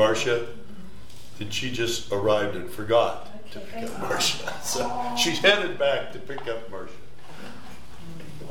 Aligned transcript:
Marcia, 0.00 0.46
and 1.40 1.52
she 1.52 1.70
just 1.70 2.10
arrived 2.10 2.56
and 2.56 2.70
forgot 2.70 3.28
to 3.52 3.60
pick 3.60 3.84
up 3.84 4.00
Marcia. 4.00 4.54
So 4.62 5.14
she's 5.14 5.40
headed 5.40 5.78
back 5.78 6.10
to 6.14 6.18
pick 6.18 6.48
up 6.48 6.70
Marcia. 6.70 6.94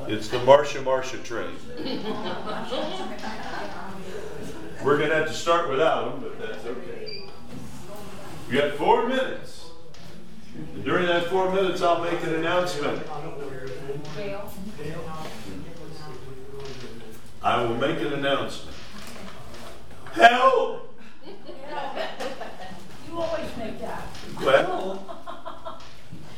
It's 0.08 0.28
the 0.28 0.38
Marcia 0.44 0.80
Marcia 0.84 1.18
train. 1.18 1.56
We're 4.84 5.00
going 5.00 5.10
to 5.10 5.16
have 5.16 5.28
to 5.28 5.34
start 5.34 5.72
without 5.72 6.22
them, 6.22 6.22
but 6.22 6.40
that's 6.40 6.64
okay. 6.68 7.28
We 8.48 8.58
got 8.60 8.76
four 8.76 9.08
minutes. 9.08 9.72
And 10.56 10.86
during 10.86 11.08
that 11.08 11.30
four 11.30 11.52
minutes, 11.52 11.82
I'll 11.82 12.04
make 12.04 12.22
an 12.22 12.36
announcement. 12.36 13.02
I 17.42 17.64
will 17.64 17.76
make 17.76 18.00
an 18.02 18.14
announcement. 18.14 18.78
Help! 20.14 20.89
You 21.70 23.20
always 23.20 23.58
make 23.58 23.80
that. 23.82 24.08
Well, 24.42 25.06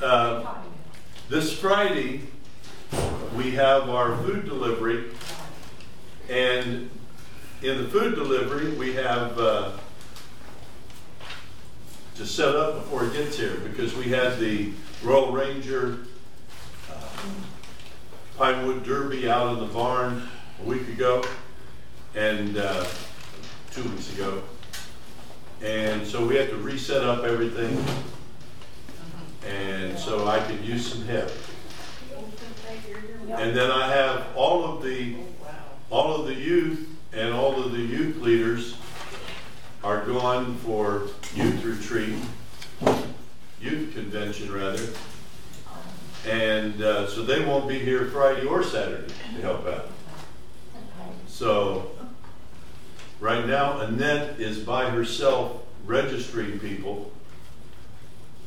uh, 0.01 0.55
this 1.29 1.57
Friday, 1.57 2.23
we 3.35 3.51
have 3.51 3.89
our 3.89 4.17
food 4.17 4.45
delivery. 4.45 5.05
And 6.29 6.89
in 7.61 7.77
the 7.77 7.87
food 7.89 8.15
delivery, 8.15 8.71
we 8.73 8.93
have 8.95 9.39
uh, 9.39 9.71
to 12.15 12.25
set 12.25 12.55
up 12.55 12.75
before 12.83 13.05
it 13.05 13.13
gets 13.13 13.37
here 13.37 13.55
because 13.63 13.95
we 13.95 14.05
had 14.05 14.37
the 14.39 14.71
Royal 15.01 15.31
Ranger 15.31 15.99
uh, 16.91 16.95
Pinewood 18.37 18.83
Derby 18.83 19.29
out 19.29 19.53
in 19.53 19.59
the 19.59 19.73
barn 19.73 20.27
a 20.61 20.63
week 20.65 20.87
ago 20.89 21.23
and 22.15 22.57
uh, 22.57 22.85
two 23.71 23.83
weeks 23.83 24.13
ago. 24.13 24.43
And 25.63 26.05
so 26.05 26.25
we 26.25 26.35
had 26.35 26.49
to 26.49 26.55
reset 26.57 27.03
up 27.03 27.23
everything. 27.23 27.83
And 29.47 29.97
so 29.97 30.27
I 30.27 30.39
could 30.39 30.63
use 30.63 30.91
some 30.91 31.05
help. 31.05 31.31
And 33.29 33.55
then 33.55 33.69
I 33.69 33.87
have 33.87 34.27
all 34.35 34.65
of 34.65 34.83
the 34.83 35.15
all 35.89 36.15
of 36.15 36.25
the 36.25 36.33
youth 36.33 36.87
and 37.13 37.33
all 37.33 37.61
of 37.61 37.73
the 37.73 37.79
youth 37.79 38.17
leaders 38.17 38.75
are 39.83 40.05
gone 40.05 40.55
for 40.57 41.07
youth 41.35 41.63
retreat, 41.63 42.15
youth 43.59 43.93
convention 43.93 44.51
rather. 44.51 44.87
And 46.27 46.81
uh, 46.81 47.07
so 47.07 47.23
they 47.23 47.43
won't 47.43 47.67
be 47.67 47.79
here 47.79 48.05
Friday 48.05 48.45
or 48.45 48.63
Saturday 48.63 49.13
to 49.35 49.41
help 49.41 49.65
out. 49.67 49.89
So 51.27 51.91
right 53.21 53.45
now, 53.45 53.79
Annette 53.79 54.39
is 54.39 54.59
by 54.59 54.89
herself 54.89 55.61
registering 55.85 56.59
people. 56.59 57.11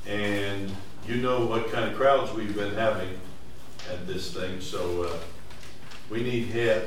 And 0.07 0.71
you 1.09 1.17
know 1.17 1.47
what 1.47 1.73
kind 1.73 1.89
of 1.89 1.97
crowds 1.97 2.33
we've 2.35 2.55
been 2.55 2.75
having 2.75 3.19
at 3.91 4.07
this 4.07 4.35
thing, 4.35 4.61
so 4.61 5.05
uh, 5.05 5.17
we 6.11 6.23
need 6.23 6.49
help. 6.49 6.85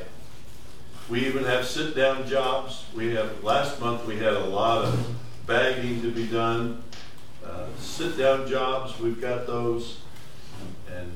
We 1.09 1.25
even 1.25 1.45
have 1.45 1.65
sit-down 1.65 2.27
jobs. 2.27 2.83
We 2.93 3.13
have 3.15 3.43
last 3.43 3.79
month 3.79 4.05
we 4.05 4.17
had 4.17 4.33
a 4.33 4.45
lot 4.45 4.83
of 4.83 5.15
bagging 5.45 6.01
to 6.01 6.11
be 6.11 6.27
done. 6.27 6.83
Uh, 7.43 7.67
sit-down 7.79 8.47
jobs, 8.47 8.99
we've 8.99 9.21
got 9.21 9.47
those, 9.47 9.99
and 10.93 11.11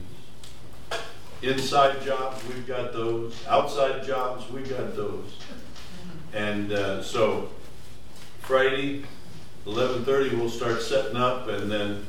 inside 1.42 2.02
jobs, 2.04 2.42
we've 2.48 2.66
got 2.66 2.94
those. 2.94 3.36
Outside 3.48 4.06
jobs, 4.06 4.50
we've 4.50 4.70
got 4.70 4.96
those. 4.96 5.36
And 6.34 6.72
uh, 6.72 7.04
so 7.04 7.50
Friday, 8.40 9.04
11:30, 9.66 10.38
we'll 10.38 10.50
start 10.50 10.82
setting 10.82 11.18
up, 11.18 11.48
and 11.48 11.72
then 11.72 12.06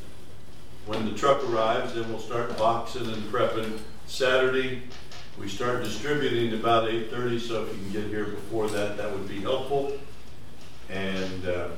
when 0.87 1.05
the 1.05 1.17
truck 1.17 1.43
arrives, 1.49 1.95
then 1.95 2.09
we'll 2.09 2.19
start 2.19 2.57
boxing 2.59 3.07
and 3.07 3.23
prepping. 3.33 3.79
Saturday, 4.07 4.83
we 5.39 5.49
start 5.49 5.83
distributing 5.83 6.59
about 6.59 6.89
8.30, 6.89 7.41
so 7.41 7.63
if 7.65 7.69
you 7.77 7.83
can 7.83 7.93
get 7.93 8.07
here 8.09 8.25
before 8.25 8.69
that, 8.69 8.97
that 8.97 9.11
would 9.13 9.29
be 9.29 9.41
helpful. 9.41 9.93
And 10.91 11.47
uh, 11.47 11.69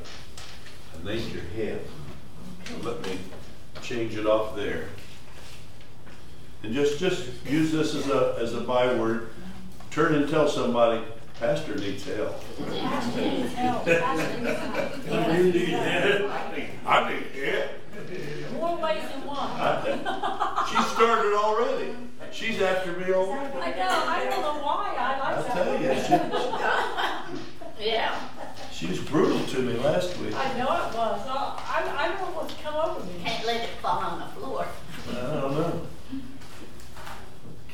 I 0.95 1.05
think 1.05 1.33
your 1.33 1.45
head. 1.45 1.81
Let 2.83 3.03
me 3.07 3.19
change 3.83 4.17
it 4.17 4.27
off 4.27 4.57
there. 4.57 4.87
And 6.63 6.73
just, 6.73 6.99
just 6.99 7.29
use 7.47 7.71
this 7.71 7.95
as 7.95 8.09
a, 8.09 8.37
as 8.41 8.55
a 8.55 8.61
byword. 8.61 9.29
Turn 9.91 10.15
and 10.15 10.29
tell 10.29 10.49
somebody, 10.49 11.05
Pastor 11.41 11.75
needs 11.77 12.05
help. 12.07 12.41
Pastor 12.69 13.21
needs 13.21 13.53
help. 13.55 13.85
Pastor 13.85 14.41
needs 14.41 14.59
help. 14.59 15.17
I 15.17 15.19
need 15.43 15.55
help. 15.69 16.31
I 16.87 17.13
need 17.13 17.27
help. 17.45 17.71
More 18.53 18.77
ways 18.79 19.03
than 19.09 19.23
one. 19.27 19.51
She 20.69 20.77
started 20.95 21.35
already. 21.35 21.91
She's 22.33 22.61
after 22.63 22.93
me 22.93 23.13
already. 23.13 23.59
I 23.59 23.71
know, 23.77 24.05
I 24.07 24.25
don't 24.31 24.41
know 24.41 24.59
why, 24.65 24.95
I 24.97 24.99
I 25.15 25.17
like 25.37 25.47
that. 25.47 25.55
tell 25.55 25.73
you, 25.81 25.89
Yeah. 27.91 28.13
she, 28.73 28.79
she 28.79 28.87
was 28.91 29.01
brutal 29.01 29.41
to 29.47 29.59
me 29.61 29.75
last 29.75 30.17
week. 30.19 30.35
I 30.35 30.53
know 30.59 30.65
it 30.65 30.95
was, 30.97 31.21
Uh, 31.29 31.57
I, 31.59 31.83
I 31.97 32.09
don't 32.09 32.19
know 32.21 32.31
what's 32.41 32.55
come 32.63 32.75
over 32.75 33.05
me. 33.05 33.13
Can't 33.25 33.45
let 33.47 33.61
it 33.63 33.71
fall 33.83 33.99
on 34.01 34.19
the 34.21 34.27
floor. 34.35 34.67
I 35.11 35.13
don't 35.13 35.53
know. 35.53 35.83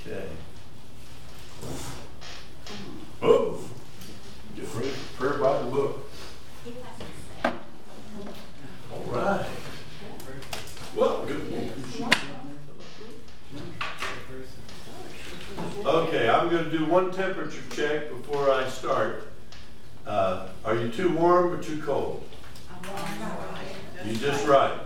Okay. 0.06 0.26
Oh, 3.22 3.60
ready 4.74 4.90
prayer 5.16 5.38
by 5.38 5.58
the 5.58 5.70
book. 5.70 6.10
All 7.44 9.02
right. 9.08 9.46
Well, 10.96 11.26
good. 11.26 11.72
Okay, 15.84 16.28
I'm 16.30 16.48
going 16.48 16.64
to 16.64 16.70
do 16.70 16.86
one 16.86 17.12
temperature 17.12 17.62
check 17.70 18.08
before 18.08 18.50
I 18.50 18.66
start. 18.68 19.28
Uh, 20.06 20.48
are 20.64 20.76
you 20.76 20.88
too 20.88 21.10
warm 21.10 21.52
or 21.52 21.62
too 21.62 21.82
cold? 21.82 22.26
You're 24.04 24.14
just 24.14 24.46
right. 24.46 24.78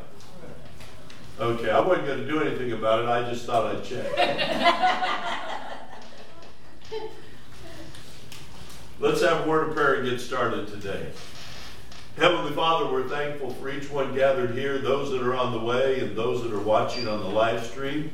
Okay, 1.38 1.70
I 1.70 1.80
wasn't 1.80 2.06
going 2.06 2.18
to 2.18 2.26
do 2.26 2.40
anything 2.42 2.72
about 2.72 3.00
it. 3.00 3.08
I 3.08 3.30
just 3.30 3.46
thought 3.46 3.74
I'd 3.74 3.84
check. 3.84 5.30
Let's 9.04 9.20
have 9.20 9.44
a 9.44 9.50
word 9.50 9.68
of 9.68 9.74
prayer 9.74 9.96
and 9.96 10.08
get 10.08 10.18
started 10.18 10.66
today. 10.66 11.10
Heavenly 12.16 12.52
Father, 12.52 12.90
we're 12.90 13.06
thankful 13.06 13.50
for 13.50 13.68
each 13.68 13.90
one 13.90 14.14
gathered 14.14 14.52
here, 14.52 14.78
those 14.78 15.10
that 15.10 15.20
are 15.20 15.34
on 15.34 15.52
the 15.52 15.58
way 15.58 16.00
and 16.00 16.16
those 16.16 16.42
that 16.42 16.54
are 16.54 16.58
watching 16.58 17.06
on 17.06 17.20
the 17.20 17.28
live 17.28 17.66
stream. 17.66 18.10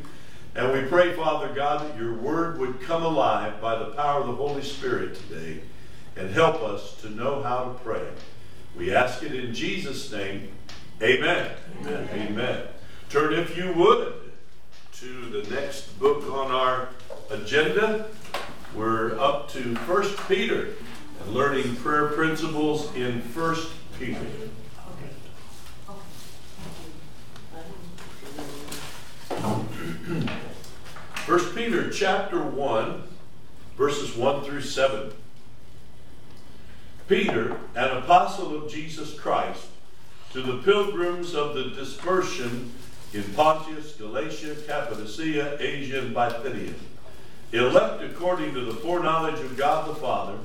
And 0.57 0.73
we 0.73 0.83
pray, 0.89 1.15
Father 1.15 1.55
God, 1.55 1.89
that 1.89 1.97
your 1.97 2.15
word 2.15 2.59
would 2.59 2.81
come 2.81 3.05
alive 3.05 3.61
by 3.61 3.79
the 3.79 3.93
power 3.93 4.23
of 4.23 4.27
the 4.27 4.35
Holy 4.35 4.63
Spirit 4.63 5.15
today 5.15 5.61
and 6.17 6.29
help 6.35 6.61
us 6.61 7.01
to 7.03 7.11
know 7.11 7.41
how 7.41 7.67
to 7.67 7.75
pray. 7.85 8.09
We 8.77 8.93
ask 8.93 9.23
it 9.23 9.33
in 9.33 9.55
Jesus' 9.55 10.11
name. 10.11 10.51
Amen. 11.01 11.53
Amen. 11.83 12.09
Amen. 12.15 12.67
Turn, 13.11 13.33
if 13.33 13.57
you 13.57 13.73
would, 13.75 14.15
to 14.95 15.31
the 15.31 15.49
next 15.55 16.01
book 16.01 16.25
on 16.25 16.51
our 16.51 16.89
agenda. 17.31 18.09
We're 18.75 19.19
up 19.19 19.51
to 19.51 19.75
1 19.75 20.09
Peter 20.29 20.69
and 21.21 21.35
learning 21.35 21.75
prayer 21.77 22.07
principles 22.07 22.95
in 22.95 23.21
1 23.21 23.57
Peter. 23.99 24.27
First 31.27 31.55
Peter 31.57 31.91
chapter 31.91 32.41
1, 32.41 33.03
verses 33.77 34.17
1 34.17 34.45
through 34.45 34.63
7. 34.63 35.13
Peter, 37.09 37.57
an 37.75 37.97
apostle 37.97 38.57
of 38.57 38.71
Jesus 38.71 39.19
Christ, 39.19 39.67
to 40.33 40.43
the 40.43 40.59
pilgrims 40.59 41.35
of 41.35 41.57
the 41.57 41.71
dispersion 41.71 42.73
in 43.13 43.25
Pontus, 43.35 43.97
Galatia, 43.97 44.55
Cappadocia, 44.65 45.57
Asia, 45.61 46.03
and 46.03 46.15
Bithynia, 46.15 46.75
elect 47.53 48.03
according 48.03 48.55
to 48.55 48.61
the 48.61 48.75
foreknowledge 48.75 49.41
of 49.41 49.57
God 49.57 49.89
the 49.89 49.95
Father, 49.95 50.39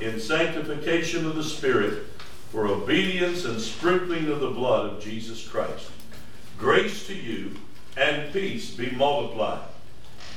in 0.00 0.20
sanctification 0.20 1.26
of 1.26 1.34
the 1.34 1.44
Spirit, 1.44 2.04
for 2.50 2.68
obedience 2.68 3.44
and 3.44 3.60
sprinkling 3.60 4.28
of 4.28 4.40
the 4.40 4.50
blood 4.50 4.92
of 4.92 5.02
Jesus 5.02 5.46
Christ. 5.46 5.90
Grace 6.58 7.06
to 7.08 7.14
you 7.14 7.56
and 7.96 8.32
peace 8.32 8.70
be 8.70 8.90
multiplied. 8.90 9.60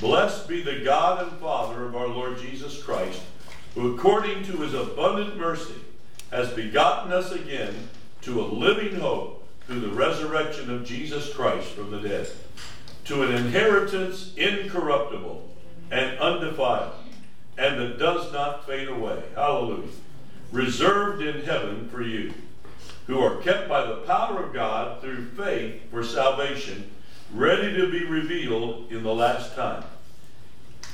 Blessed 0.00 0.48
be 0.48 0.62
the 0.62 0.80
God 0.84 1.22
and 1.22 1.38
Father 1.40 1.84
of 1.84 1.94
our 1.94 2.08
Lord 2.08 2.38
Jesus 2.38 2.82
Christ, 2.82 3.20
who 3.74 3.94
according 3.94 4.44
to 4.44 4.56
his 4.58 4.74
abundant 4.74 5.36
mercy 5.36 5.74
has 6.30 6.50
begotten 6.50 7.12
us 7.12 7.32
again 7.32 7.88
to 8.22 8.40
a 8.40 8.42
living 8.42 8.98
hope 9.00 9.46
through 9.66 9.80
the 9.80 9.88
resurrection 9.88 10.72
of 10.72 10.84
Jesus 10.84 11.32
Christ 11.32 11.68
from 11.68 11.90
the 11.90 12.00
dead, 12.00 12.28
to 13.04 13.22
an 13.22 13.32
inheritance 13.32 14.34
incorruptible 14.36 15.48
and 15.90 16.18
undefiled, 16.18 16.92
and 17.56 17.78
that 17.80 17.98
does 17.98 18.32
not 18.32 18.66
fade 18.66 18.88
away. 18.88 19.22
Hallelujah. 19.34 19.88
Reserved 20.52 21.22
in 21.22 21.44
heaven 21.44 21.88
for 21.88 22.02
you, 22.02 22.32
who 23.06 23.20
are 23.20 23.36
kept 23.36 23.68
by 23.68 23.84
the 23.84 23.96
power 23.96 24.42
of 24.42 24.52
God 24.52 25.00
through 25.00 25.26
faith 25.30 25.90
for 25.90 26.02
salvation, 26.04 26.90
ready 27.32 27.74
to 27.74 27.90
be 27.90 28.04
revealed 28.04 28.90
in 28.90 29.02
the 29.02 29.14
last 29.14 29.54
time. 29.54 29.84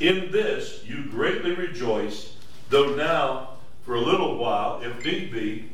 In 0.00 0.32
this 0.32 0.85
you 0.85 1.05
greatly 1.05 1.52
rejoice, 1.52 2.37
though 2.69 2.94
now, 2.94 3.50
for 3.85 3.94
a 3.94 4.00
little 4.00 4.38
while, 4.38 4.81
if 4.82 5.05
need 5.05 5.32
be, 5.32 5.70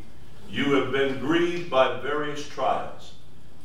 you 0.51 0.73
have 0.73 0.93
been 0.93 1.21
grieved 1.21 1.71
by 1.71 2.01
various 2.01 2.47
trials, 2.49 3.13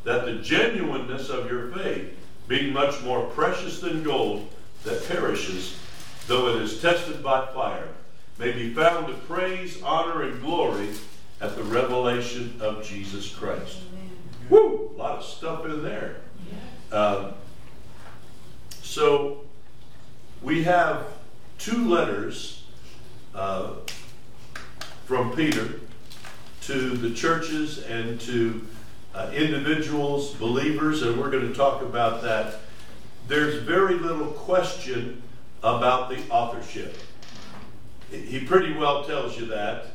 that 0.04 0.26
the 0.26 0.36
genuineness 0.36 1.30
of 1.30 1.50
your 1.50 1.72
faith, 1.72 2.16
being 2.48 2.72
much 2.72 3.02
more 3.02 3.26
precious 3.32 3.80
than 3.80 4.04
gold 4.04 4.48
that 4.86 5.08
perishes, 5.08 5.78
though 6.28 6.56
it 6.56 6.62
is 6.62 6.82
tested 6.82 7.22
by 7.22 7.46
fire, 7.48 7.90
may 8.38 8.52
be 8.52 8.74
found 8.74 9.08
to 9.08 9.14
praise, 9.14 9.82
honor, 9.82 10.24
and 10.24 10.42
glory 10.42 10.90
at 11.42 11.56
the 11.56 11.64
revelation 11.64 12.58
of 12.62 12.86
Jesus 12.86 13.34
Christ. 13.34 13.80
Woo! 14.50 14.92
A 14.96 14.98
lot 14.98 15.18
of 15.20 15.26
stuff 15.26 15.66
in 15.66 15.84
there. 15.84 16.18
Um, 16.92 17.34
so 18.82 19.42
we 20.42 20.64
have 20.64 21.08
two 21.58 21.90
letters 21.90 22.64
uh, 23.34 23.74
from 25.06 25.36
Peter 25.36 25.80
to 26.62 26.90
the 26.98 27.14
churches 27.14 27.84
and 27.84 28.20
to 28.22 28.66
uh, 29.14 29.32
individuals, 29.34 30.34
believers, 30.36 31.02
and 31.02 31.20
we're 31.20 31.30
going 31.30 31.48
to 31.48 31.54
talk 31.54 31.82
about 31.82 32.22
that. 32.22 32.56
There's 33.28 33.62
very 33.64 33.96
little 33.96 34.28
question 34.28 35.22
about 35.64 36.10
the 36.10 36.22
authorship. 36.30 36.98
He 38.12 38.40
pretty 38.46 38.74
well 38.74 39.04
tells 39.04 39.40
you 39.40 39.48
that 39.48 39.88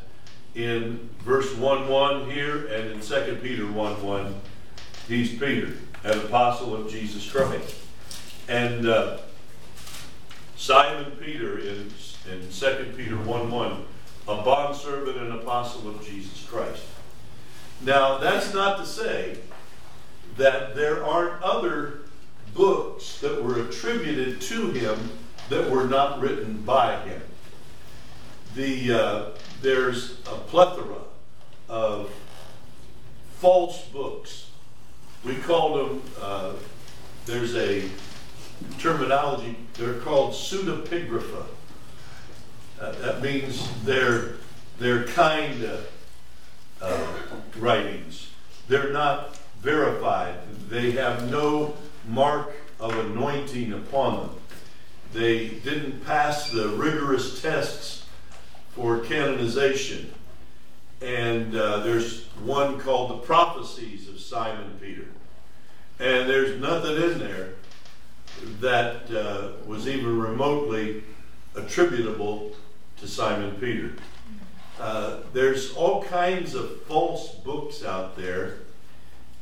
in 0.54 1.08
verse 1.20 1.54
1 1.54 1.88
1 1.88 2.30
here 2.30 2.66
and 2.66 2.90
in 2.90 3.00
2 3.00 3.38
Peter 3.42 3.66
1 3.66 4.02
1. 4.02 4.34
He's 5.06 5.30
Peter, 5.30 5.74
an 6.04 6.18
apostle 6.18 6.74
of 6.74 6.90
Jesus 6.90 7.30
Christ. 7.30 7.76
And 8.48 8.88
uh, 8.88 9.18
Simon 10.56 11.12
Peter 11.12 11.58
in, 11.58 11.90
in 12.30 12.48
2 12.50 12.94
Peter 12.96 13.16
1 13.16 13.50
1 13.50 13.84
a 14.28 14.42
bondservant 14.42 15.16
and 15.16 15.32
apostle 15.32 15.88
of 15.88 16.04
Jesus 16.06 16.44
Christ. 16.44 16.82
Now, 17.80 18.18
that's 18.18 18.52
not 18.54 18.78
to 18.78 18.86
say 18.86 19.38
that 20.36 20.76
there 20.76 21.04
aren't 21.04 21.42
other 21.42 21.99
books 22.54 23.20
that 23.20 23.42
were 23.42 23.60
attributed 23.60 24.40
to 24.40 24.70
him 24.70 25.10
that 25.48 25.70
were 25.70 25.84
not 25.84 26.20
written 26.20 26.62
by 26.62 27.00
him. 27.00 27.22
The, 28.54 28.92
uh, 28.92 29.24
there's 29.62 30.20
a 30.20 30.36
plethora 30.48 31.02
of 31.68 32.10
false 33.38 33.82
books. 33.86 34.50
We 35.24 35.36
call 35.36 35.76
them, 35.76 36.02
uh, 36.20 36.52
there's 37.26 37.54
a 37.56 37.88
terminology, 38.78 39.56
they're 39.74 40.00
called 40.00 40.32
pseudepigrapha. 40.32 41.44
Uh, 42.80 42.92
that 42.92 43.22
means 43.22 43.68
they're, 43.84 44.36
they're 44.78 45.04
kind 45.04 45.62
of 45.64 45.90
uh, 46.80 47.06
writings. 47.58 48.30
They're 48.68 48.92
not 48.92 49.38
verified. 49.60 50.34
They 50.68 50.92
have 50.92 51.30
no 51.30 51.74
mark 52.06 52.52
of 52.78 52.96
anointing 52.96 53.72
upon 53.72 54.20
them. 54.20 54.36
They 55.12 55.48
didn't 55.48 56.04
pass 56.04 56.50
the 56.50 56.68
rigorous 56.68 57.40
tests 57.42 58.06
for 58.72 58.98
canonization. 59.00 60.12
And 61.02 61.56
uh, 61.56 61.80
there's 61.80 62.24
one 62.44 62.78
called 62.78 63.10
the 63.10 63.26
Prophecies 63.26 64.08
of 64.08 64.20
Simon 64.20 64.78
Peter. 64.80 65.06
And 65.98 66.28
there's 66.28 66.60
nothing 66.60 66.96
in 66.96 67.18
there 67.18 67.54
that 68.60 69.10
uh, 69.10 69.52
was 69.66 69.88
even 69.88 70.18
remotely 70.18 71.02
attributable 71.54 72.52
to 72.98 73.08
Simon 73.08 73.56
Peter. 73.56 73.92
Uh, 74.78 75.20
there's 75.32 75.74
all 75.74 76.02
kinds 76.04 76.54
of 76.54 76.82
false 76.82 77.34
books 77.34 77.84
out 77.84 78.16
there, 78.16 78.58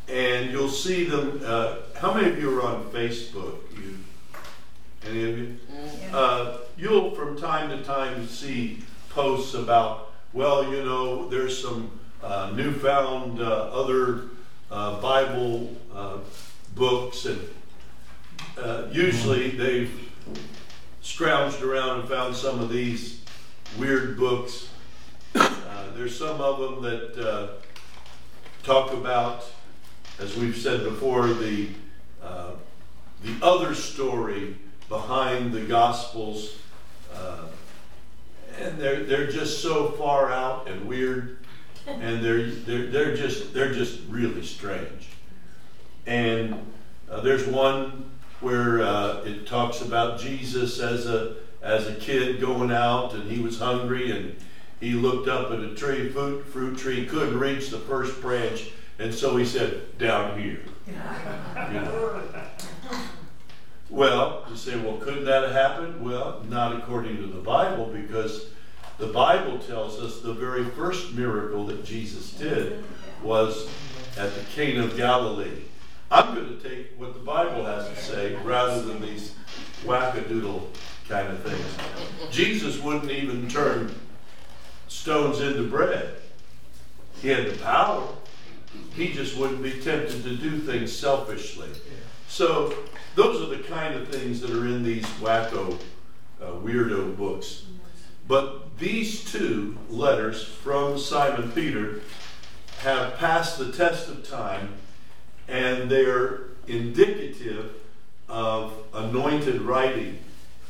and 0.09 0.51
you'll 0.51 0.69
see 0.69 1.05
them. 1.05 1.41
Uh, 1.45 1.77
how 1.97 2.15
many 2.15 2.29
of 2.31 2.39
you 2.41 2.59
are 2.59 2.63
on 2.63 2.85
Facebook? 2.91 3.57
You, 3.77 3.99
any 5.09 5.31
of 5.31 5.39
you? 5.39 5.57
Uh, 6.13 6.59
you'll 6.77 7.15
from 7.15 7.39
time 7.39 7.71
to 7.71 7.83
time 7.83 8.27
see 8.27 8.83
posts 9.11 9.55
about, 9.55 10.13
well, 10.33 10.65
you 10.71 10.83
know, 10.85 11.29
there's 11.29 11.61
some 11.61 11.91
uh, 12.23 12.53
newfound 12.55 13.41
uh, 13.41 13.45
other 13.45 14.23
uh, 14.71 15.01
Bible 15.01 15.77
books, 16.75 17.27
and 17.27 17.41
usually 18.93 19.51
they've 19.51 19.91
scrounged 21.03 21.63
around 21.63 22.01
and 22.01 22.09
found 22.09 22.37
some 22.37 22.61
of 22.61 22.71
these 22.71 23.21
weird 23.79 24.17
books. 24.17 24.69
Uh, 25.35 25.91
there's 25.95 26.17
some 26.17 26.41
of 26.41 26.59
them 26.59 26.83
that 26.83 27.29
uh, 27.29 27.49
talk 28.63 28.93
about, 28.93 29.45
as 30.19 30.37
we've 30.37 30.57
said 30.57 30.85
before, 30.85 31.29
the 31.29 31.69
uh, 32.23 32.53
the 33.23 33.35
other 33.45 33.75
story 33.75 34.57
behind 34.89 35.53
the 35.53 35.61
Gospels, 35.61 36.57
uh, 37.15 37.45
and 38.59 38.79
they're 38.79 39.05
they're 39.05 39.31
just 39.31 39.63
so 39.63 39.91
far 39.91 40.31
out 40.31 40.69
and 40.69 40.87
weird, 40.87 41.39
and 41.87 42.25
they're 42.25 42.47
they're 42.51 42.87
they're 42.87 43.17
just 43.17 43.55
they're 43.55 43.73
just 43.73 44.01
really 44.09 44.45
strange. 44.45 45.09
And 46.07 46.55
uh, 47.11 47.21
there's 47.21 47.47
one 47.47 48.11
where 48.41 48.83
uh, 48.83 49.23
it 49.25 49.47
talks 49.47 49.81
about 49.81 50.21
Jesus 50.21 50.81
as 50.81 51.07
a 51.07 51.37
as 51.63 51.89
a 51.89 51.95
kid 51.95 52.41
going 52.41 52.71
out 52.71 53.15
and 53.15 53.31
he 53.31 53.41
was 53.41 53.59
hungry 53.59 54.11
and 54.13 54.37
he 54.81 54.93
looked 54.93 55.29
up 55.29 55.51
at 55.51 55.59
a 55.59 55.75
tree, 55.75 56.09
fruit, 56.09 56.47
fruit 56.47 56.79
tree, 56.79 57.05
couldn't 57.05 57.39
reach 57.39 57.71
the 57.71 57.79
first 57.79 58.21
branch, 58.21 58.71
and 58.99 59.15
so 59.15 59.37
he 59.37 59.45
said, 59.45 59.99
down 59.99 60.39
here. 60.41 60.61
You 60.87 60.93
know. 61.73 62.23
Well, 63.91 64.45
you 64.51 64.57
say, 64.57 64.77
well, 64.77 64.99
couldn't 64.99 65.25
that 65.25 65.45
have 65.45 65.53
happened? 65.53 66.05
Well, 66.05 66.45
not 66.49 66.77
according 66.77 67.17
to 67.19 67.27
the 67.27 67.41
Bible, 67.41 67.87
because 67.87 68.47
the 68.99 69.07
Bible 69.07 69.59
tells 69.59 69.99
us 70.01 70.21
the 70.21 70.35
very 70.35 70.65
first 70.65 71.15
miracle 71.15 71.65
that 71.67 71.85
Jesus 71.85 72.33
did 72.33 72.85
was 73.23 73.69
at 74.19 74.35
the 74.35 74.41
Cana 74.55 74.85
of 74.85 74.97
Galilee. 74.97 75.63
I'm 76.11 76.35
going 76.35 76.59
to 76.59 76.69
take 76.69 76.99
what 76.99 77.15
the 77.15 77.21
Bible 77.21 77.65
has 77.65 77.89
to 77.89 77.97
say 77.97 78.35
rather 78.37 78.83
than 78.83 79.01
these 79.01 79.35
wackadoodle 79.85 80.67
kind 81.09 81.29
of 81.29 81.43
things. 81.43 82.31
Jesus 82.31 82.81
wouldn't 82.81 83.11
even 83.11 83.49
turn 83.49 83.95
stones 84.89 85.41
into 85.41 85.65
bread. 85.69 86.17
He 87.21 87.29
had 87.29 87.47
the 87.47 87.59
power. 87.59 88.07
He 88.95 89.13
just 89.13 89.37
wouldn't 89.37 89.63
be 89.63 89.81
tempted 89.81 90.23
to 90.25 90.37
do 90.37 90.59
things 90.59 90.93
selfishly. 90.93 91.69
So 92.29 92.75
those 93.15 93.41
are 93.41 93.57
the 93.57 93.63
kind 93.65 93.95
of 93.95 94.09
things 94.09 94.41
that 94.41 94.51
are 94.51 94.67
in 94.67 94.83
these 94.83 95.05
wacko, 95.21 95.79
uh, 96.41 96.47
weirdo 96.47 97.17
books. 97.17 97.65
But 98.27 98.79
these 98.79 99.31
two 99.31 99.79
letters 99.89 100.45
from 100.45 100.99
Simon 100.99 101.51
Peter 101.53 102.03
have 102.81 103.17
passed 103.17 103.59
the 103.59 103.73
test 103.73 104.09
of 104.09 104.29
time 104.29 104.75
and 105.49 105.91
they're 105.91 106.41
indicative 106.67 107.73
of 108.29 108.75
anointed 108.93 109.63
writing 109.63 110.19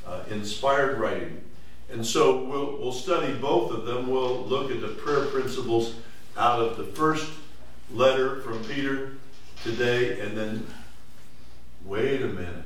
uh, 0.08 0.22
inspired 0.30 0.98
writing. 0.98 1.42
And 1.90 2.04
so 2.06 2.44
we'll, 2.44 2.78
we'll 2.78 2.92
study 2.92 3.32
both 3.34 3.70
of 3.72 3.84
them. 3.84 4.10
We'll 4.10 4.44
look 4.44 4.70
at 4.70 4.80
the 4.80 4.88
prayer 4.88 5.26
principles 5.26 5.94
out 6.36 6.60
of 6.60 6.76
the 6.76 6.84
first 6.84 7.30
letter 7.90 8.40
from 8.40 8.62
Peter 8.64 9.12
today, 9.62 10.21
and 10.21 10.37
then 10.37 10.66
wait 11.85 12.23
a 12.23 12.28
minute. 12.28 12.64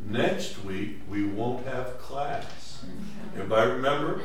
Next 0.00 0.62
week 0.64 0.98
we 1.08 1.24
won't 1.26 1.66
have 1.66 1.98
class. 1.98 2.84
Everybody 3.34 3.70
remember? 3.72 4.20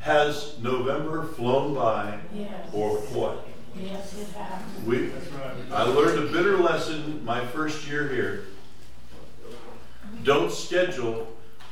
Has 0.00 0.58
November 0.60 1.24
flown 1.24 1.74
by 1.74 2.18
Yes. 2.34 2.68
or 2.72 2.96
what? 2.98 3.46
Yes, 3.78 4.14
it 4.18 4.28
has. 4.28 4.84
We, 4.84 5.10
I 5.72 5.82
learned 5.84 6.18
a 6.18 6.32
bitter 6.32 6.56
lesson 6.58 7.24
my 7.24 7.44
first 7.46 7.86
year 7.86 8.08
here 8.08 8.44
don't 10.24 10.52
schedule 10.52 11.26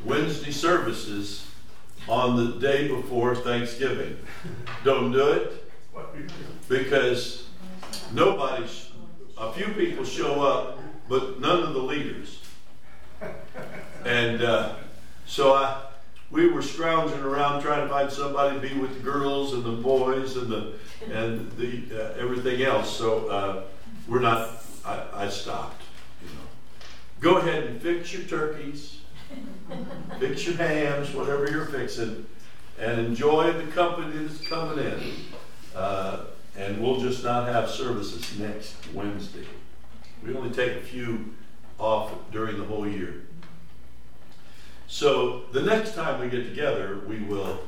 Wednesday 0.04 0.52
services 0.52 1.46
on 2.08 2.36
the 2.36 2.58
day 2.58 2.88
before 2.88 3.34
Thanksgiving. 3.34 4.16
Don't 4.84 5.12
do 5.12 5.28
it 5.32 5.67
because 6.68 7.48
nobody's, 8.12 8.90
a 9.36 9.52
few 9.52 9.68
people 9.74 10.04
show 10.04 10.42
up, 10.42 10.78
but 11.08 11.40
none 11.40 11.62
of 11.62 11.74
the 11.74 11.80
leaders. 11.80 12.42
And 14.04 14.42
uh, 14.42 14.74
so 15.26 15.54
I, 15.54 15.82
we 16.30 16.48
were 16.48 16.62
scrounging 16.62 17.20
around 17.20 17.62
trying 17.62 17.86
to 17.86 17.92
find 17.92 18.10
somebody 18.10 18.60
to 18.60 18.74
be 18.74 18.78
with 18.78 18.94
the 18.94 19.00
girls 19.00 19.54
and 19.54 19.64
the 19.64 19.72
boys 19.72 20.36
and 20.36 20.50
the 20.50 20.74
and 21.12 21.50
the 21.52 21.82
uh, 21.92 22.14
everything 22.18 22.62
else. 22.62 22.94
So 22.96 23.28
uh, 23.28 23.62
we're 24.06 24.20
not. 24.20 24.50
I, 24.84 25.04
I 25.14 25.28
stopped. 25.28 25.82
You 26.22 26.28
know, 26.28 26.42
go 27.20 27.38
ahead 27.38 27.64
and 27.64 27.80
fix 27.80 28.12
your 28.12 28.22
turkeys, 28.22 29.00
fix 30.18 30.46
your 30.46 30.56
hams, 30.56 31.14
whatever 31.14 31.50
you're 31.50 31.66
fixing, 31.66 32.26
and 32.78 33.00
enjoy 33.00 33.52
the 33.52 33.70
company 33.72 34.24
that's 34.24 34.46
coming 34.46 34.84
in. 34.84 35.00
Uh, 35.78 36.24
and 36.56 36.82
we'll 36.82 37.00
just 37.00 37.22
not 37.22 37.46
have 37.46 37.70
services 37.70 38.36
next 38.36 38.74
Wednesday. 38.92 39.46
We 40.24 40.34
only 40.34 40.50
take 40.50 40.76
a 40.76 40.80
few 40.80 41.36
off 41.78 42.12
during 42.32 42.58
the 42.58 42.64
whole 42.64 42.86
year. 42.86 43.22
So 44.88 45.44
the 45.52 45.62
next 45.62 45.94
time 45.94 46.20
we 46.20 46.28
get 46.28 46.48
together, 46.48 47.00
we 47.06 47.20
will 47.20 47.60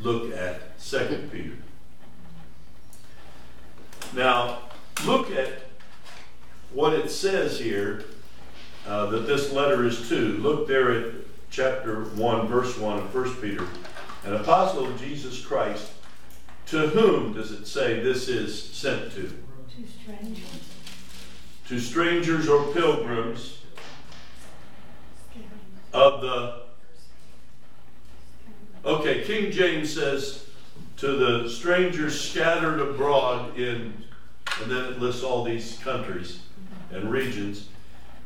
look 0.00 0.34
at 0.34 0.80
Second 0.80 1.30
Peter. 1.30 1.58
Now, 4.14 4.60
look 5.04 5.30
at 5.30 5.50
what 6.72 6.94
it 6.94 7.10
says 7.10 7.60
here 7.60 8.04
uh, 8.86 9.06
that 9.06 9.26
this 9.26 9.52
letter 9.52 9.84
is 9.84 10.08
to. 10.08 10.38
Look 10.38 10.66
there 10.66 10.90
at 10.90 11.14
chapter 11.50 12.04
1, 12.04 12.48
verse 12.48 12.78
1 12.78 12.98
of 12.98 13.14
1 13.14 13.34
Peter. 13.42 13.66
An 14.24 14.36
apostle 14.36 14.86
of 14.86 14.98
Jesus 14.98 15.44
Christ, 15.44 15.92
to 16.72 16.86
whom 16.86 17.34
does 17.34 17.52
it 17.52 17.66
say 17.66 18.00
this 18.00 18.28
is 18.28 18.70
sent 18.70 19.12
to? 19.12 19.30
Two 19.76 19.84
strangers. 19.86 20.44
To 21.68 21.78
strangers 21.78 22.48
or 22.48 22.72
pilgrims 22.72 23.58
of 25.92 26.22
the. 26.22 26.62
Okay, 28.86 29.22
King 29.24 29.52
James 29.52 29.92
says 29.92 30.46
to 30.96 31.08
the 31.08 31.50
strangers 31.50 32.18
scattered 32.18 32.80
abroad 32.80 33.58
in, 33.58 33.92
and 34.62 34.70
then 34.70 34.94
it 34.94 34.98
lists 34.98 35.22
all 35.22 35.44
these 35.44 35.78
countries 35.84 36.40
and 36.90 37.12
regions. 37.12 37.68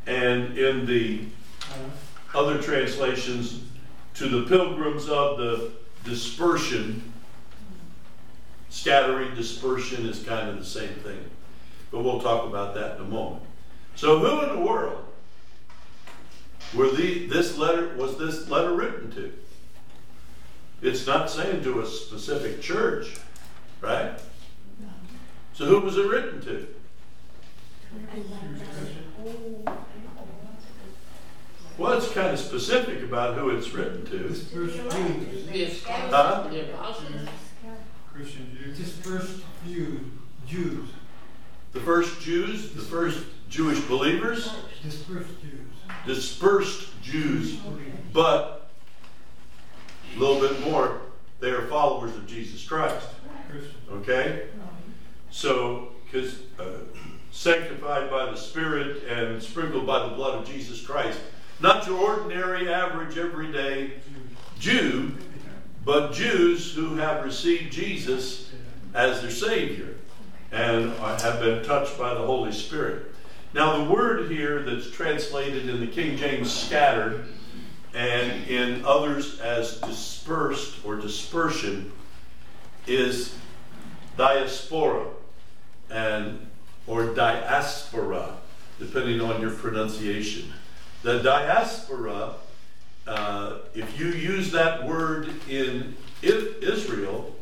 And 0.06 0.56
in 0.56 0.86
the 0.86 1.24
other 2.32 2.62
translations, 2.62 3.64
to 4.14 4.28
the 4.28 4.48
pilgrims 4.48 5.08
of 5.08 5.36
the 5.36 5.72
dispersion, 6.04 7.12
scattering, 8.68 9.34
dispersion 9.34 10.06
is 10.06 10.22
kind 10.22 10.48
of 10.48 10.58
the 10.58 10.64
same 10.64 10.94
thing. 10.96 11.18
But 11.90 12.02
we'll 12.04 12.20
talk 12.20 12.46
about 12.46 12.74
that 12.74 12.96
in 12.96 13.02
a 13.02 13.08
moment. 13.08 13.42
So, 13.94 14.18
who 14.18 14.42
in 14.42 14.56
the 14.60 14.66
world 14.66 15.04
were 16.74 16.90
the 16.90 17.26
this 17.26 17.56
letter 17.56 17.94
was 17.96 18.18
this 18.18 18.48
letter 18.48 18.72
written 18.74 19.10
to? 19.12 19.32
It's 20.82 21.06
not 21.06 21.30
saying 21.30 21.62
to 21.62 21.80
a 21.80 21.86
specific 21.86 22.60
church, 22.60 23.16
right? 23.80 24.18
So 25.54 25.64
who 25.64 25.80
was 25.80 25.96
it 25.96 26.06
written 26.06 26.40
to? 26.42 26.66
Well, 31.78 31.92
it's 31.92 32.12
kind 32.12 32.28
of 32.28 32.38
specific 32.38 33.02
about 33.02 33.36
who 33.36 33.50
it's 33.50 33.72
written 33.72 34.04
to. 34.06 34.28
Dispersed 34.28 34.76
Jews, 34.76 35.48
Yes. 35.50 35.82
Huh? 35.84 36.48
The. 38.16 38.22
Christian 38.22 38.58
Jews. 38.58 39.42
Jews, 39.66 40.00
Jews, 40.46 40.88
The 41.72 41.80
first 41.80 42.20
Jews, 42.20 42.72
the 42.72 42.82
first 42.82 43.24
Jewish 43.48 43.80
believers, 43.80 44.50
dispersed 44.82 45.28
Jews. 45.42 45.60
dispersed 46.06 47.02
Jews, 47.02 47.58
but 48.12 48.70
a 50.14 50.18
little 50.18 50.40
bit 50.40 50.60
more, 50.60 51.00
they 51.40 51.50
are 51.50 51.66
followers 51.66 52.14
of 52.16 52.26
Jesus 52.26 52.66
Christ. 52.66 53.06
Okay? 53.90 54.48
So, 55.30 55.88
because 56.04 56.38
uh, 56.58 56.78
sanctified 57.30 58.10
by 58.10 58.26
the 58.30 58.36
Spirit 58.36 59.04
and 59.04 59.42
sprinkled 59.42 59.86
by 59.86 60.08
the 60.08 60.14
blood 60.14 60.40
of 60.40 60.48
Jesus 60.48 60.80
Christ. 60.80 61.20
Not 61.60 61.86
your 61.86 61.98
ordinary, 61.98 62.72
average, 62.72 63.18
everyday 63.18 63.92
Jew, 64.58 65.12
but 65.86 66.12
Jews 66.12 66.74
who 66.74 66.96
have 66.96 67.24
received 67.24 67.72
Jesus 67.72 68.50
as 68.92 69.22
their 69.22 69.30
Savior 69.30 69.94
and 70.50 70.92
have 70.94 71.38
been 71.38 71.64
touched 71.64 71.96
by 71.96 72.12
the 72.12 72.26
Holy 72.26 72.50
Spirit. 72.50 73.14
Now, 73.54 73.78
the 73.78 73.90
word 73.90 74.28
here 74.28 74.62
that's 74.64 74.90
translated 74.90 75.68
in 75.68 75.78
the 75.78 75.86
King 75.86 76.16
James 76.16 76.52
scattered 76.52 77.26
and 77.94 78.48
in 78.48 78.84
others 78.84 79.38
as 79.38 79.80
dispersed 79.80 80.84
or 80.84 80.96
dispersion 80.96 81.92
is 82.88 83.36
diaspora 84.16 85.06
and 85.88 86.48
or 86.88 87.14
diaspora, 87.14 88.36
depending 88.80 89.20
on 89.20 89.40
your 89.40 89.50
pronunciation. 89.52 90.52
The 91.02 91.22
diaspora, 91.22 92.34
uh, 93.06 93.58
if 93.74 93.98
you 93.98 94.06
use 94.08 94.50
that 94.52 94.84
word 94.84 95.30
in 95.48 95.96
Israel, 96.22 97.34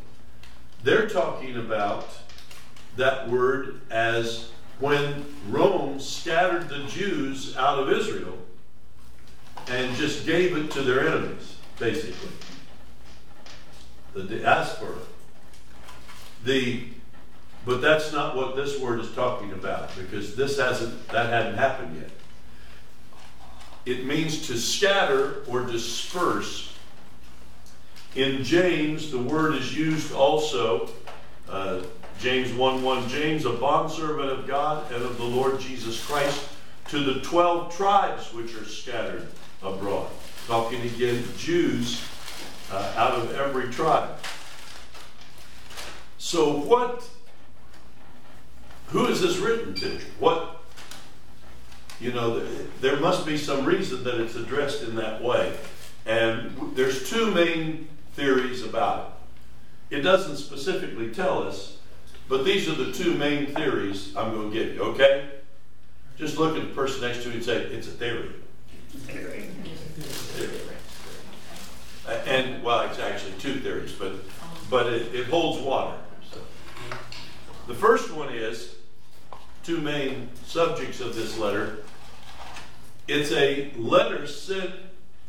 they're 0.83 1.09
talking 1.09 1.57
about 1.57 2.09
that 2.97 3.29
word 3.29 3.81
as 3.91 4.51
when 4.79 5.25
Rome 5.49 6.01
scattered 6.01 6.69
the 6.69 6.85
Jews 6.87 7.57
out 7.57 7.79
of 7.79 7.91
Israel 7.91 8.37
and 9.69 9.97
just 9.97 10.27
gave 10.27 10.57
it 10.57 10.71
to 10.73 10.83
their 10.83 11.09
enemies, 11.09 11.57
basically. 11.79 12.29
The 14.13 14.25
diaspora. 14.25 14.97
The 16.45 16.89
but 17.65 17.81
that's 17.81 18.13
not 18.13 18.37
what 18.37 18.57
this 18.57 18.79
word 18.79 19.01
is 19.01 19.11
talking 19.13 19.53
about 19.53 19.97
because 19.97 20.37
this 20.37 20.59
hasn't 20.59 21.09
that 21.09 21.31
hadn't 21.31 21.55
happened 21.57 21.97
yet. 21.97 22.11
It 23.87 24.07
means 24.07 24.47
to 24.47 24.57
scatter 24.57 25.43
or 25.47 25.63
disperse. 25.63 26.73
In 28.15 28.45
James, 28.45 29.11
the 29.11 29.19
word 29.19 29.55
is 29.57 29.77
used 29.77 30.13
also, 30.13 30.91
uh, 31.49 31.83
James 32.21 32.53
1 32.53 32.83
1, 32.83 33.09
James, 33.09 33.45
a 33.45 33.51
bondservant 33.51 34.31
of 34.31 34.47
God 34.47 34.91
and 34.93 35.03
of 35.03 35.19
the 35.19 35.25
Lord 35.25 35.61
Jesus 35.61 36.03
Christ, 36.07 36.49
to 36.89 37.01
the 37.01 37.21
12 37.21 37.77
tribes 37.77 38.33
which 38.33 38.55
are 38.55 38.65
scattered 38.65 39.29
abroad. 39.63 40.11
Talking 40.47 40.83
again, 40.83 41.25
Jews 41.37 42.03
uh, 42.71 42.93
out 42.97 43.13
of 43.13 43.35
every 43.35 43.71
tribe. 43.73 44.17
So, 46.19 46.53
what, 46.53 47.07
who 48.89 49.07
is 49.07 49.21
this 49.21 49.39
written 49.39 49.75
to? 49.75 49.99
What, 50.19 50.64
you 52.01 52.13
know, 52.13 52.45
there 52.81 52.97
must 52.97 53.27
be 53.27 53.39
some 53.39 53.65
reason 53.65 54.05
that 54.05 54.21
it's 54.21 54.35
addressed 54.35 54.83
in 54.83 54.97
that 54.97 55.23
way. 55.23 55.57
And 56.07 56.75
there's 56.75 57.09
two 57.09 57.31
main 57.31 57.89
theories 58.15 58.63
about 58.63 59.17
it. 59.91 59.99
It 59.99 60.01
doesn't 60.01 60.37
specifically 60.37 61.11
tell 61.13 61.47
us, 61.47 61.79
but 62.29 62.45
these 62.45 62.69
are 62.69 62.75
the 62.75 62.93
two 62.93 63.15
main 63.15 63.47
theories 63.55 64.15
I'm 64.17 64.33
going 64.33 64.51
to 64.51 64.55
give 64.55 64.75
you, 64.75 64.83
okay? 64.83 65.31
Just 66.19 66.39
look 66.39 66.57
at 66.57 66.63
the 66.63 66.75
person 66.75 67.03
next 67.03 67.23
to 67.23 67.29
you 67.29 67.37
and 67.37 67.45
say, 67.45 67.57
it's 67.57 67.87
a 67.87 67.91
theory. 67.91 68.33
And, 72.27 72.63
well, 72.63 72.83
it's 72.83 72.99
actually 72.99 73.33
two 73.39 73.61
theories, 73.61 73.93
but, 73.93 74.13
but 74.69 74.93
it, 74.93 75.15
it 75.15 75.27
holds 75.27 75.61
water. 75.63 75.97
So. 76.31 76.39
The 77.67 77.75
first 77.75 78.13
one 78.13 78.33
is 78.33 78.75
two 79.65 79.81
main 79.81 80.29
subjects 80.45 81.01
of 81.01 81.15
this 81.15 81.39
letter. 81.39 81.79
It's 83.09 83.33
a 83.33 83.73
letter 83.77 84.27
sent 84.27 84.71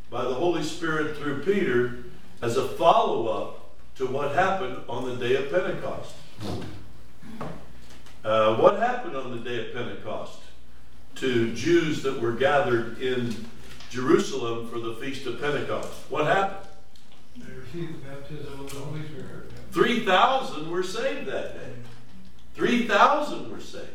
by 0.10 0.24
the 0.25 0.34
Holy 0.34 0.62
Spirit 0.62 1.18
through 1.18 1.44
Peter 1.44 2.04
as 2.42 2.58
a 2.58 2.68
follow 2.68 3.27
up 3.27 3.75
to 3.96 4.06
what 4.06 4.36
happened 4.36 4.77
on 4.89 5.06
the 5.06 5.15
day 5.15 5.36
of 5.36 5.50
Pentecost. 5.50 6.15
Uh, 8.25 8.58
what 8.58 8.77
happened 8.77 9.15
on 9.15 9.32
the 9.32 9.50
day 9.50 9.68
of 9.68 9.74
Pentecost 9.74 10.39
to 11.15 11.54
Jews 11.54 12.04
that 12.04 12.20
were 12.20 12.34
gathered 12.34 13.01
in 13.01 13.34
Jerusalem 13.89 14.70
for 14.70 14.80
the 14.80 14.96
Feast 14.96 15.25
of 15.27 15.39
Pentecost? 15.39 15.94
What 16.10 16.25
happened? 16.25 16.70
They 17.38 17.54
received 17.54 18.01
the 18.01 18.10
baptism 18.10 18.60
of 18.60 18.70
the 18.70 18.80
Holy 18.80 19.06
Spirit. 19.06 19.51
3,000 19.72 20.70
were 20.70 20.84
saved 20.84 21.27
that 21.27 21.54
day. 21.54 21.74
3,000 22.56 23.51
were 23.51 23.62
saved. 23.62 23.89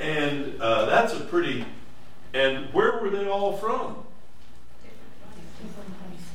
And 0.00 0.60
uh, 0.60 0.86
that's 0.86 1.12
a 1.12 1.20
pretty. 1.20 1.64
And 2.32 2.72
where 2.72 2.98
were 2.98 3.10
they 3.10 3.28
all 3.28 3.56
from? 3.56 4.02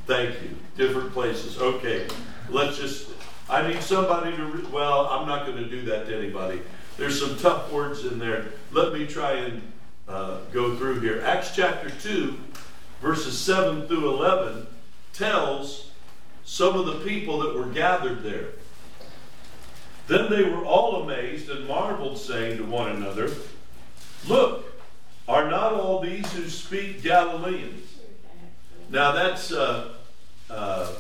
Thank 0.06 0.42
you. 0.44 0.56
Different 0.78 1.12
places. 1.12 1.58
Okay. 1.58 2.08
Let's 2.50 2.78
just. 2.78 3.10
I 3.50 3.68
need 3.68 3.82
somebody 3.82 4.36
to. 4.38 4.46
Re- 4.46 4.70
well, 4.72 5.08
I'm 5.08 5.28
not 5.28 5.48
going 5.48 5.58
to 5.58 5.70
do 5.70 5.82
that 5.86 6.06
to 6.08 6.16
anybody. 6.16 6.62
there's 6.98 7.20
some 7.20 7.38
tough 7.40 7.72
words 7.72 8.06
in 8.06 8.20
there. 8.20 8.46
Let 8.72 8.94
me 8.94 9.08
try 9.08 9.34
and 9.34 9.62
uh, 10.08 10.40
go 10.54 10.76
through 10.78 11.00
here. 11.00 11.22
Acts 11.26 11.56
chapter 11.56 11.90
2, 11.90 12.38
verses 13.02 13.38
7 13.38 13.88
through 13.88 14.14
11, 14.14 14.68
tells 15.14 15.92
some 16.44 16.78
of 16.80 16.86
the 16.86 17.00
people 17.00 17.40
that 17.40 17.56
were 17.56 17.66
gathered 17.66 18.22
there. 18.22 18.50
Then 20.08 20.30
they 20.30 20.44
were 20.44 20.64
all 20.64 21.04
amazed 21.04 21.50
and 21.50 21.68
marveled, 21.68 22.20
saying 22.20 22.58
to 22.58 22.64
one 22.64 22.92
another, 22.92 23.32
Look, 24.28 24.66
are 25.28 25.50
not 25.50 25.74
all 25.74 26.02
these 26.02 26.32
who 26.34 26.50
speak 26.50 27.04
Galileans? 27.04 27.82
Now 28.90 29.12
that's 29.12 29.52
uh, 29.52 29.94
uh, 30.50 30.92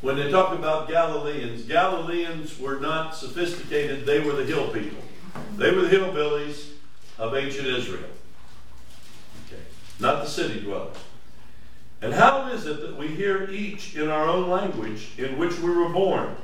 when 0.00 0.16
they 0.16 0.30
talk 0.30 0.56
about 0.56 0.88
Galileans. 0.88 1.62
Galileans 1.64 2.58
were 2.58 2.78
not 2.80 3.16
sophisticated; 3.16 4.06
they 4.06 4.20
were 4.20 4.32
the 4.32 4.44
hill 4.44 4.68
people. 4.68 5.02
They 5.56 5.70
were 5.70 5.82
the 5.82 5.96
hillbillies 5.96 6.70
of 7.18 7.34
ancient 7.34 7.66
Israel. 7.66 8.10
Okay, 9.46 9.62
not 10.00 10.22
the 10.22 10.28
city 10.28 10.60
dwellers. 10.60 10.96
And 12.02 12.12
how 12.12 12.48
is 12.48 12.66
it 12.66 12.80
that 12.80 12.96
we 12.96 13.08
hear 13.08 13.48
each 13.50 13.96
in 13.96 14.08
our 14.08 14.28
own 14.28 14.50
language 14.50 15.12
in 15.16 15.38
which 15.38 15.58
we 15.58 15.70
were 15.70 15.88
born? 15.88 16.36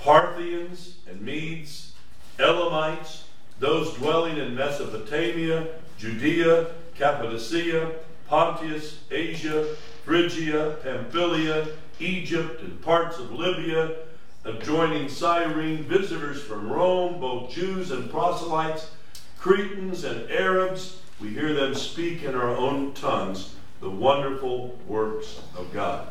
Parthians 0.00 0.96
and 1.08 1.22
Medes, 1.22 1.92
Elamites, 2.38 3.24
those 3.62 3.94
dwelling 3.94 4.38
in 4.38 4.56
Mesopotamia, 4.56 5.68
Judea, 5.96 6.72
Cappadocia, 6.96 7.92
Pontus, 8.26 8.98
Asia, 9.08 9.76
Phrygia, 10.04 10.78
Pamphylia, 10.82 11.68
Egypt, 12.00 12.60
and 12.60 12.82
parts 12.82 13.20
of 13.20 13.30
Libya, 13.30 13.98
adjoining 14.44 15.08
Cyrene, 15.08 15.84
visitors 15.84 16.42
from 16.42 16.72
Rome, 16.72 17.20
both 17.20 17.52
Jews 17.52 17.92
and 17.92 18.10
proselytes, 18.10 18.90
Cretans 19.38 20.02
and 20.02 20.28
Arabs, 20.28 21.00
we 21.20 21.28
hear 21.28 21.54
them 21.54 21.72
speak 21.72 22.24
in 22.24 22.34
our 22.34 22.48
own 22.48 22.92
tongues 22.94 23.54
the 23.80 23.90
wonderful 23.90 24.76
works 24.88 25.40
of 25.56 25.72
God. 25.72 26.08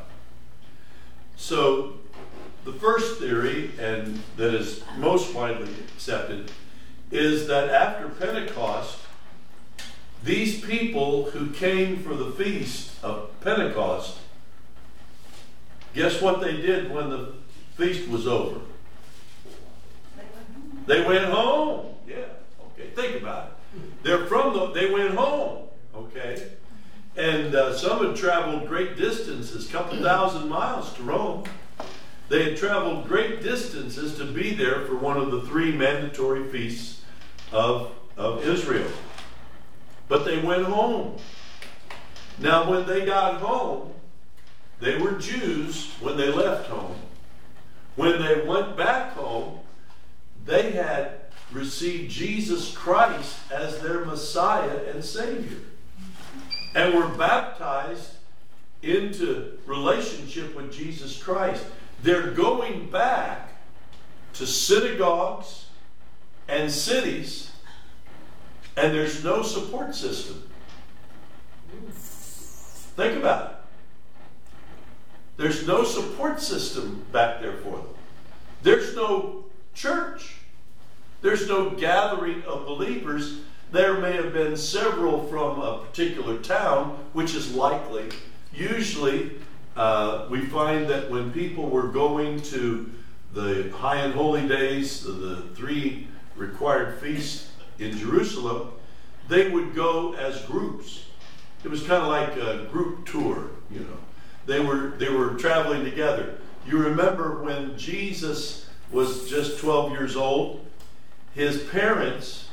So, 1.35 1.95
the 2.63 2.71
first 2.71 3.19
theory, 3.19 3.71
and 3.77 4.21
that 4.37 4.53
is 4.53 4.83
most 4.97 5.33
widely 5.35 5.73
accepted, 5.93 6.49
is 7.11 7.47
that 7.47 7.69
after 7.69 8.07
Pentecost, 8.07 8.97
these 10.23 10.61
people 10.61 11.31
who 11.31 11.49
came 11.49 12.01
for 12.01 12.15
the 12.15 12.31
feast 12.31 12.91
of 13.03 13.29
Pentecost, 13.41 14.17
guess 15.93 16.21
what 16.21 16.39
they 16.39 16.55
did 16.55 16.89
when 16.91 17.09
the 17.09 17.33
feast 17.75 18.07
was 18.07 18.27
over? 18.27 18.61
They 20.85 21.05
went 21.05 21.25
home. 21.25 21.95
Yeah, 22.07 22.25
okay, 22.67 22.89
think 22.95 23.21
about 23.21 23.47
it. 23.47 24.03
They're 24.03 24.25
from 24.25 24.53
the, 24.53 24.71
they 24.71 24.89
went 24.89 25.15
home, 25.15 25.67
okay? 25.95 26.51
And 27.17 27.53
uh, 27.53 27.75
some 27.75 28.05
had 28.05 28.15
traveled 28.15 28.67
great 28.67 28.95
distances, 28.95 29.69
a 29.69 29.71
couple 29.71 29.97
thousand 29.97 30.49
miles 30.49 30.93
to 30.93 31.03
Rome. 31.03 31.43
They 32.29 32.43
had 32.43 32.57
traveled 32.57 33.07
great 33.07 33.43
distances 33.43 34.15
to 34.17 34.25
be 34.25 34.53
there 34.53 34.85
for 34.85 34.95
one 34.95 35.17
of 35.17 35.31
the 35.31 35.41
three 35.41 35.71
mandatory 35.71 36.47
feasts 36.47 37.00
of, 37.51 37.91
of 38.17 38.45
Israel. 38.47 38.91
But 40.07 40.25
they 40.25 40.39
went 40.39 40.65
home. 40.65 41.17
Now, 42.37 42.69
when 42.69 42.85
they 42.85 43.05
got 43.05 43.39
home, 43.39 43.93
they 44.79 44.97
were 44.97 45.13
Jews 45.13 45.93
when 45.99 46.17
they 46.17 46.31
left 46.31 46.67
home. 46.69 46.95
When 47.95 48.21
they 48.21 48.41
went 48.45 48.75
back 48.75 49.13
home, 49.13 49.59
they 50.45 50.71
had 50.71 51.21
received 51.51 52.11
Jesus 52.11 52.75
Christ 52.75 53.37
as 53.51 53.79
their 53.79 54.05
Messiah 54.05 54.79
and 54.91 55.03
Savior 55.03 55.59
and 56.73 56.95
were 56.95 57.09
baptized 57.09 58.11
into 58.81 59.59
relationship 59.65 60.55
with 60.55 60.73
Jesus 60.73 61.21
Christ. 61.21 61.65
They're 62.01 62.31
going 62.31 62.89
back 62.89 63.49
to 64.33 64.47
synagogues 64.47 65.60
and 66.51 66.69
cities, 66.69 67.49
and 68.75 68.93
there's 68.93 69.23
no 69.23 69.41
support 69.41 69.95
system. 69.95 70.43
Think 71.89 73.17
about 73.17 73.51
it. 73.51 73.57
There's 75.37 75.65
no 75.65 75.85
support 75.85 76.41
system 76.41 77.05
back 77.13 77.41
there 77.41 77.55
for 77.57 77.77
them. 77.77 77.87
There's 78.63 78.95
no 78.95 79.45
church. 79.73 80.35
There's 81.21 81.47
no 81.47 81.69
gathering 81.69 82.43
of 82.43 82.65
believers. 82.65 83.39
There 83.71 83.99
may 83.99 84.11
have 84.13 84.33
been 84.33 84.57
several 84.57 85.25
from 85.27 85.61
a 85.61 85.79
particular 85.79 86.37
town, 86.39 86.97
which 87.13 87.33
is 87.33 87.55
likely. 87.55 88.09
Usually, 88.53 89.31
uh, 89.77 90.27
we 90.29 90.41
find 90.41 90.89
that 90.89 91.09
when 91.09 91.31
people 91.31 91.69
were 91.69 91.87
going 91.87 92.41
to 92.41 92.91
the 93.33 93.71
high 93.73 94.01
and 94.01 94.13
holy 94.13 94.45
days, 94.45 95.03
the, 95.03 95.13
the 95.13 95.41
three 95.55 96.09
required 96.35 96.99
feast 96.99 97.47
in 97.79 97.97
Jerusalem, 97.97 98.71
they 99.27 99.49
would 99.49 99.73
go 99.73 100.13
as 100.13 100.41
groups. 100.43 101.05
It 101.63 101.69
was 101.69 101.81
kind 101.81 102.03
of 102.03 102.07
like 102.07 102.35
a 102.37 102.67
group 102.71 103.05
tour, 103.05 103.49
you 103.69 103.79
know. 103.79 103.97
They 104.45 104.59
were 104.59 104.93
they 104.97 105.09
were 105.09 105.35
traveling 105.35 105.83
together. 105.83 106.39
You 106.65 106.77
remember 106.77 107.41
when 107.43 107.77
Jesus 107.77 108.65
was 108.91 109.29
just 109.29 109.59
12 109.59 109.91
years 109.91 110.15
old, 110.15 110.65
his 111.33 111.63
parents 111.63 112.49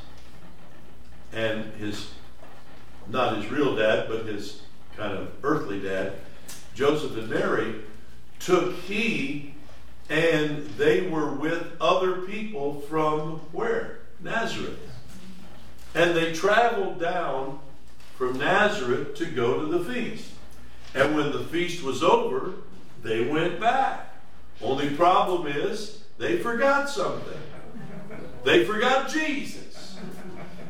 and 1.33 1.73
his 1.73 2.11
not 3.07 3.37
his 3.37 3.47
real 3.47 3.75
dad, 3.75 4.07
but 4.07 4.25
his 4.25 4.61
kind 4.95 5.13
of 5.13 5.31
earthly 5.43 5.79
dad, 5.79 6.13
Joseph 6.75 7.17
and 7.17 7.29
Mary, 7.29 7.75
took 8.39 8.75
he 8.75 9.55
and 10.09 10.65
they 10.71 11.07
were 11.07 11.31
with 11.31 11.73
other 11.79 12.21
people 12.21 12.81
from 12.81 13.39
where? 13.51 13.99
Nazareth. 14.19 14.79
And 15.93 16.15
they 16.15 16.33
traveled 16.33 16.99
down 16.99 17.59
from 18.17 18.37
Nazareth 18.37 19.15
to 19.15 19.25
go 19.25 19.59
to 19.59 19.65
the 19.65 19.93
feast. 19.93 20.31
And 20.93 21.15
when 21.15 21.31
the 21.31 21.43
feast 21.43 21.83
was 21.83 22.03
over, 22.03 22.53
they 23.03 23.27
went 23.27 23.59
back. 23.59 24.15
Only 24.61 24.89
problem 24.95 25.47
is 25.47 26.03
they 26.17 26.37
forgot 26.37 26.89
something. 26.89 27.39
They 28.43 28.65
forgot 28.65 29.09
Jesus. 29.09 29.97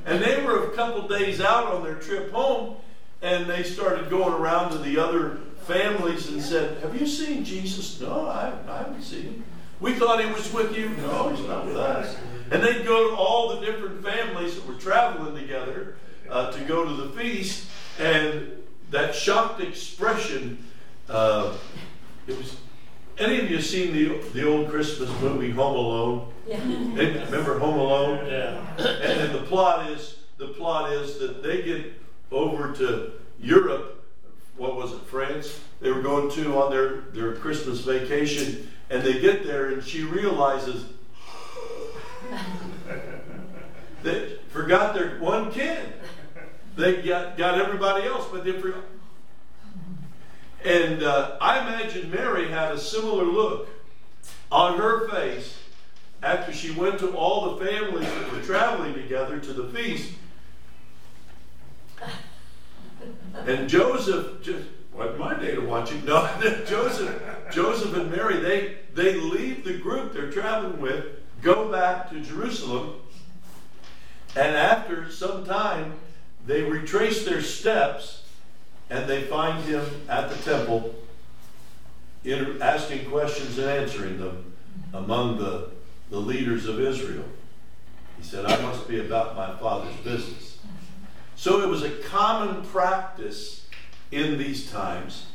And 0.05 0.21
they 0.23 0.43
were 0.43 0.65
a 0.65 0.75
couple 0.75 1.07
days 1.07 1.39
out 1.39 1.67
on 1.67 1.83
their 1.83 1.95
trip 1.95 2.31
home, 2.31 2.75
and 3.21 3.49
they 3.49 3.63
started 3.63 4.09
going 4.09 4.33
around 4.33 4.71
to 4.71 4.77
the 4.77 4.97
other 4.97 5.39
families 5.69 6.29
and 6.29 6.41
said, 6.41 6.81
Have 6.81 6.99
you 6.99 7.05
seen 7.05 7.45
Jesus? 7.45 8.01
No, 8.01 8.27
I, 8.27 8.51
I 8.67 8.77
haven't 8.79 9.03
seen 9.03 9.23
him. 9.23 9.43
We 9.79 9.93
thought 9.93 10.23
he 10.23 10.29
was 10.29 10.51
with 10.51 10.75
you. 10.75 10.89
No, 10.89 11.29
he's 11.29 11.45
not 11.47 11.65
with 11.65 11.77
us. 11.77 12.17
And 12.51 12.63
they'd 12.63 12.83
go 12.83 13.11
to 13.11 13.15
all 13.15 13.55
the 13.55 13.65
different 13.65 14.03
families 14.03 14.55
that 14.55 14.67
were 14.67 14.73
traveling 14.73 15.35
together 15.35 15.95
uh, 16.29 16.51
to 16.51 16.59
go 16.65 16.83
to 16.83 16.93
the 16.93 17.09
feast, 17.09 17.69
and 17.99 18.51
that 18.89 19.13
shocked 19.13 19.61
expression. 19.61 20.65
Uh, 21.07 21.55
it 22.27 22.37
was. 22.37 22.57
Any 23.17 23.39
of 23.39 23.51
you 23.51 23.61
seen 23.61 23.93
the 23.93 24.17
the 24.33 24.47
old 24.47 24.69
Christmas 24.69 25.09
movie 25.21 25.51
Home 25.51 25.75
Alone? 25.75 26.33
Yeah. 26.47 26.63
Remember 26.63 27.59
Home 27.59 27.77
Alone? 27.77 28.25
Yeah. 28.27 28.75
And, 28.77 29.21
and 29.21 29.35
the 29.35 29.43
plot 29.43 29.91
is 29.91 30.19
the 30.37 30.47
plot 30.47 30.93
is 30.93 31.19
that 31.19 31.43
they 31.43 31.61
get 31.61 31.93
over 32.31 32.71
to 32.73 33.11
Europe. 33.39 33.98
What 34.59 34.75
was 34.75 34.91
it? 34.91 34.99
France. 35.07 35.59
They 35.79 35.91
were 35.91 36.01
going 36.01 36.29
to 36.31 36.61
on 36.61 36.69
their 36.69 37.01
their 37.13 37.33
Christmas 37.35 37.79
vacation, 37.79 38.69
and 38.89 39.01
they 39.01 39.19
get 39.19 39.45
there, 39.45 39.69
and 39.71 39.83
she 39.83 40.03
realizes 40.03 40.85
they 44.03 44.37
forgot 44.49 44.93
their 44.93 45.17
one 45.19 45.51
kid. 45.51 45.93
They 46.75 47.01
got, 47.01 47.37
got 47.37 47.59
everybody 47.59 48.05
else, 48.05 48.27
but 48.31 48.43
they 48.43 48.51
forgot. 48.53 48.83
And 50.63 51.03
uh, 51.03 51.37
I 51.39 51.59
imagine 51.59 52.11
Mary 52.11 52.49
had 52.49 52.73
a 52.73 52.77
similar 52.77 53.23
look 53.23 53.69
on 54.51 54.77
her 54.77 55.07
face 55.09 55.57
after 56.21 56.51
she 56.51 56.71
went 56.71 56.99
to 56.99 57.15
all 57.15 57.55
the 57.55 57.65
families 57.65 58.07
that 58.07 58.31
were 58.31 58.41
traveling 58.41 58.93
together 58.93 59.39
to 59.39 59.53
the 59.53 59.69
feast. 59.69 60.13
And 63.45 63.69
Joseph 63.69 64.41
just 64.41 64.65
wasn't 64.93 65.19
my 65.19 65.33
day 65.39 65.55
to 65.55 65.61
watch 65.61 65.91
it. 65.91 66.03
No, 66.03 66.29
Joseph, 66.67 67.21
Joseph 67.51 67.95
and 67.95 68.11
Mary, 68.11 68.37
they 68.37 68.77
they 68.93 69.15
leave 69.15 69.63
the 69.63 69.77
group 69.77 70.13
they're 70.13 70.31
traveling 70.31 70.81
with, 70.81 71.05
go 71.41 71.71
back 71.71 72.09
to 72.09 72.19
Jerusalem, 72.19 72.95
and 74.35 74.55
after 74.55 75.09
some 75.11 75.45
time, 75.45 75.93
they 76.45 76.63
retrace 76.63 77.25
their 77.25 77.41
steps 77.41 78.23
and 78.89 79.07
they 79.07 79.23
find 79.23 79.63
him 79.65 79.85
at 80.09 80.29
the 80.29 80.35
temple, 80.37 80.95
in, 82.23 82.61
asking 82.61 83.09
questions 83.09 83.57
and 83.57 83.69
answering 83.69 84.19
them 84.19 84.53
among 84.93 85.37
the, 85.37 85.69
the 86.09 86.17
leaders 86.17 86.65
of 86.65 86.79
Israel. 86.79 87.25
He 88.17 88.23
said, 88.23 88.45
I 88.45 88.59
must 88.61 88.87
be 88.87 88.99
about 88.99 89.35
my 89.35 89.55
Father's 89.57 89.95
business. 89.97 90.48
So 91.39 91.61
it 91.61 91.69
was 91.69 91.83
a 91.83 91.89
common 91.89 92.65
practice 92.65 93.65
in 94.11 94.37
these 94.37 94.69
times 94.69 95.27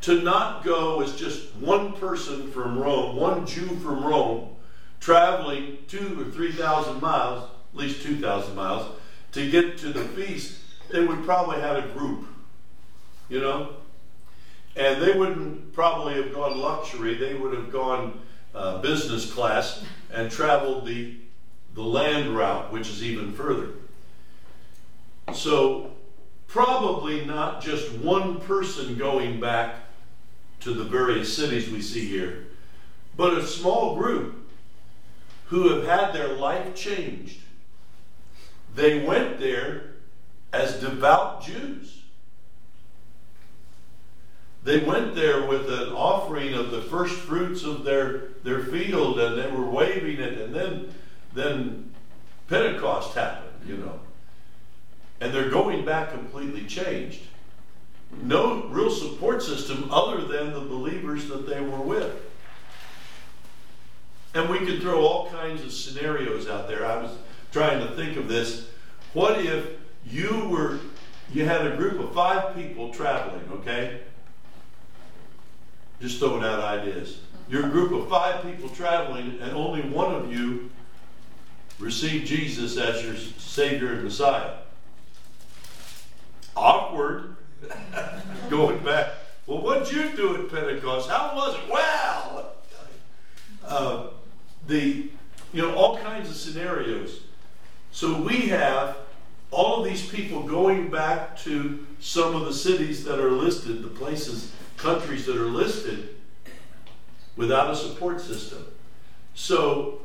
to 0.00 0.20
not 0.20 0.64
go 0.64 1.00
as 1.00 1.14
just 1.14 1.54
one 1.54 1.92
person 1.92 2.50
from 2.50 2.76
Rome, 2.76 3.14
one 3.14 3.46
Jew 3.46 3.68
from 3.76 4.04
Rome, 4.04 4.56
traveling 4.98 5.78
two 5.86 6.20
or 6.20 6.24
three 6.32 6.50
thousand 6.50 7.00
miles, 7.00 7.48
at 7.72 7.78
least 7.78 8.02
two 8.02 8.16
thousand 8.16 8.56
miles, 8.56 8.98
to 9.30 9.48
get 9.48 9.78
to 9.78 9.92
the 9.92 10.02
feast. 10.06 10.58
They 10.90 11.06
would 11.06 11.24
probably 11.24 11.60
have 11.60 11.84
a 11.84 11.86
group, 11.86 12.26
you 13.28 13.38
know, 13.38 13.76
and 14.74 15.00
they 15.00 15.16
wouldn't 15.16 15.72
probably 15.72 16.14
have 16.14 16.34
gone 16.34 16.58
luxury. 16.58 17.14
They 17.14 17.34
would 17.34 17.54
have 17.54 17.70
gone 17.70 18.22
uh, 18.56 18.78
business 18.78 19.32
class 19.32 19.84
and 20.12 20.32
traveled 20.32 20.84
the 20.84 21.14
the 21.76 21.82
land 21.84 22.36
route, 22.36 22.72
which 22.72 22.88
is 22.88 23.04
even 23.04 23.32
further. 23.32 23.68
So 25.34 25.92
probably 26.46 27.24
not 27.24 27.60
just 27.62 27.92
one 27.92 28.40
person 28.40 28.96
going 28.96 29.40
back 29.40 29.76
to 30.60 30.72
the 30.72 30.84
various 30.84 31.34
cities 31.34 31.70
we 31.70 31.82
see 31.82 32.06
here, 32.08 32.46
but 33.16 33.34
a 33.36 33.46
small 33.46 33.96
group 33.96 34.50
who 35.46 35.68
have 35.68 35.84
had 35.84 36.12
their 36.12 36.34
life 36.34 36.74
changed. 36.74 37.40
They 38.74 39.04
went 39.04 39.38
there 39.38 39.94
as 40.52 40.80
devout 40.80 41.44
Jews. 41.44 42.02
They 44.64 44.80
went 44.80 45.14
there 45.14 45.46
with 45.46 45.70
an 45.70 45.90
offering 45.92 46.52
of 46.54 46.70
the 46.70 46.82
first 46.82 47.14
fruits 47.14 47.62
of 47.64 47.84
their, 47.84 48.28
their 48.42 48.60
field 48.64 49.18
and 49.20 49.38
they 49.38 49.50
were 49.50 49.64
waving 49.64 50.18
it, 50.18 50.38
and 50.38 50.54
then, 50.54 50.94
then 51.32 51.94
Pentecost 52.48 53.14
happened, 53.14 53.66
you 53.66 53.76
know. 53.76 54.00
And 55.20 55.32
they're 55.32 55.50
going 55.50 55.84
back 55.84 56.12
completely 56.12 56.64
changed 56.64 57.22
no 58.22 58.64
real 58.68 58.90
support 58.90 59.42
system 59.42 59.88
other 59.90 60.24
than 60.24 60.52
the 60.52 60.60
believers 60.60 61.28
that 61.28 61.46
they 61.46 61.60
were 61.60 61.80
with. 61.80 62.14
And 64.34 64.48
we 64.48 64.58
could 64.58 64.80
throw 64.80 65.00
all 65.00 65.30
kinds 65.30 65.62
of 65.62 65.72
scenarios 65.72 66.48
out 66.48 66.68
there. 66.68 66.86
I 66.86 67.02
was 67.02 67.12
trying 67.52 67.86
to 67.86 67.94
think 67.94 68.16
of 68.16 68.28
this. 68.28 68.68
What 69.12 69.40
if 69.44 69.66
you 70.06 70.48
were 70.48 70.78
you 71.32 71.44
had 71.44 71.66
a 71.66 71.76
group 71.76 72.00
of 72.00 72.14
five 72.14 72.54
people 72.54 72.90
traveling, 72.90 73.42
okay? 73.52 74.00
Just 76.00 76.18
throwing 76.18 76.42
out 76.42 76.60
ideas. 76.60 77.20
You're 77.50 77.66
a 77.66 77.70
group 77.70 77.92
of 77.92 78.08
five 78.08 78.42
people 78.42 78.70
traveling, 78.70 79.38
and 79.40 79.52
only 79.52 79.82
one 79.82 80.14
of 80.14 80.32
you 80.32 80.70
received 81.78 82.26
Jesus 82.26 82.78
as 82.78 83.04
your 83.04 83.16
Savior 83.16 83.92
and 83.92 84.04
Messiah. 84.04 84.54
Awkward. 86.58 87.36
Going 88.50 88.78
back, 88.78 89.12
well, 89.46 89.62
what'd 89.62 89.92
you 89.92 90.16
do 90.16 90.36
at 90.36 90.50
Pentecost? 90.50 91.08
How 91.08 91.34
was 91.36 91.54
it? 91.54 91.60
Well, 91.70 92.52
uh, 93.64 94.06
the 94.66 95.10
you 95.52 95.62
know 95.62 95.74
all 95.74 95.98
kinds 95.98 96.28
of 96.28 96.36
scenarios. 96.36 97.20
So 97.92 98.20
we 98.20 98.48
have 98.48 98.96
all 99.50 99.78
of 99.78 99.84
these 99.84 100.06
people 100.08 100.42
going 100.42 100.90
back 100.90 101.38
to 101.38 101.86
some 102.00 102.34
of 102.34 102.44
the 102.44 102.52
cities 102.52 103.04
that 103.04 103.18
are 103.18 103.30
listed, 103.30 103.82
the 103.82 103.88
places, 103.88 104.52
countries 104.76 105.26
that 105.26 105.36
are 105.36 105.46
listed, 105.46 106.16
without 107.36 107.70
a 107.70 107.76
support 107.76 108.20
system. 108.20 108.66
So 109.34 110.00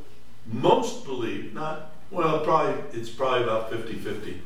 most 0.46 1.06
believe, 1.06 1.54
not 1.54 1.92
well, 2.12 2.40
probably 2.42 2.76
it's 2.98 3.10
probably 3.10 3.44
about 3.44 3.72
50 3.72 3.94
50 3.96 4.42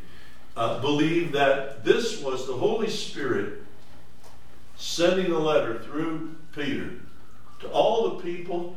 uh, 0.58 0.80
believe 0.80 1.32
that 1.34 1.86
this 1.86 2.22
was 2.22 2.48
the 2.48 2.54
Holy 2.54 2.90
Spirit 2.90 3.64
sending 4.76 5.32
a 5.32 5.38
letter 5.38 5.80
through 5.84 6.36
Peter 6.54 6.96
to 7.60 7.68
all 7.70 8.10
the 8.10 8.24
people. 8.24 8.76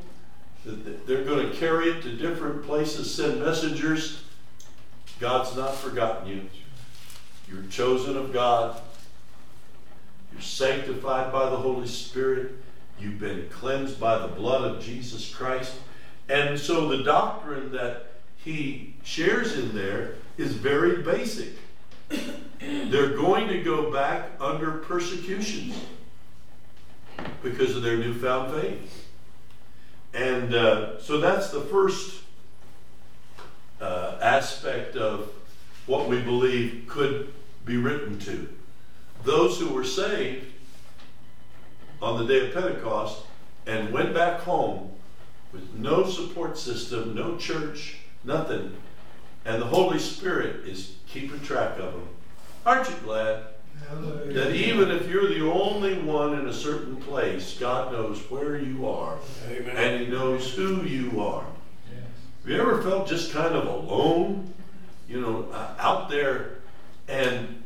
That 0.66 1.06
they're 1.06 1.24
going 1.24 1.50
to 1.50 1.56
carry 1.56 1.88
it 1.88 2.02
to 2.02 2.12
different 2.12 2.64
places, 2.64 3.12
send 3.12 3.40
messengers. 3.40 4.24
God's 5.18 5.56
not 5.56 5.74
forgotten 5.74 6.28
you. 6.28 6.42
You're 7.48 7.64
chosen 7.70 8.14
of 8.14 8.30
God. 8.30 8.78
You're 10.32 10.42
sanctified 10.42 11.32
by 11.32 11.48
the 11.48 11.56
Holy 11.56 11.88
Spirit. 11.88 12.52
You've 12.98 13.18
been 13.18 13.48
cleansed 13.48 13.98
by 13.98 14.18
the 14.18 14.28
blood 14.28 14.70
of 14.70 14.82
Jesus 14.82 15.34
Christ. 15.34 15.74
And 16.28 16.58
so 16.58 16.88
the 16.88 17.02
doctrine 17.02 17.72
that 17.72 18.12
he 18.36 18.96
shares 19.02 19.58
in 19.58 19.74
there 19.74 20.16
is 20.36 20.52
very 20.52 21.02
basic. 21.02 21.54
They're 22.10 23.16
going 23.16 23.48
to 23.48 23.62
go 23.62 23.90
back 23.90 24.30
under 24.40 24.72
persecutions 24.78 25.76
because 27.42 27.76
of 27.76 27.82
their 27.82 27.96
newfound 27.96 28.52
faith. 28.60 29.08
And 30.12 30.54
uh, 30.54 31.00
so 31.00 31.20
that's 31.20 31.50
the 31.50 31.60
first 31.60 32.22
uh, 33.80 34.18
aspect 34.20 34.96
of 34.96 35.30
what 35.86 36.08
we 36.08 36.20
believe 36.20 36.84
could 36.88 37.32
be 37.64 37.76
written 37.76 38.18
to. 38.20 38.48
Those 39.24 39.58
who 39.58 39.68
were 39.68 39.84
saved 39.84 40.46
on 42.02 42.18
the 42.18 42.26
day 42.26 42.48
of 42.48 42.54
Pentecost 42.54 43.24
and 43.66 43.92
went 43.92 44.14
back 44.14 44.40
home 44.40 44.92
with 45.52 45.74
no 45.74 46.08
support 46.08 46.56
system, 46.58 47.14
no 47.14 47.36
church, 47.36 47.98
nothing, 48.24 48.76
and 49.44 49.60
the 49.60 49.66
Holy 49.66 49.98
Spirit 49.98 50.66
is 50.66 50.94
keeping 51.06 51.40
track 51.40 51.78
of 51.78 51.92
them. 51.92 52.08
Aren't 52.66 52.88
you 52.88 52.96
glad 53.02 53.44
that 54.26 54.54
even 54.54 54.90
if 54.90 55.08
you're 55.08 55.28
the 55.28 55.50
only 55.50 56.00
one 56.00 56.38
in 56.38 56.46
a 56.46 56.52
certain 56.52 56.96
place, 56.96 57.56
God 57.58 57.92
knows 57.92 58.18
where 58.30 58.56
you 58.56 58.88
are 58.88 59.16
Amen. 59.48 59.76
and 59.76 60.00
He 60.00 60.06
knows 60.06 60.52
who 60.52 60.82
you 60.82 61.20
are? 61.20 61.44
Have 62.42 62.50
you 62.50 62.60
ever 62.60 62.82
felt 62.82 63.08
just 63.08 63.32
kind 63.32 63.54
of 63.54 63.66
alone, 63.66 64.52
you 65.08 65.20
know, 65.20 65.46
uh, 65.52 65.74
out 65.78 66.08
there, 66.08 66.58
and 67.08 67.62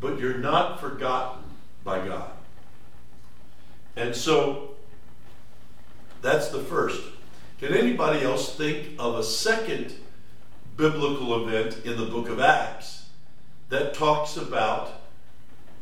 but 0.00 0.18
you're 0.18 0.38
not 0.38 0.80
forgotten 0.80 1.42
by 1.84 2.04
God? 2.04 2.30
And 3.94 4.14
so 4.14 4.76
that's 6.22 6.48
the 6.48 6.60
first. 6.60 7.00
Can 7.58 7.74
anybody 7.74 8.24
else 8.24 8.54
think 8.54 8.94
of 8.98 9.16
a 9.16 9.22
second 9.24 9.94
biblical 10.78 11.48
event 11.48 11.84
in 11.84 11.96
the 11.98 12.06
book 12.06 12.28
of 12.28 12.38
Acts 12.38 13.08
that 13.68 13.92
talks 13.94 14.36
about 14.36 14.92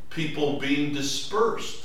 people 0.09 0.59
being 0.59 0.95
dispersed. 0.95 1.85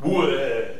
Well, 0.00 0.74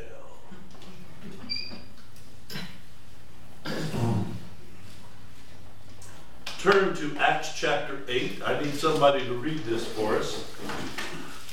turn 6.59 6.97
to 6.97 7.17
Acts 7.19 7.53
chapter 7.55 8.01
8. 8.09 8.43
I 8.47 8.63
need 8.63 8.75
somebody 8.75 9.27
to 9.27 9.35
read 9.35 9.59
this 9.65 9.87
for 9.87 10.17
us. 10.17 10.51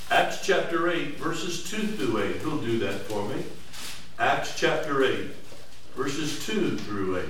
Acts 0.10 0.46
chapter 0.46 0.90
8, 0.90 1.18
verses 1.18 1.70
2 1.70 1.78
through 1.88 2.24
8. 2.24 2.36
Who'll 2.38 2.62
do 2.62 2.80
that 2.80 3.02
for 3.02 3.28
me? 3.28 3.44
Acts 4.18 4.58
chapter 4.58 5.04
8 5.04 5.32
verses 5.98 6.46
2 6.46 6.78
through 6.78 7.18
8. 7.18 7.26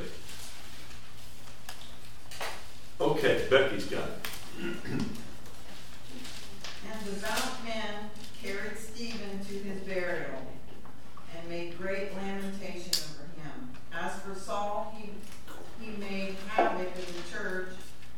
Okay, 3.00 3.48
Becky's 3.50 3.86
got 3.86 4.10
it. 4.10 4.28
And 4.60 4.76
devout 7.06 7.64
men 7.64 8.10
carried 8.44 8.78
Stephen 8.78 9.40
to 9.46 9.54
his 9.54 9.80
burial 9.84 10.46
and 11.34 11.50
made 11.50 11.78
great 11.78 12.14
lamentation 12.14 12.92
over 13.06 13.30
him. 13.42 13.70
As 13.94 14.20
for 14.20 14.36
Saul, 14.36 14.94
he, 14.98 15.12
he 15.80 15.92
made 15.96 16.36
havoc 16.50 16.94
in 16.94 17.06
the 17.16 17.24
church, 17.32 17.70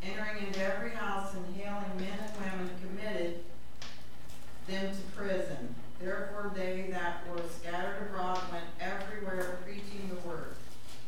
entering 0.01 0.47
into 0.47 0.65
every 0.65 0.89
house 0.91 1.35
and 1.35 1.45
hailing 1.55 1.95
men 1.97 2.17
and 2.23 2.35
women 2.37 2.71
committed 2.81 3.43
them 4.67 4.95
to 4.95 5.01
prison. 5.15 5.75
Therefore 6.01 6.51
they 6.55 6.87
that 6.91 7.27
were 7.29 7.41
scattered 7.59 8.07
abroad 8.09 8.39
went 8.51 8.65
everywhere 8.79 9.57
preaching 9.65 10.09
the 10.09 10.27
word. 10.27 10.55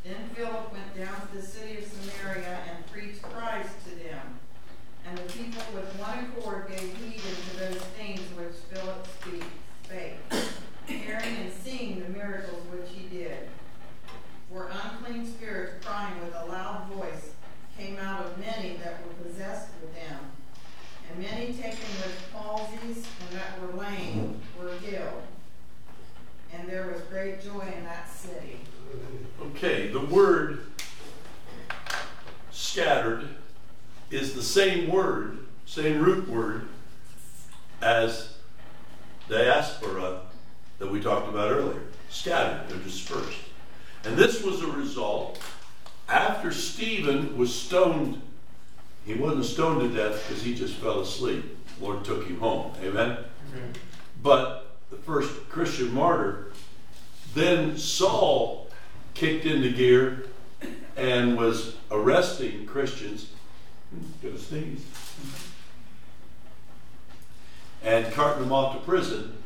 Then 0.04 0.30
Philip 0.36 0.74
went 0.74 0.98
down 0.98 1.28
to 1.28 1.38
the 1.38 1.42
city 1.42 1.78
of 1.78 1.86
Samaria 1.86 2.60
and 2.70 2.86
preached 2.92 3.22
Christ 3.22 3.70
to 3.86 3.96
them. 4.04 4.40
And 5.08 5.18
the 5.18 5.32
people 5.32 5.64
with 5.74 5.98
one 6.00 6.26
accord 6.26 6.68
gave 6.70 6.80
heed 6.98 7.22
unto 7.22 7.74
those 7.74 7.84
things 7.98 8.22
which 8.36 8.56
Philip 8.70 9.08
spake, 9.86 10.18
hearing 10.86 11.36
and 11.38 11.54
seeing 11.64 12.00
the 12.02 12.10
miracles 12.10 12.64
which 12.72 12.90
he 12.94 13.08
did. 13.08 13.50
For 14.52 14.70
unclean 14.70 15.26
spirits 15.26 15.86
crying 15.86 16.20
with 16.20 16.36
a 16.36 16.46
loud 16.46 16.90
voice 16.94 17.32
came 17.78 17.98
out 17.98 18.26
of 18.26 18.38
many 18.38 18.78
that 18.78 19.02
were 19.06 19.14
possessed 19.24 19.70
with 19.82 19.94
them. 19.96 20.20
And 21.12 21.24
many 21.24 21.48
taken 21.48 21.72
with 21.72 22.30
palsies 22.34 22.96
and 22.96 23.32
that 23.34 23.60
were 23.62 23.80
lame 23.80 24.40
were 24.60 24.72
healed. 24.78 25.24
And 26.54 26.68
there 26.70 26.88
was 26.88 27.02
great 27.04 27.42
joy 27.42 27.62
in 27.78 27.84
that 27.84 28.10
city. 28.10 28.60
Okay, 29.42 29.90
the 29.90 30.00
word 30.00 30.66
scattered 32.52 33.28
is 34.10 34.34
the 34.34 34.44
same 34.44 34.90
word, 34.90 35.40
same 35.66 36.02
root 36.02 36.30
word 36.30 36.68
as 37.82 38.36
diaspora 39.28 40.22
that 40.80 40.90
we 40.90 41.02
talked 41.02 41.28
about 41.28 41.52
earlier. 41.52 41.82
Scattered, 42.10 42.70
they're 42.70 42.78
dispersed. 42.80 43.40
And 44.04 44.18
this 44.18 44.44
was 44.44 44.62
a 44.62 44.68
result 44.68 45.40
after 46.08 46.52
Stephen 46.52 47.38
was 47.38 47.54
stoned. 47.54 48.22
He 49.06 49.16
wasn't 49.16 49.46
stoned 49.46 49.82
to 49.82 49.96
death 49.96 50.28
because 50.28 50.44
he 50.44 50.54
just 50.54 50.76
fell 50.76 51.00
asleep. 51.02 51.58
Lord 51.80 52.06
took 52.06 52.28
him 52.28 52.40
home. 52.40 52.74
Amen? 52.84 53.18
But 54.22 54.78
the 54.90 54.98
first 54.98 55.50
Christian 55.50 55.94
martyr, 55.94 56.52
then 57.34 57.78
Saul 57.78 58.70
kicked 59.14 59.46
into 59.46 59.72
gear 59.72 60.28
and 60.96 61.38
was 61.38 61.76
arresting 61.90 62.66
Christians. 62.66 63.32
Sneeze. 64.38 64.86
And 67.84 68.14
carting 68.14 68.44
them 68.44 68.54
off 68.54 68.76
to 68.76 68.82
prison. 68.86 69.38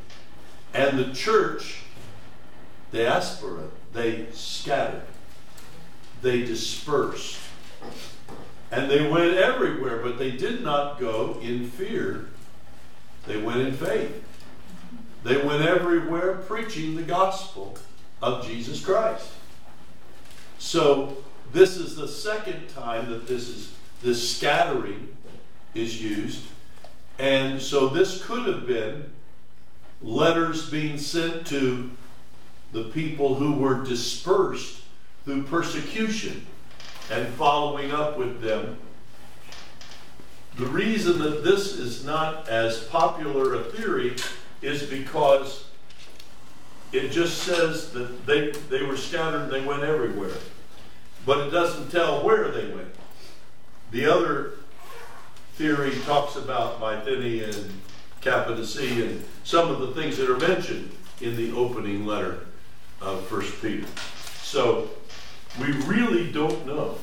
And 0.74 1.00
the 1.00 1.14
church, 1.14 1.84
diaspora, 2.92 3.70
they 3.94 4.28
scattered. 4.34 5.04
They 6.22 6.44
dispersed. 6.44 7.40
And 8.76 8.92
they 8.92 9.08
went 9.08 9.36
everywhere, 9.36 10.00
but 10.00 10.18
they 10.18 10.32
did 10.32 10.62
not 10.62 11.00
go 11.00 11.40
in 11.42 11.70
fear. 11.70 12.28
They 13.26 13.38
went 13.38 13.62
in 13.62 13.74
faith. 13.74 14.22
They 15.24 15.38
went 15.38 15.64
everywhere 15.64 16.36
preaching 16.36 16.98
the 16.98 17.02
gospel 17.02 17.78
of 18.22 18.46
Jesus 18.46 18.84
Christ. 18.84 19.32
So 20.60 21.24
this 21.54 21.78
is 21.78 21.96
the 21.96 22.08
second 22.08 22.68
time 22.68 23.10
that 23.12 23.28
this 23.30 23.48
is 23.48 23.74
this 24.04 24.36
scattering 24.36 25.16
is 25.74 26.04
used. 26.04 26.44
And 27.18 27.62
so 27.62 27.88
this 27.88 28.26
could 28.26 28.46
have 28.46 28.68
been 28.68 29.10
letters 30.02 30.70
being 30.70 30.98
sent 30.98 31.48
to 31.48 31.92
the 32.74 32.84
people 32.90 33.36
who 33.36 33.54
were 33.54 33.86
dispersed 33.86 34.82
through 35.24 35.44
persecution 35.44 36.46
and 37.12 37.28
following 37.36 37.92
up 37.92 38.18
with 38.18 38.42
them. 38.42 38.78
The 40.58 40.66
reason 40.66 41.20
that 41.20 41.44
this 41.44 41.74
is 41.74 42.06
not 42.06 42.48
as 42.48 42.80
popular 42.86 43.56
a 43.56 43.64
theory 43.64 44.16
is 44.62 44.84
because 44.84 45.66
it 46.92 47.10
just 47.10 47.40
says 47.40 47.92
that 47.92 48.26
they, 48.26 48.52
they 48.70 48.84
were 48.84 48.96
scattered 48.96 49.44
and 49.44 49.52
they 49.52 49.66
went 49.66 49.84
everywhere. 49.84 50.38
But 51.26 51.48
it 51.48 51.52
doesn't 51.52 51.92
tell 51.92 52.24
where 52.24 52.50
they 52.52 52.68
went. 52.74 52.96
The 53.92 54.06
other 54.06 54.54
theory 55.56 55.92
talks 56.06 56.36
about 56.36 56.80
Bithynia 56.80 57.48
and 57.48 57.82
Cappadocia 58.22 59.08
and 59.08 59.26
some 59.44 59.70
of 59.70 59.80
the 59.80 59.94
things 60.00 60.18
that 60.18 60.30
are 60.30 60.40
mentioned 60.40 60.92
in 61.22 61.36
the 61.36 61.52
opening 61.52 62.06
letter 62.06 62.40
of 63.02 63.26
First 63.28 63.62
Peter. 63.62 63.86
So 64.42 64.90
we 65.60 65.72
really 65.84 66.32
don't 66.32 66.66
know. 66.66 66.98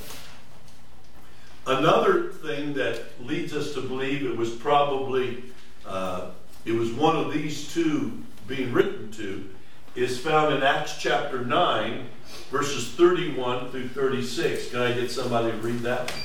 Another 1.67 2.29
thing 2.29 2.75
that 2.75 3.25
leads 3.25 3.55
us 3.55 3.73
to 3.75 3.81
believe 3.81 4.25
it 4.25 4.37
was 4.37 4.51
probably 4.51 5.45
uh, 5.87 6.31
it 6.65 6.73
was 6.73 6.93
one 6.93 7.17
of 7.17 7.33
these 7.33 7.73
two 7.73 8.23
being 8.47 8.73
written 8.73 9.11
to 9.13 9.49
is 9.95 10.19
found 10.19 10.55
in 10.55 10.63
Acts 10.63 10.97
chapter 10.99 11.45
9, 11.45 12.09
verses 12.51 12.89
31 12.93 13.71
through 13.71 13.89
36. 13.89 14.71
Can 14.71 14.81
I 14.81 14.93
get 14.93 15.11
somebody 15.11 15.51
to 15.51 15.57
read 15.59 15.81
that? 15.81 16.11
One? 16.11 16.21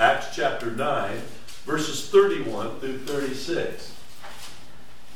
Acts 0.00 0.34
chapter 0.34 0.70
9, 0.70 1.18
verses 1.64 2.08
31 2.08 2.80
through 2.80 2.98
36. 2.98 3.94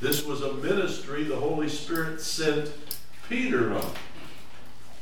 This 0.00 0.24
was 0.24 0.42
a 0.42 0.52
ministry 0.54 1.24
the 1.24 1.36
Holy 1.36 1.68
Spirit 1.68 2.20
sent 2.20 2.70
Peter 3.28 3.74
on 3.74 3.92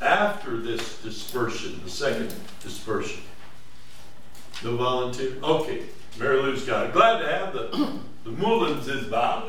after 0.00 0.56
this 0.58 1.00
dispersion, 1.02 1.80
the 1.84 1.90
second 1.90 2.34
dispersion. 2.62 3.22
No 4.64 4.76
volunteer? 4.76 5.36
Okay, 5.42 5.84
Mary 6.18 6.40
Lou's 6.40 6.64
got 6.64 6.86
it. 6.86 6.92
Glad 6.92 7.18
to 7.18 7.28
have 7.28 7.52
the, 7.52 7.98
the 8.24 8.30
Mullins 8.30 8.88
is 8.88 9.06
back. 9.08 9.44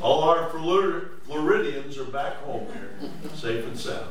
All 0.00 0.22
our 0.22 0.48
Floridians 0.50 1.98
are 1.98 2.04
back 2.04 2.36
home 2.42 2.66
here, 2.72 3.10
safe 3.34 3.64
and 3.64 3.78
sound. 3.78 4.08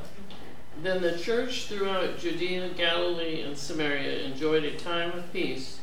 Then 0.81 1.01
the 1.01 1.17
church 1.17 1.65
throughout 1.65 2.17
Judea, 2.17 2.69
Galilee, 2.69 3.41
and 3.41 3.57
Samaria 3.57 4.23
enjoyed 4.23 4.63
a 4.63 4.77
time 4.77 5.11
of 5.11 5.31
peace. 5.31 5.79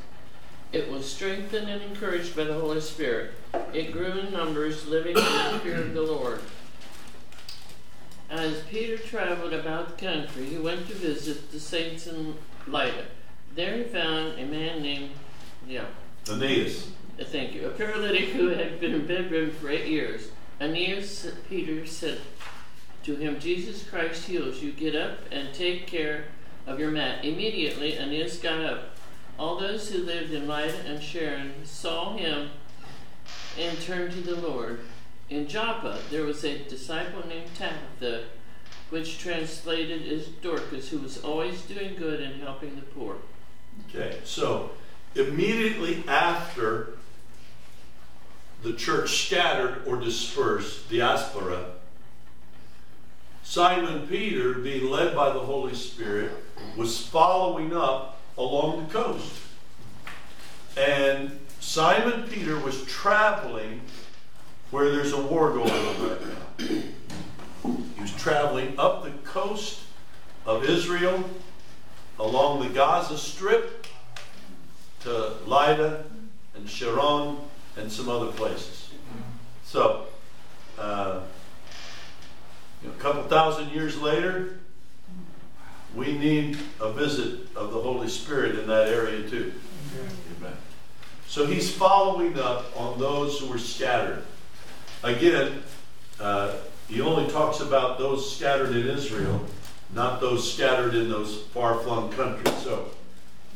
It 0.72 0.90
was 0.90 1.10
strengthened 1.10 1.68
and 1.68 1.82
encouraged 1.82 2.36
by 2.36 2.44
the 2.44 2.54
Holy 2.54 2.80
Spirit. 2.80 3.32
It 3.72 3.92
grew 3.92 4.12
in 4.18 4.32
numbers, 4.32 4.86
living 4.86 5.16
in 5.16 5.22
the 5.22 5.60
fear 5.62 5.80
of 5.80 5.94
the 5.94 6.02
Lord. 6.02 6.40
As 8.30 8.60
Peter 8.70 8.98
traveled 8.98 9.54
about 9.54 9.96
the 9.96 10.06
country, 10.06 10.44
he 10.44 10.58
went 10.58 10.86
to 10.88 10.94
visit 10.94 11.50
the 11.50 11.58
saints 11.58 12.06
in 12.06 12.34
Lydda. 12.66 13.06
There 13.54 13.76
he 13.76 13.84
found 13.84 14.38
a 14.38 14.44
man 14.44 14.82
named, 14.82 15.10
yeah. 15.66 15.86
Aeneas. 16.30 16.88
Uh, 17.18 17.24
thank 17.24 17.54
you. 17.54 17.66
A 17.66 17.70
paralytic 17.70 18.28
who 18.30 18.48
had 18.48 18.80
been 18.80 19.06
bedridden 19.06 19.50
for 19.52 19.70
eight 19.70 19.86
years. 19.86 20.28
Aeneas, 20.60 21.26
Peter 21.48 21.86
said 21.86 22.20
to 23.04 23.16
him, 23.16 23.40
Jesus 23.40 23.88
Christ 23.88 24.26
heals 24.26 24.62
you. 24.62 24.72
Get 24.72 24.94
up 24.94 25.20
and 25.32 25.54
take 25.54 25.86
care 25.86 26.26
of 26.66 26.78
your 26.78 26.90
mat. 26.90 27.24
Immediately, 27.24 27.98
Aeneas 27.98 28.38
got 28.38 28.60
up. 28.60 28.90
All 29.38 29.58
those 29.58 29.90
who 29.90 30.02
lived 30.02 30.32
in 30.32 30.46
Lydda 30.46 30.80
and 30.86 31.02
Sharon 31.02 31.54
saw 31.64 32.14
him 32.14 32.50
and 33.58 33.80
turned 33.80 34.12
to 34.12 34.20
the 34.20 34.36
Lord. 34.36 34.80
In 35.30 35.46
Joppa, 35.46 35.98
there 36.10 36.24
was 36.24 36.42
a 36.44 36.64
disciple 36.64 37.26
named 37.26 37.50
Tabitha, 37.54 38.24
which 38.88 39.18
translated 39.18 40.02
is 40.02 40.28
Dorcas, 40.28 40.88
who 40.88 40.98
was 40.98 41.22
always 41.22 41.60
doing 41.62 41.96
good 41.96 42.20
and 42.20 42.40
helping 42.42 42.76
the 42.76 42.82
poor. 42.82 43.16
Okay, 43.88 44.18
so 44.24 44.70
immediately 45.14 46.02
after 46.08 46.94
the 48.62 48.72
church 48.72 49.26
scattered 49.26 49.82
or 49.86 49.96
dispersed, 49.96 50.88
diaspora, 50.90 51.72
Simon 53.42 54.06
Peter, 54.06 54.54
being 54.54 54.90
led 54.90 55.14
by 55.14 55.30
the 55.30 55.38
Holy 55.38 55.74
Spirit, 55.74 56.32
was 56.76 57.06
following 57.06 57.74
up 57.74 58.20
along 58.36 58.86
the 58.86 58.92
coast. 58.92 59.32
And 60.76 61.38
Simon 61.60 62.24
Peter 62.28 62.58
was 62.58 62.84
traveling 62.84 63.80
where 64.70 64.90
there's 64.90 65.12
a 65.12 65.20
war 65.20 65.50
going 65.50 65.70
on 65.70 66.08
right 66.08 66.20
now. 66.20 66.66
He 66.66 68.00
was 68.00 68.14
traveling 68.16 68.78
up 68.78 69.04
the 69.04 69.10
coast 69.28 69.80
of 70.44 70.64
Israel, 70.64 71.28
along 72.18 72.66
the 72.66 72.74
Gaza 72.74 73.16
Strip, 73.16 73.86
to 75.00 75.34
Lydda 75.46 76.04
and 76.54 76.68
Sharon 76.68 77.36
and 77.76 77.90
some 77.90 78.08
other 78.08 78.32
places. 78.32 78.90
So, 79.64 80.06
uh, 80.78 81.20
a 82.84 82.90
couple 82.98 83.22
thousand 83.24 83.70
years 83.70 84.00
later, 84.00 84.58
we 85.94 86.16
need 86.16 86.58
a 86.80 86.92
visit 86.92 87.54
of 87.56 87.72
the 87.72 87.80
Holy 87.80 88.08
Spirit 88.08 88.58
in 88.58 88.66
that 88.68 88.88
area 88.88 89.28
too. 89.28 89.52
Amen. 90.38 90.56
So 91.26 91.46
he's 91.46 91.70
following 91.70 92.38
up 92.38 92.76
on 92.76 92.98
those 92.98 93.40
who 93.40 93.46
were 93.46 93.58
scattered. 93.58 94.22
Again, 95.02 95.62
uh, 96.20 96.54
he 96.88 97.00
only 97.00 97.30
talks 97.30 97.60
about 97.60 97.98
those 97.98 98.34
scattered 98.36 98.74
in 98.74 98.88
Israel, 98.88 99.44
not 99.94 100.20
those 100.20 100.52
scattered 100.52 100.94
in 100.94 101.08
those 101.08 101.42
far 101.54 101.78
flung 101.80 102.10
countries. 102.12 102.56
So 102.62 102.88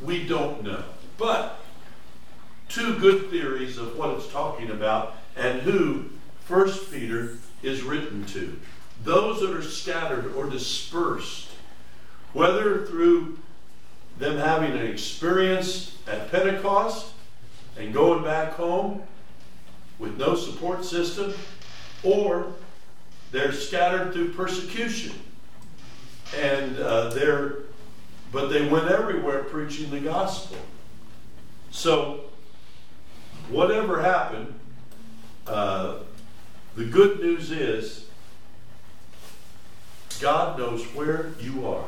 we 0.00 0.26
don't 0.26 0.62
know. 0.62 0.84
But 1.18 1.58
two 2.68 2.98
good 2.98 3.30
theories 3.30 3.78
of 3.78 3.96
what 3.96 4.10
it's 4.10 4.30
talking 4.32 4.70
about 4.70 5.16
and 5.36 5.60
who 5.62 6.06
First 6.44 6.92
Peter 6.92 7.38
is 7.62 7.82
written 7.82 8.24
to. 8.26 8.58
Those 9.04 9.40
that 9.40 9.50
are 9.50 9.62
scattered 9.62 10.34
or 10.34 10.48
dispersed, 10.48 11.48
whether 12.32 12.86
through 12.86 13.38
them 14.18 14.38
having 14.38 14.72
an 14.72 14.86
experience 14.86 15.96
at 16.06 16.30
Pentecost 16.30 17.12
and 17.78 17.92
going 17.92 18.22
back 18.22 18.52
home 18.52 19.02
with 20.02 20.18
no 20.18 20.34
support 20.34 20.84
system, 20.84 21.32
or 22.02 22.52
they're 23.30 23.52
scattered 23.52 24.12
through 24.12 24.32
persecution. 24.32 25.14
And 26.36 26.76
uh, 26.78 27.10
they're, 27.10 27.58
but 28.32 28.48
they 28.48 28.68
went 28.68 28.88
everywhere 28.88 29.44
preaching 29.44 29.90
the 29.90 30.00
gospel. 30.00 30.58
So, 31.70 32.24
whatever 33.48 34.02
happened, 34.02 34.52
uh, 35.46 35.98
the 36.74 36.84
good 36.84 37.20
news 37.20 37.52
is 37.52 38.06
God 40.20 40.58
knows 40.58 40.82
where 40.94 41.30
you 41.40 41.66
are. 41.68 41.84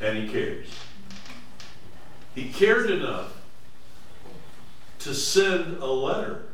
And 0.00 0.18
He 0.18 0.28
cares. 0.28 0.66
He 2.34 2.50
cared 2.50 2.90
enough 2.90 3.40
to 5.00 5.14
send 5.14 5.78
a 5.78 5.86
letter 5.86 6.46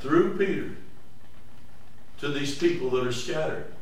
through 0.00 0.36
Peter 0.38 0.76
to 2.18 2.28
these 2.28 2.56
people 2.56 2.90
that 2.90 3.06
are 3.06 3.12
scattered. 3.12 3.72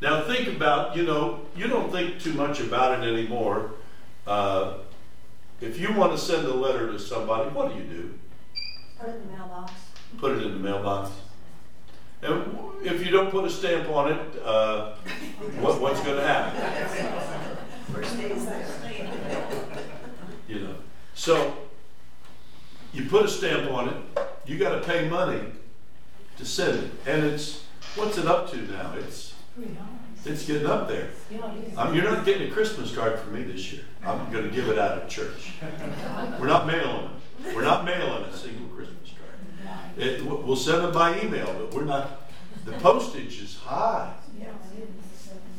Now 0.00 0.22
think 0.22 0.48
about, 0.48 0.96
you 0.96 1.02
know, 1.02 1.40
you 1.56 1.66
don't 1.66 1.90
think 1.90 2.20
too 2.20 2.32
much 2.32 2.60
about 2.60 3.00
it 3.00 3.06
anymore. 3.06 3.72
Uh, 4.26 4.74
if 5.60 5.78
you 5.78 5.92
want 5.92 6.12
to 6.12 6.18
send 6.18 6.46
a 6.46 6.54
letter 6.54 6.90
to 6.90 6.98
somebody, 6.98 7.50
what 7.50 7.70
do 7.70 7.78
you 7.78 7.84
do? 7.84 8.18
Put 8.98 9.08
it 9.10 9.16
in 9.16 9.26
the 9.26 9.36
mailbox. 9.36 9.72
Put 10.18 10.32
it 10.32 10.42
in 10.42 10.52
the 10.52 10.58
mailbox. 10.58 11.10
And 12.22 12.56
if 12.82 13.04
you 13.04 13.10
don't 13.10 13.30
put 13.30 13.44
a 13.44 13.50
stamp 13.50 13.88
on 13.90 14.12
it, 14.12 14.42
uh, 14.44 14.94
what, 15.60 15.80
what's 15.80 16.00
going 16.00 16.16
to 16.16 16.26
happen? 16.26 17.56
You 20.48 20.60
know. 20.60 20.74
So 21.14 21.56
you 22.92 23.06
put 23.06 23.24
a 23.24 23.28
stamp 23.28 23.70
on 23.70 23.88
it. 23.88 23.96
You 24.46 24.58
got 24.58 24.74
to 24.74 24.80
pay 24.80 25.08
money 25.08 25.42
to 26.38 26.44
send 26.44 26.84
it, 26.84 26.90
and 27.06 27.24
it's 27.24 27.64
what's 27.94 28.18
it 28.18 28.26
up 28.26 28.50
to 28.50 28.56
now? 28.56 28.94
It's 28.98 29.34
it's 30.24 30.46
getting 30.46 30.66
up 30.66 30.88
there. 30.88 31.08
Yeah, 31.30 31.52
it 31.52 31.68
is. 31.68 31.78
Um, 31.78 31.94
you're 31.94 32.04
not 32.04 32.24
getting 32.24 32.48
a 32.48 32.50
Christmas 32.50 32.94
card 32.94 33.18
from 33.18 33.34
me 33.34 33.42
this 33.42 33.72
year. 33.72 33.82
I'm 34.04 34.30
going 34.30 34.44
to 34.44 34.50
give 34.50 34.68
it 34.68 34.78
out 34.78 34.98
at 34.98 35.08
church. 35.08 35.52
We're 36.38 36.46
not 36.46 36.66
mailing 36.66 37.10
it. 37.44 37.54
We're 37.54 37.64
not 37.64 37.84
mailing 37.84 38.24
a 38.24 38.36
single 38.36 38.68
Christmas 38.68 39.12
card. 39.12 39.78
It, 39.98 40.24
we'll 40.24 40.56
send 40.56 40.84
them 40.84 40.92
by 40.92 41.20
email, 41.20 41.46
but 41.46 41.72
we're 41.74 41.84
not. 41.84 42.30
The 42.64 42.72
postage 42.72 43.40
is 43.40 43.56
high. 43.56 44.12
It. 44.38 44.48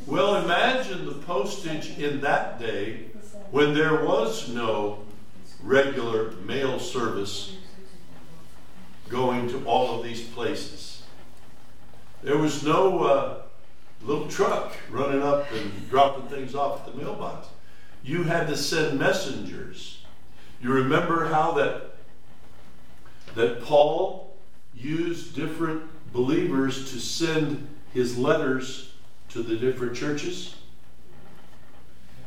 Well, 0.05 0.43
imagine 0.43 1.05
the 1.05 1.13
postage 1.13 1.97
in 1.97 2.21
that 2.21 2.59
day 2.59 3.05
when 3.49 3.73
there 3.73 4.03
was 4.03 4.49
no 4.49 4.99
regular 5.63 6.31
mail 6.31 6.79
service 6.79 7.57
going 9.11 9.49
to 9.49 9.63
all 9.65 9.97
of 9.97 10.03
these 10.03 10.23
places. 10.23 11.03
There 12.23 12.37
was 12.37 12.63
no 12.63 13.03
uh, 13.03 13.41
little 14.01 14.27
truck 14.27 14.73
running 14.89 15.21
up 15.21 15.51
and 15.51 15.89
dropping 15.89 16.27
things 16.27 16.55
off 16.55 16.87
at 16.87 16.93
the 16.93 17.01
mailbox. 17.01 17.47
You 18.03 18.23
had 18.23 18.47
to 18.47 18.57
send 18.57 18.97
messengers. 18.97 20.03
You 20.61 20.71
remember 20.71 21.27
how 21.27 21.51
that 21.53 21.91
that 23.35 23.63
Paul 23.63 24.35
used 24.75 25.35
different 25.35 25.83
believers 26.11 26.91
to 26.91 26.99
send 26.99 27.67
his 27.93 28.17
letters 28.17 28.93
to 29.29 29.41
the 29.41 29.55
different 29.55 29.95
churches? 29.95 30.55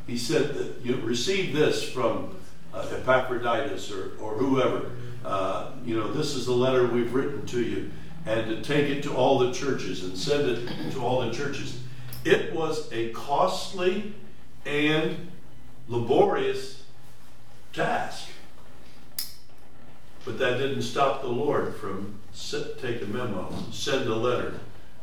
He 0.07 0.17
said 0.17 0.53
that 0.55 0.81
you 0.83 0.95
receive 0.97 1.53
this 1.53 1.87
from 1.87 2.35
uh, 2.73 2.87
Epaphroditus 2.91 3.91
or, 3.91 4.17
or 4.19 4.35
whoever. 4.35 4.91
Uh, 5.25 5.71
you 5.83 5.95
know, 5.95 6.13
this 6.13 6.35
is 6.35 6.45
the 6.45 6.53
letter 6.53 6.85
we've 6.85 7.13
written 7.13 7.45
to 7.47 7.61
you, 7.61 7.91
and 8.27 8.47
to 8.47 8.61
take 8.61 8.89
it 8.91 9.01
to 9.03 9.15
all 9.15 9.39
the 9.39 9.51
churches 9.51 10.03
and 10.03 10.15
send 10.15 10.47
it 10.47 10.91
to 10.91 11.03
all 11.03 11.21
the 11.21 11.31
churches. 11.31 11.79
It 12.23 12.53
was 12.53 12.91
a 12.91 13.09
costly 13.09 14.13
and 14.65 15.31
laborious 15.87 16.83
task. 17.73 18.29
But 20.25 20.37
that 20.39 20.57
didn't 20.59 20.83
stop 20.83 21.21
the 21.21 21.27
Lord 21.27 21.75
from 21.75 22.19
sit, 22.31 22.79
take 22.79 23.01
a 23.01 23.05
memo, 23.05 23.51
send 23.71 24.07
a 24.07 24.15
letter 24.15 24.59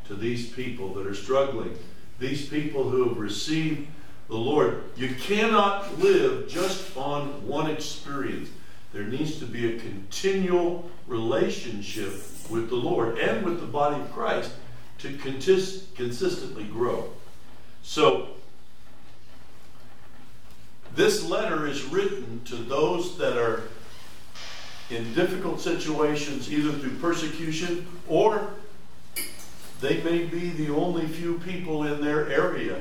to 0.06 0.14
these 0.14 0.50
people 0.50 0.94
that 0.94 1.06
are 1.06 1.14
struggling, 1.14 1.76
these 2.18 2.48
people 2.48 2.88
who 2.88 3.08
have 3.08 3.18
received 3.18 3.88
the 4.28 4.36
Lord. 4.36 4.84
You 4.96 5.14
cannot 5.14 5.98
live 5.98 6.48
just 6.48 6.96
on 6.96 7.46
one 7.46 7.70
experience. 7.70 8.48
There 8.92 9.04
needs 9.04 9.38
to 9.38 9.46
be 9.46 9.74
a 9.74 9.80
continual 9.80 10.90
relationship 11.06 12.12
with 12.50 12.68
the 12.68 12.76
Lord 12.76 13.18
and 13.18 13.44
with 13.44 13.60
the 13.60 13.66
body 13.66 14.00
of 14.00 14.12
Christ 14.12 14.52
to 14.98 15.08
contis- 15.16 15.94
consistently 15.94 16.64
grow. 16.64 17.10
So, 17.82 18.28
this 20.94 21.24
letter 21.24 21.66
is 21.66 21.84
written 21.84 22.42
to 22.44 22.56
those 22.56 23.16
that 23.16 23.38
are 23.38 23.62
in 24.90 25.14
difficult 25.14 25.60
situations, 25.60 26.52
either 26.52 26.72
through 26.72 26.96
persecution 26.98 27.86
or 28.06 28.50
they 29.80 30.02
may 30.02 30.24
be 30.24 30.50
the 30.50 30.72
only 30.72 31.06
few 31.08 31.38
people 31.40 31.84
in 31.84 32.00
their 32.00 32.30
area 32.30 32.80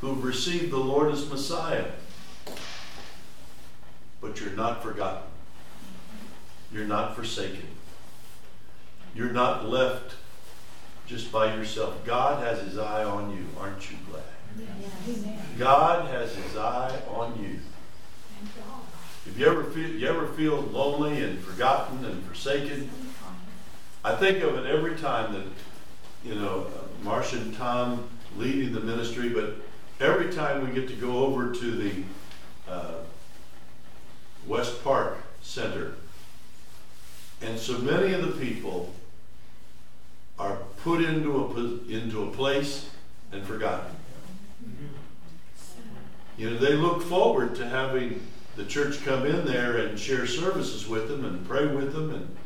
who've 0.00 0.22
received 0.22 0.70
the 0.70 0.76
Lord 0.76 1.12
as 1.12 1.30
Messiah. 1.30 1.86
But 4.20 4.40
you're 4.40 4.50
not 4.50 4.82
forgotten. 4.82 5.22
You're 6.76 6.84
not 6.84 7.16
forsaken. 7.16 7.64
You're 9.14 9.32
not 9.32 9.66
left 9.66 10.14
just 11.06 11.32
by 11.32 11.54
yourself. 11.54 12.04
God 12.04 12.44
has 12.44 12.60
his 12.60 12.76
eye 12.76 13.02
on 13.02 13.34
you. 13.34 13.46
Aren't 13.58 13.90
you 13.90 13.96
glad? 14.10 14.68
God 15.58 16.10
has 16.10 16.34
his 16.34 16.54
eye 16.54 17.00
on 17.08 17.42
you. 17.42 17.60
If 19.24 19.38
you 19.38 19.46
ever 19.46 19.64
feel 19.64 19.88
you 19.88 20.06
ever 20.06 20.26
feel 20.26 20.60
lonely 20.60 21.22
and 21.22 21.38
forgotten 21.38 22.04
and 22.04 22.22
forsaken, 22.24 22.90
I 24.04 24.14
think 24.14 24.44
of 24.44 24.58
it 24.58 24.66
every 24.66 24.96
time 24.96 25.32
that 25.32 25.46
you 26.26 26.34
know 26.34 26.66
Marcia 27.02 27.38
and 27.38 27.56
Tom 27.56 28.06
leading 28.36 28.74
the 28.74 28.80
ministry, 28.80 29.30
but 29.30 29.54
every 29.98 30.30
time 30.30 30.62
we 30.62 30.78
get 30.78 30.88
to 30.88 30.94
go 30.94 31.24
over 31.24 31.54
to 31.54 31.70
the 31.70 31.92
uh, 32.68 32.96
West 34.46 34.84
Park 34.84 35.16
Center, 35.40 35.94
and 37.42 37.58
so 37.58 37.78
many 37.78 38.12
of 38.12 38.22
the 38.22 38.44
people 38.44 38.94
are 40.38 40.56
put 40.82 41.02
into 41.02 41.32
a 41.34 41.92
into 41.92 42.24
a 42.24 42.30
place 42.30 42.88
and 43.32 43.44
forgotten. 43.44 43.94
You 46.36 46.50
know, 46.50 46.58
they 46.58 46.74
look 46.74 47.02
forward 47.02 47.54
to 47.56 47.68
having 47.68 48.26
the 48.56 48.64
church 48.64 49.04
come 49.04 49.24
in 49.26 49.46
there 49.46 49.78
and 49.78 49.98
share 49.98 50.26
services 50.26 50.86
with 50.86 51.08
them 51.08 51.24
and 51.24 51.46
pray 51.46 51.66
with 51.66 51.92
them, 51.92 52.10
and 52.14 52.36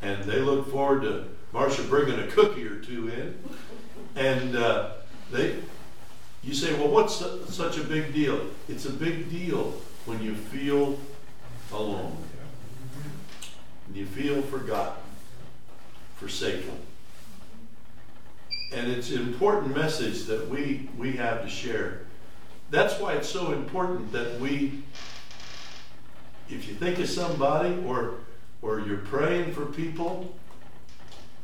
and 0.00 0.24
they 0.24 0.40
look 0.40 0.70
forward 0.70 1.02
to 1.02 1.28
Marcia 1.52 1.82
bringing 1.84 2.18
a 2.18 2.26
cookie 2.28 2.66
or 2.66 2.80
two 2.80 3.08
in, 3.08 3.38
and 4.16 4.56
uh, 4.56 4.90
they. 5.30 5.56
You 6.44 6.54
say, 6.54 6.74
well, 6.74 6.88
what's 6.88 7.24
such 7.54 7.78
a 7.78 7.84
big 7.84 8.12
deal? 8.12 8.48
It's 8.68 8.84
a 8.84 8.90
big 8.90 9.30
deal 9.30 9.80
when 10.06 10.20
you 10.20 10.34
feel 10.34 10.98
alone, 11.72 12.16
and 13.92 14.00
you 14.00 14.06
feel 14.06 14.40
forgotten, 14.40 15.02
forsaken, 16.16 16.78
and 18.72 18.90
it's 18.90 19.10
an 19.10 19.20
important 19.20 19.76
message 19.76 20.24
that 20.24 20.48
we 20.48 20.88
we 20.96 21.12
have 21.12 21.42
to 21.42 21.48
share. 21.48 22.06
That's 22.70 22.98
why 22.98 23.12
it's 23.12 23.28
so 23.28 23.52
important 23.52 24.10
that 24.12 24.40
we 24.40 24.82
if 26.48 26.66
you 26.66 26.74
think 26.74 27.00
of 27.00 27.08
somebody 27.10 27.76
or 27.84 28.14
or 28.62 28.80
you're 28.80 28.96
praying 28.96 29.52
for 29.52 29.66
people 29.66 30.34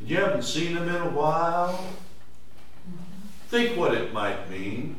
and 0.00 0.08
you 0.08 0.16
haven't 0.16 0.44
seen 0.44 0.74
them 0.74 0.88
in 0.88 1.02
a 1.02 1.10
while, 1.10 1.86
think 3.48 3.76
what 3.76 3.92
it 3.92 4.14
might 4.14 4.48
mean 4.48 4.96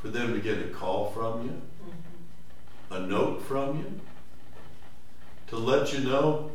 for 0.00 0.08
them 0.08 0.32
to 0.32 0.38
get 0.38 0.58
a 0.58 0.68
call 0.68 1.10
from 1.10 1.44
you, 1.46 1.60
a 2.96 3.00
note 3.00 3.42
from 3.42 3.78
you, 3.78 4.00
to 5.50 5.56
let 5.56 5.92
you 5.92 6.00
know. 6.00 6.50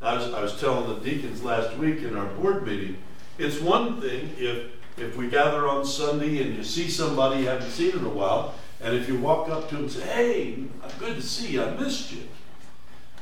I 0.00 0.14
was, 0.14 0.32
I 0.32 0.42
was 0.42 0.60
telling 0.60 0.88
the 0.88 1.04
deacons 1.04 1.42
last 1.42 1.76
week 1.76 2.02
in 2.02 2.16
our 2.16 2.26
board 2.26 2.66
meeting, 2.66 2.98
it's 3.38 3.60
one 3.60 4.00
thing 4.00 4.30
if 4.38 4.70
if 4.96 5.16
we 5.16 5.28
gather 5.28 5.66
on 5.66 5.84
Sunday 5.84 6.40
and 6.40 6.54
you 6.56 6.62
see 6.62 6.88
somebody 6.88 7.40
you 7.40 7.48
haven't 7.48 7.70
seen 7.70 7.98
in 7.98 8.04
a 8.04 8.08
while, 8.08 8.54
and 8.80 8.94
if 8.94 9.08
you 9.08 9.18
walk 9.18 9.48
up 9.48 9.68
to 9.68 9.74
them 9.74 9.84
and 9.84 9.92
say, 9.92 10.02
hey, 10.02 10.64
good 11.00 11.16
to 11.16 11.22
see 11.22 11.52
you, 11.54 11.64
I 11.64 11.70
missed 11.70 12.12
you. 12.12 12.22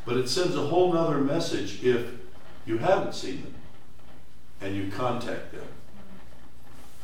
But 0.05 0.19
it 0.19 0.29
sends 0.29 0.55
a 0.55 0.61
whole 0.61 0.93
nother 0.93 1.19
message 1.19 1.83
if 1.83 2.11
you 2.67 2.77
haven't 2.77 3.15
seen 3.15 3.43
them 3.43 3.55
and 4.61 4.77
you 4.77 4.91
contact 4.91 5.53
them. 5.53 5.67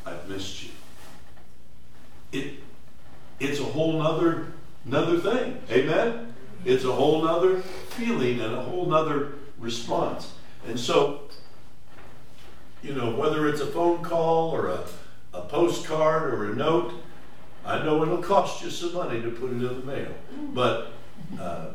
I've 0.05 0.27
missed 0.29 0.63
you. 0.63 0.69
It 2.31 2.53
it's 3.39 3.59
a 3.59 3.63
whole 3.63 3.93
nother 3.93 4.47
another 4.85 5.19
thing. 5.19 5.61
Amen? 5.71 6.28
It's 6.69 6.85
a 6.85 6.91
whole 6.91 7.23
nother 7.23 7.61
feeling 7.61 8.41
and 8.41 8.53
a 8.53 8.61
whole 8.61 8.85
nother 8.85 9.33
response. 9.57 10.33
And 10.67 10.79
so, 10.79 11.21
you 12.83 12.93
know, 12.93 13.15
whether 13.15 13.49
it's 13.49 13.59
a 13.59 13.65
phone 13.65 14.03
call 14.03 14.51
or 14.51 14.67
a, 14.67 14.83
a 15.33 15.41
postcard 15.41 16.31
or 16.31 16.51
a 16.51 16.55
note, 16.55 16.93
I 17.65 17.83
know 17.83 18.03
it'll 18.03 18.21
cost 18.21 18.63
you 18.63 18.69
some 18.69 18.93
money 18.93 19.19
to 19.19 19.31
put 19.31 19.49
it 19.49 19.53
in 19.53 19.63
the 19.63 19.73
mail, 19.83 20.13
but 20.53 20.93
uh, 21.39 21.69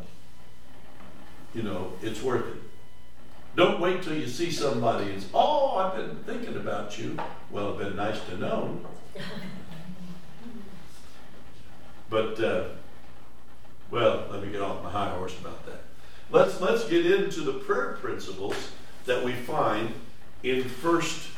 you 1.55 1.65
know 1.65 1.93
it's 2.01 2.23
worth 2.23 2.47
it. 2.47 2.63
Don't 3.57 3.81
wait 3.81 4.03
till 4.03 4.15
you 4.15 4.29
see 4.29 4.53
somebody 4.53 5.11
and 5.11 5.21
say, 5.21 5.29
oh, 5.35 5.77
I've 5.77 5.97
been 5.97 6.17
thinking 6.25 6.57
about 6.57 6.97
you. 6.99 7.19
Well, 7.51 7.75
it'd 7.75 7.89
been 7.89 7.97
nice 7.97 8.21
to 8.27 8.37
know. 8.39 8.81
But, 12.11 12.39
uh, 12.39 12.65
well, 13.91 14.27
let 14.31 14.43
me 14.43 14.51
get 14.51 14.61
off 14.61 14.83
my 14.83 14.91
high 14.91 15.11
horse 15.11 15.39
about 15.39 15.65
that. 15.67 15.83
Let's, 16.31 16.61
let's 16.61 16.85
get 16.89 17.07
into 17.07 17.43
the 17.43 17.53
prayer 17.53 17.99
principles 18.01 18.73
that 19.07 19.25
we 19.25 19.33
find 19.33 19.93
in 20.43 20.65
First 20.65 21.29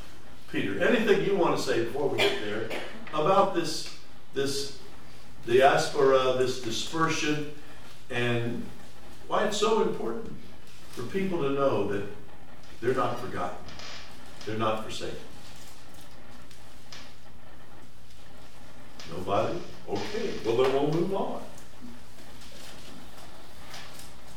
Peter. 0.50 0.82
Anything 0.82 1.24
you 1.24 1.36
want 1.36 1.56
to 1.56 1.62
say 1.62 1.84
before 1.84 2.08
we 2.08 2.18
get 2.18 2.40
there 2.44 2.68
about 3.12 3.54
this, 3.54 3.96
this 4.34 4.78
diaspora, 5.46 6.34
this 6.38 6.60
dispersion, 6.60 7.52
and 8.10 8.62
why 9.28 9.44
it's 9.46 9.56
so 9.56 9.82
important 9.82 10.32
for 10.90 11.02
people 11.02 11.42
to 11.42 11.50
know 11.50 11.88
that 11.88 12.04
they're 12.80 12.94
not 12.94 13.18
forgotten, 13.20 13.58
they're 14.44 14.58
not 14.58 14.84
forsaken. 14.84 15.16
Nobody? 19.10 19.58
Okay, 19.88 20.32
well 20.44 20.56
then 20.56 20.72
we'll 20.72 20.92
move 20.92 21.14
on. 21.14 21.42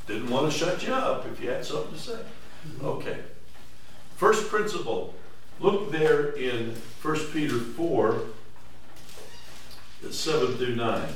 Didn't 0.10 0.32
want 0.32 0.52
to 0.52 0.58
shut 0.58 0.86
you 0.88 0.92
up 0.92 1.28
if 1.28 1.40
you 1.40 1.52
had 1.52 1.64
something 1.64 1.94
to 1.94 2.00
say. 2.00 2.20
Okay. 2.82 3.20
First 4.16 4.50
principle. 4.50 5.14
Look 5.60 5.92
there 5.92 6.30
in 6.30 6.76
1 7.04 7.16
Peter 7.32 7.60
4, 7.60 8.22
7 10.10 10.58
through 10.58 10.76
9. 10.76 11.10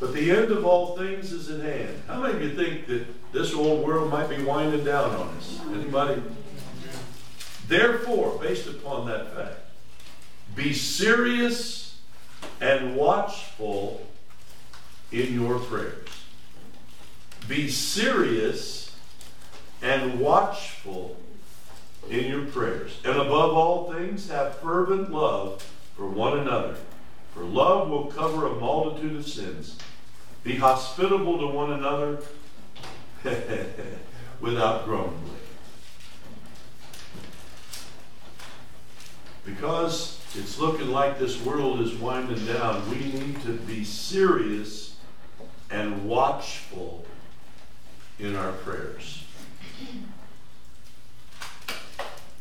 But 0.00 0.12
the 0.12 0.32
end 0.32 0.50
of 0.50 0.64
all 0.64 0.96
things 0.96 1.30
is 1.30 1.48
at 1.50 1.60
hand. 1.60 2.02
How 2.08 2.20
many 2.20 2.34
of 2.34 2.42
you 2.42 2.56
think 2.56 2.88
that 2.88 3.06
this 3.32 3.54
old 3.54 3.86
world 3.86 4.10
might 4.10 4.28
be 4.28 4.42
winding 4.42 4.84
down 4.84 5.14
on 5.14 5.28
us? 5.36 5.60
Anybody? 5.72 6.20
Therefore, 7.68 8.40
based 8.40 8.66
upon 8.66 9.06
that 9.06 9.32
fact, 9.36 9.60
be 10.56 10.72
serious 10.74 12.00
and 12.60 12.96
watchful 12.96 14.04
in 15.12 15.32
your 15.32 15.60
prayers. 15.60 16.08
Be 17.48 17.68
serious 17.68 18.94
and 19.82 20.20
watchful 20.20 21.16
in 22.08 22.26
your 22.26 22.46
prayers. 22.46 22.98
And 23.04 23.16
above 23.16 23.54
all 23.54 23.92
things, 23.92 24.28
have 24.28 24.58
fervent 24.58 25.10
love 25.10 25.62
for 25.96 26.06
one 26.06 26.38
another. 26.38 26.76
For 27.34 27.42
love 27.42 27.88
will 27.88 28.06
cover 28.06 28.46
a 28.46 28.54
multitude 28.54 29.16
of 29.16 29.26
sins. 29.26 29.76
Be 30.44 30.56
hospitable 30.56 31.38
to 31.38 31.46
one 31.46 31.72
another 31.72 32.22
without 34.40 34.84
grumbling. 34.84 35.36
Because 39.44 40.20
it's 40.34 40.58
looking 40.58 40.88
like 40.88 41.18
this 41.18 41.40
world 41.42 41.80
is 41.80 41.94
winding 41.94 42.44
down, 42.46 42.88
we 42.90 42.96
need 42.96 43.42
to 43.42 43.52
be 43.52 43.84
serious 43.84 44.96
and 45.70 46.04
watchful 46.04 47.04
in 48.22 48.36
our 48.36 48.52
prayers. 48.52 49.24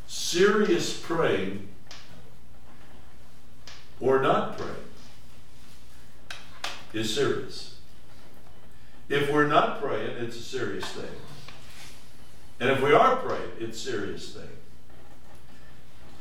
Serious 0.05 0.99
praying 0.99 1.67
or 3.99 4.21
not 4.21 4.57
praying 4.57 4.75
is 6.93 7.13
serious. 7.13 7.77
If 9.09 9.32
we're 9.32 9.47
not 9.47 9.82
praying, 9.82 10.17
it's 10.17 10.38
a 10.38 10.43
serious 10.43 10.86
thing. 10.86 11.09
And 12.59 12.69
if 12.69 12.82
we 12.82 12.93
are 12.93 13.15
praying, 13.15 13.51
it's 13.59 13.77
a 13.77 13.91
serious 13.91 14.34
thing. 14.34 14.49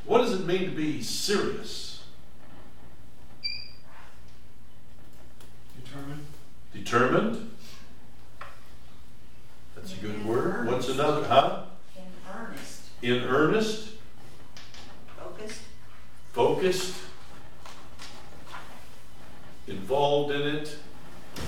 What 0.07 0.23
does 0.23 0.33
it 0.33 0.47
mean 0.47 0.71
to 0.71 0.77
be 0.77 1.03
serious? 1.03 2.03
Determined. 5.85 6.27
Determined? 6.73 7.50
That's 9.81 9.95
a 9.95 9.97
good 9.97 10.27
word. 10.27 10.67
What's 10.67 10.91
another? 10.91 11.27
Huh? 11.27 11.63
In 11.97 12.03
earnest, 12.31 12.83
In 13.01 13.23
earnest? 13.23 13.89
focused, 15.17 15.63
Focused? 16.35 16.95
Involved 19.67 20.35
in 20.35 20.43
it? 20.43 20.77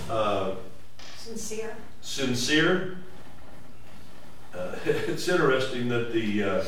Uh, 0.08 0.52
sincere, 1.14 1.76
sincere? 2.00 2.96
Uh, 4.54 4.76
it's 4.86 5.28
interesting 5.28 5.88
that 5.90 6.14
the, 6.14 6.42
uh, 6.42 6.64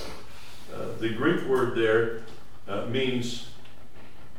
uh, 0.74 0.98
the 1.00 1.08
Greek 1.08 1.46
word 1.46 1.78
there 1.78 2.24
uh, 2.68 2.84
means 2.86 3.48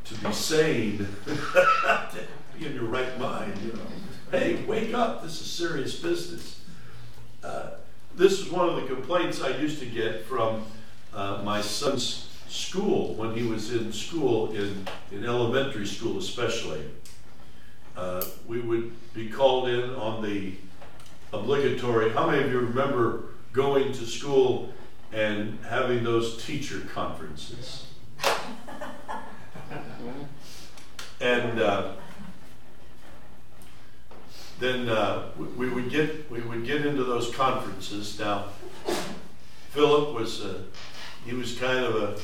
to 0.04 0.14
be 0.14 0.32
sane, 0.32 1.08
to 1.26 2.20
be 2.60 2.68
in 2.68 2.76
your 2.76 2.84
right 2.84 3.20
mind, 3.20 3.58
you 3.64 3.74
know. 3.74 3.80
Hey, 4.30 4.64
wake 4.66 4.94
up, 4.94 5.24
this 5.24 5.42
is 5.42 5.50
serious 5.50 5.96
business. 5.96 6.62
Uh, 7.46 7.70
this 8.16 8.40
is 8.40 8.50
one 8.50 8.68
of 8.68 8.76
the 8.76 8.82
complaints 8.88 9.40
I 9.42 9.50
used 9.50 9.78
to 9.80 9.86
get 9.86 10.26
from 10.26 10.66
uh, 11.14 11.42
my 11.44 11.62
son's 11.62 12.28
school 12.50 13.14
when 13.14 13.36
he 13.36 13.44
was 13.44 13.72
in 13.72 13.94
school, 13.94 14.52
in, 14.54 14.88
in 15.12 15.24
elementary 15.26 15.86
school 15.86 16.18
especially. 16.18 16.82
Uh, 17.96 18.26
we 18.48 18.62
would 18.62 18.92
be 19.14 19.30
called 19.30 19.70
in 19.70 19.92
on 19.92 20.24
the 20.24 20.54
obligatory. 21.34 22.10
How 22.12 22.28
many 22.28 22.44
of 22.44 22.52
you 22.52 22.62
remember 22.62 23.26
going 23.54 23.94
to 23.94 24.08
school 24.08 24.74
and 25.14 25.60
having 25.70 26.04
those 26.04 26.44
teacher 26.44 26.80
conferences? 26.94 27.86
and 31.22 31.62
uh, 31.62 31.92
then 34.60 34.90
uh, 34.90 35.30
we, 35.38 35.46
we 35.46 35.70
would 35.70 35.90
get 35.90 36.30
we 36.32 36.42
would 36.42 36.66
get 36.66 36.86
into 36.86 37.04
those 37.04 37.34
conferences. 37.34 38.20
Now, 38.20 38.46
Philip 39.72 40.14
was 40.14 40.44
uh, 40.44 40.62
he 41.26 41.34
was 41.34 41.58
kind 41.58 41.84
of 41.84 41.96
a 41.96 42.20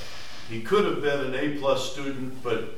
he 0.49 0.61
could 0.61 0.85
have 0.85 1.01
been 1.01 1.33
an 1.33 1.35
A 1.35 1.57
plus 1.59 1.91
student, 1.91 2.43
but 2.43 2.75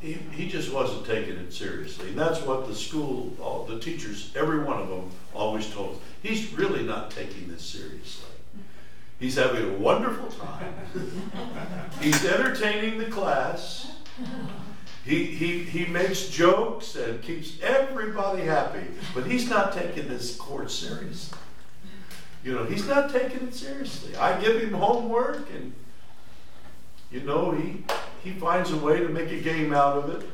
he, 0.00 0.12
he 0.32 0.48
just 0.48 0.72
wasn't 0.72 1.06
taking 1.06 1.36
it 1.36 1.52
seriously. 1.52 2.08
And 2.08 2.18
that's 2.18 2.40
what 2.42 2.66
the 2.66 2.74
school, 2.74 3.36
all 3.40 3.64
the 3.64 3.78
teachers, 3.78 4.32
every 4.36 4.60
one 4.60 4.80
of 4.80 4.88
them 4.88 5.10
always 5.34 5.68
told 5.70 5.96
us. 5.96 6.00
He's 6.22 6.52
really 6.52 6.82
not 6.82 7.10
taking 7.10 7.48
this 7.48 7.62
seriously. 7.62 8.28
He's 9.18 9.34
having 9.34 9.68
a 9.68 9.78
wonderful 9.78 10.28
time. 10.28 10.74
He's 12.00 12.24
entertaining 12.24 12.98
the 12.98 13.06
class. 13.06 13.90
He, 15.04 15.24
he, 15.24 15.60
he 15.60 15.86
makes 15.86 16.28
jokes 16.28 16.96
and 16.96 17.22
keeps 17.22 17.60
everybody 17.62 18.42
happy, 18.42 18.84
but 19.14 19.26
he's 19.26 19.48
not 19.48 19.72
taking 19.72 20.08
this 20.08 20.36
course 20.36 20.74
seriously. 20.74 21.38
You 22.44 22.54
know, 22.54 22.64
he's 22.64 22.86
not 22.86 23.10
taking 23.10 23.48
it 23.48 23.54
seriously. 23.54 24.14
I 24.16 24.40
give 24.40 24.60
him 24.60 24.72
homework 24.72 25.50
and 25.52 25.72
you 27.10 27.20
know, 27.20 27.52
he 27.52 27.84
he 28.22 28.32
finds 28.32 28.70
a 28.70 28.76
way 28.76 28.98
to 28.98 29.08
make 29.08 29.30
a 29.30 29.40
game 29.40 29.72
out 29.72 29.96
of 29.96 30.10
it. 30.10 30.28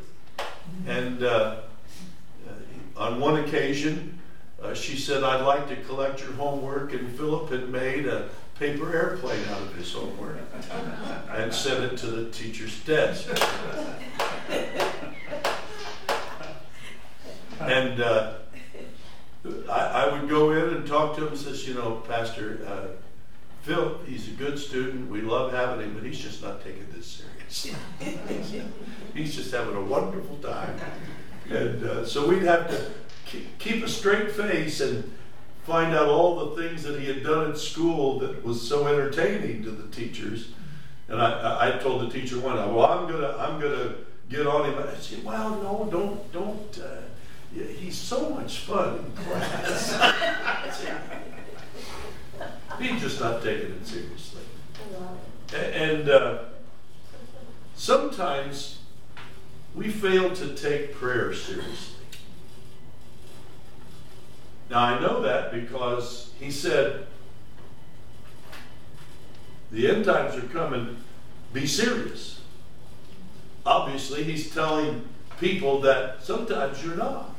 And 0.87 1.23
uh, 1.23 1.61
on 2.97 3.21
one 3.21 3.45
occasion, 3.45 4.19
uh, 4.61 4.75
she 4.75 4.97
said, 4.97 5.23
"I'd 5.23 5.43
like 5.43 5.69
to 5.69 5.77
collect 5.77 6.21
your 6.21 6.33
homework," 6.33 6.93
and 6.93 7.17
Philip 7.17 7.51
had 7.51 7.69
made 7.69 8.07
a 8.07 8.29
paper 8.59 8.95
airplane 8.95 9.45
out 9.51 9.63
of 9.63 9.75
his 9.75 9.93
homework 9.93 10.39
and 11.31 11.53
sent 11.53 11.85
it 11.85 11.97
to 11.99 12.07
the 12.07 12.31
teacher's 12.31 12.79
desk. 12.85 13.29
and 17.61 18.01
uh, 18.01 18.35
I, 19.69 19.81
I, 19.81 20.13
would 20.13 20.29
go 20.29 20.53
in 20.53 20.75
and 20.75 20.87
talk 20.87 21.17
to 21.17 21.23
him 21.23 21.29
and 21.29 21.39
says, 21.39 21.67
"You 21.67 21.75
know, 21.75 22.03
Pastor." 22.09 22.67
Uh, 22.67 22.87
Phil, 23.63 23.99
he's 24.07 24.29
a 24.29 24.33
good 24.33 24.59
student. 24.59 25.11
We 25.11 25.23
love 25.23 25.51
having 25.51 25.87
him, 25.87 25.95
but 25.95 26.03
he's 26.03 26.19
just 26.19 26.43
not 26.43 26.63
taking 26.63 26.87
this 26.93 27.25
serious. 27.51 27.75
he's 29.15 29.35
just 29.35 29.51
having 29.53 29.75
a 29.75 29.81
wonderful 29.81 30.37
time. 30.37 30.79
And 31.49 31.83
uh, 31.83 32.05
so 32.05 32.29
we'd 32.29 32.43
have 32.43 32.69
to 32.69 32.91
keep 33.59 33.83
a 33.83 33.89
straight 33.89 34.33
face 34.33 34.83
and 34.83 35.11
find 35.65 35.95
out 35.95 36.09
all 36.09 36.47
the 36.47 36.63
things 36.63 36.83
that 36.83 37.01
he 37.01 37.07
had 37.07 37.23
done 37.23 37.51
at 37.51 37.59
school 37.59 38.19
that 38.21 38.45
was 38.45 38.61
so 38.61 38.87
entertaining 38.87 39.63
to 39.63 39.71
the 39.71 39.89
teachers. 39.95 40.49
And 41.09 41.21
I, 41.21 41.69
I 41.69 41.79
told 41.79 42.03
the 42.03 42.13
teacher 42.13 42.39
one, 42.39 42.57
well, 42.57 42.85
I'm 42.87 43.11
gonna, 43.11 43.37
I'm 43.39 43.61
gonna 43.61 43.95
get 44.29 44.47
on 44.47 44.71
him. 44.71 44.79
I 44.79 44.95
said, 45.01 45.25
well, 45.25 45.51
no, 45.51 45.89
don't, 45.91 46.33
don't. 46.33 46.79
Uh, 46.79 47.01
yeah, 47.55 47.67
he's 47.67 47.97
so 47.97 48.31
much 48.31 48.61
fun 48.61 48.99
in 48.99 49.25
class. 49.25 49.99
He's 52.81 53.01
just 53.01 53.21
not 53.21 53.41
taking 53.41 53.71
it 53.71 53.87
seriously. 53.87 54.43
And 55.55 56.09
uh, 56.09 56.39
sometimes 57.77 58.81
we 59.77 59.91
fail 59.91 60.35
to 60.35 60.55
take 60.57 60.95
prayer 60.95 61.33
seriously. 61.33 62.04
Now, 64.71 64.81
I 64.81 65.01
know 65.01 65.21
that 65.23 65.53
because 65.53 66.33
he 66.41 66.51
said, 66.51 67.07
the 69.71 69.89
end 69.89 70.05
times 70.05 70.37
are 70.37 70.47
coming, 70.49 70.97
be 71.53 71.67
serious. 71.67 72.41
Obviously, 73.67 74.25
he's 74.25 74.53
telling 74.53 75.07
people 75.41 75.81
that 75.81 76.23
sometimes 76.23 76.85
you're 76.85 76.97
not. 76.97 77.35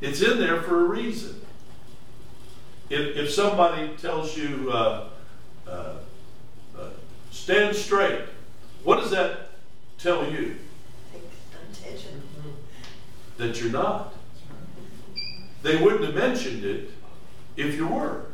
It's 0.00 0.22
in 0.22 0.38
there 0.38 0.62
for 0.62 0.80
a 0.80 0.84
reason. 0.84 1.40
If, 2.88 3.16
if 3.16 3.30
somebody 3.30 3.96
tells 3.96 4.36
you, 4.36 4.70
uh, 4.72 5.08
uh, 5.66 5.94
uh, 6.76 6.88
stand 7.30 7.76
straight, 7.76 8.22
what 8.82 8.96
does 8.96 9.10
that 9.10 9.50
tell 9.98 10.30
you? 10.30 10.56
That 13.36 13.60
you're 13.60 13.70
not. 13.70 14.14
They 15.62 15.76
wouldn't 15.76 16.04
have 16.04 16.14
mentioned 16.14 16.64
it 16.64 16.90
if 17.56 17.74
you 17.76 17.86
were. 17.86 18.26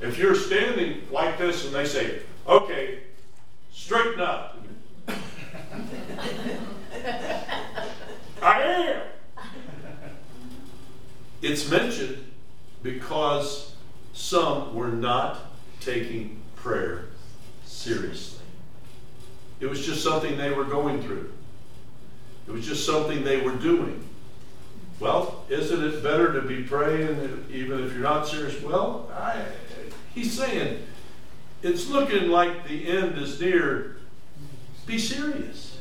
If 0.00 0.18
you're 0.18 0.34
standing 0.34 1.02
like 1.10 1.38
this 1.38 1.64
and 1.64 1.74
they 1.74 1.86
say, 1.86 2.20
okay, 2.46 3.00
straighten 3.72 4.20
up. 4.20 4.56
I 8.42 8.62
am. 8.62 9.02
It's 11.42 11.70
mentioned 11.70 12.24
because 12.82 13.74
some 14.12 14.74
were 14.74 14.88
not 14.88 15.38
taking 15.80 16.42
prayer 16.56 17.06
seriously. 17.64 18.44
It 19.60 19.66
was 19.66 19.84
just 19.84 20.02
something 20.02 20.36
they 20.36 20.50
were 20.50 20.64
going 20.64 21.02
through. 21.02 21.32
It 22.46 22.52
was 22.52 22.66
just 22.66 22.84
something 22.86 23.22
they 23.22 23.40
were 23.40 23.54
doing. 23.54 24.06
Well, 25.00 25.44
isn't 25.48 25.82
it 25.82 26.02
better 26.02 26.34
to 26.34 26.42
be 26.42 26.62
praying 26.62 27.46
even 27.50 27.82
if 27.84 27.94
you're 27.94 28.02
not 28.02 28.28
serious? 28.28 28.60
Well, 28.62 29.10
I, 29.16 29.42
he's 30.14 30.38
saying 30.38 30.82
it's 31.62 31.88
looking 31.88 32.28
like 32.28 32.68
the 32.68 32.86
end 32.86 33.16
is 33.16 33.40
near. 33.40 33.96
Be 34.86 34.98
serious. 34.98 35.78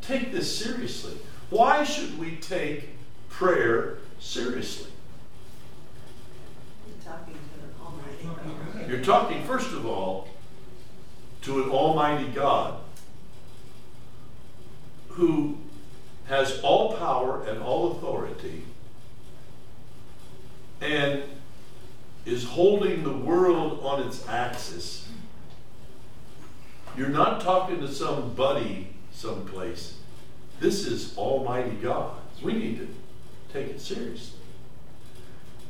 Take 0.00 0.32
this 0.32 0.56
seriously. 0.58 1.16
Why 1.48 1.84
should 1.84 2.18
we 2.18 2.36
take 2.36 2.90
prayer 3.28 3.98
seriously? 4.18 4.90
You're 6.88 7.12
talking 7.12 7.34
to 7.34 7.40
the 7.60 7.84
Almighty 7.84 8.74
God. 8.74 8.90
You're 8.90 9.04
talking, 9.04 9.44
first 9.44 9.72
of 9.72 9.86
all, 9.86 10.28
to 11.42 11.62
an 11.62 11.70
Almighty 11.70 12.28
God 12.28 12.80
who 15.10 15.58
has 16.28 16.60
all 16.60 16.94
power 16.94 17.44
and 17.46 17.62
all 17.62 17.92
authority 17.92 18.64
and 20.80 21.22
is 22.24 22.44
holding 22.44 23.04
the 23.04 23.12
world 23.12 23.80
on 23.82 24.02
its 24.02 24.26
axis. 24.28 25.08
You're 26.96 27.08
not 27.08 27.40
talking 27.40 27.80
to 27.80 27.88
some 27.88 28.34
buddy 28.34 28.88
someplace. 29.12 29.98
This 30.60 30.86
is 30.86 31.16
Almighty 31.16 31.76
God. 31.76 32.16
We 32.42 32.52
need 32.54 32.78
to 32.78 32.88
take 33.52 33.68
it 33.68 33.80
seriously. 33.80 34.38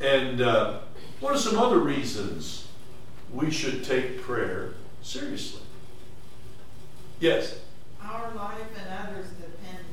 And 0.00 0.40
uh, 0.40 0.80
what 1.20 1.34
are 1.34 1.38
some 1.38 1.58
other 1.58 1.78
reasons 1.78 2.66
we 3.32 3.50
should 3.50 3.84
take 3.84 4.20
prayer 4.22 4.74
seriously? 5.02 5.62
Yes, 7.20 7.58
Our 8.02 8.34
life 8.34 8.60
and 8.78 9.08
others 9.08 9.26
depend. 9.30 9.85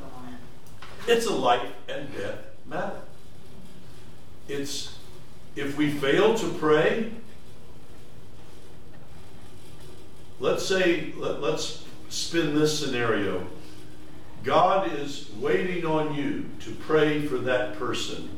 It's 1.07 1.25
a 1.25 1.33
life 1.33 1.71
and 1.87 2.11
death 2.15 2.39
matter. 2.65 3.01
It's 4.47 4.97
if 5.55 5.77
we 5.77 5.91
fail 5.91 6.35
to 6.37 6.47
pray, 6.53 7.11
let's 10.39 10.65
say, 10.65 11.13
let, 11.15 11.41
let's 11.41 11.85
spin 12.09 12.55
this 12.55 12.77
scenario. 12.79 13.45
God 14.43 14.91
is 14.99 15.29
waiting 15.37 15.85
on 15.85 16.15
you 16.15 16.49
to 16.61 16.71
pray 16.71 17.25
for 17.25 17.37
that 17.39 17.77
person. 17.77 18.29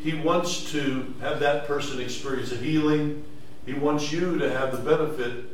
He 0.00 0.14
wants 0.14 0.70
to 0.72 1.14
have 1.20 1.40
that 1.40 1.66
person 1.66 2.00
experience 2.00 2.52
a 2.52 2.56
healing. 2.56 3.24
He 3.64 3.72
wants 3.72 4.12
you 4.12 4.38
to 4.38 4.50
have 4.50 4.72
the 4.72 4.96
benefit 4.96 5.46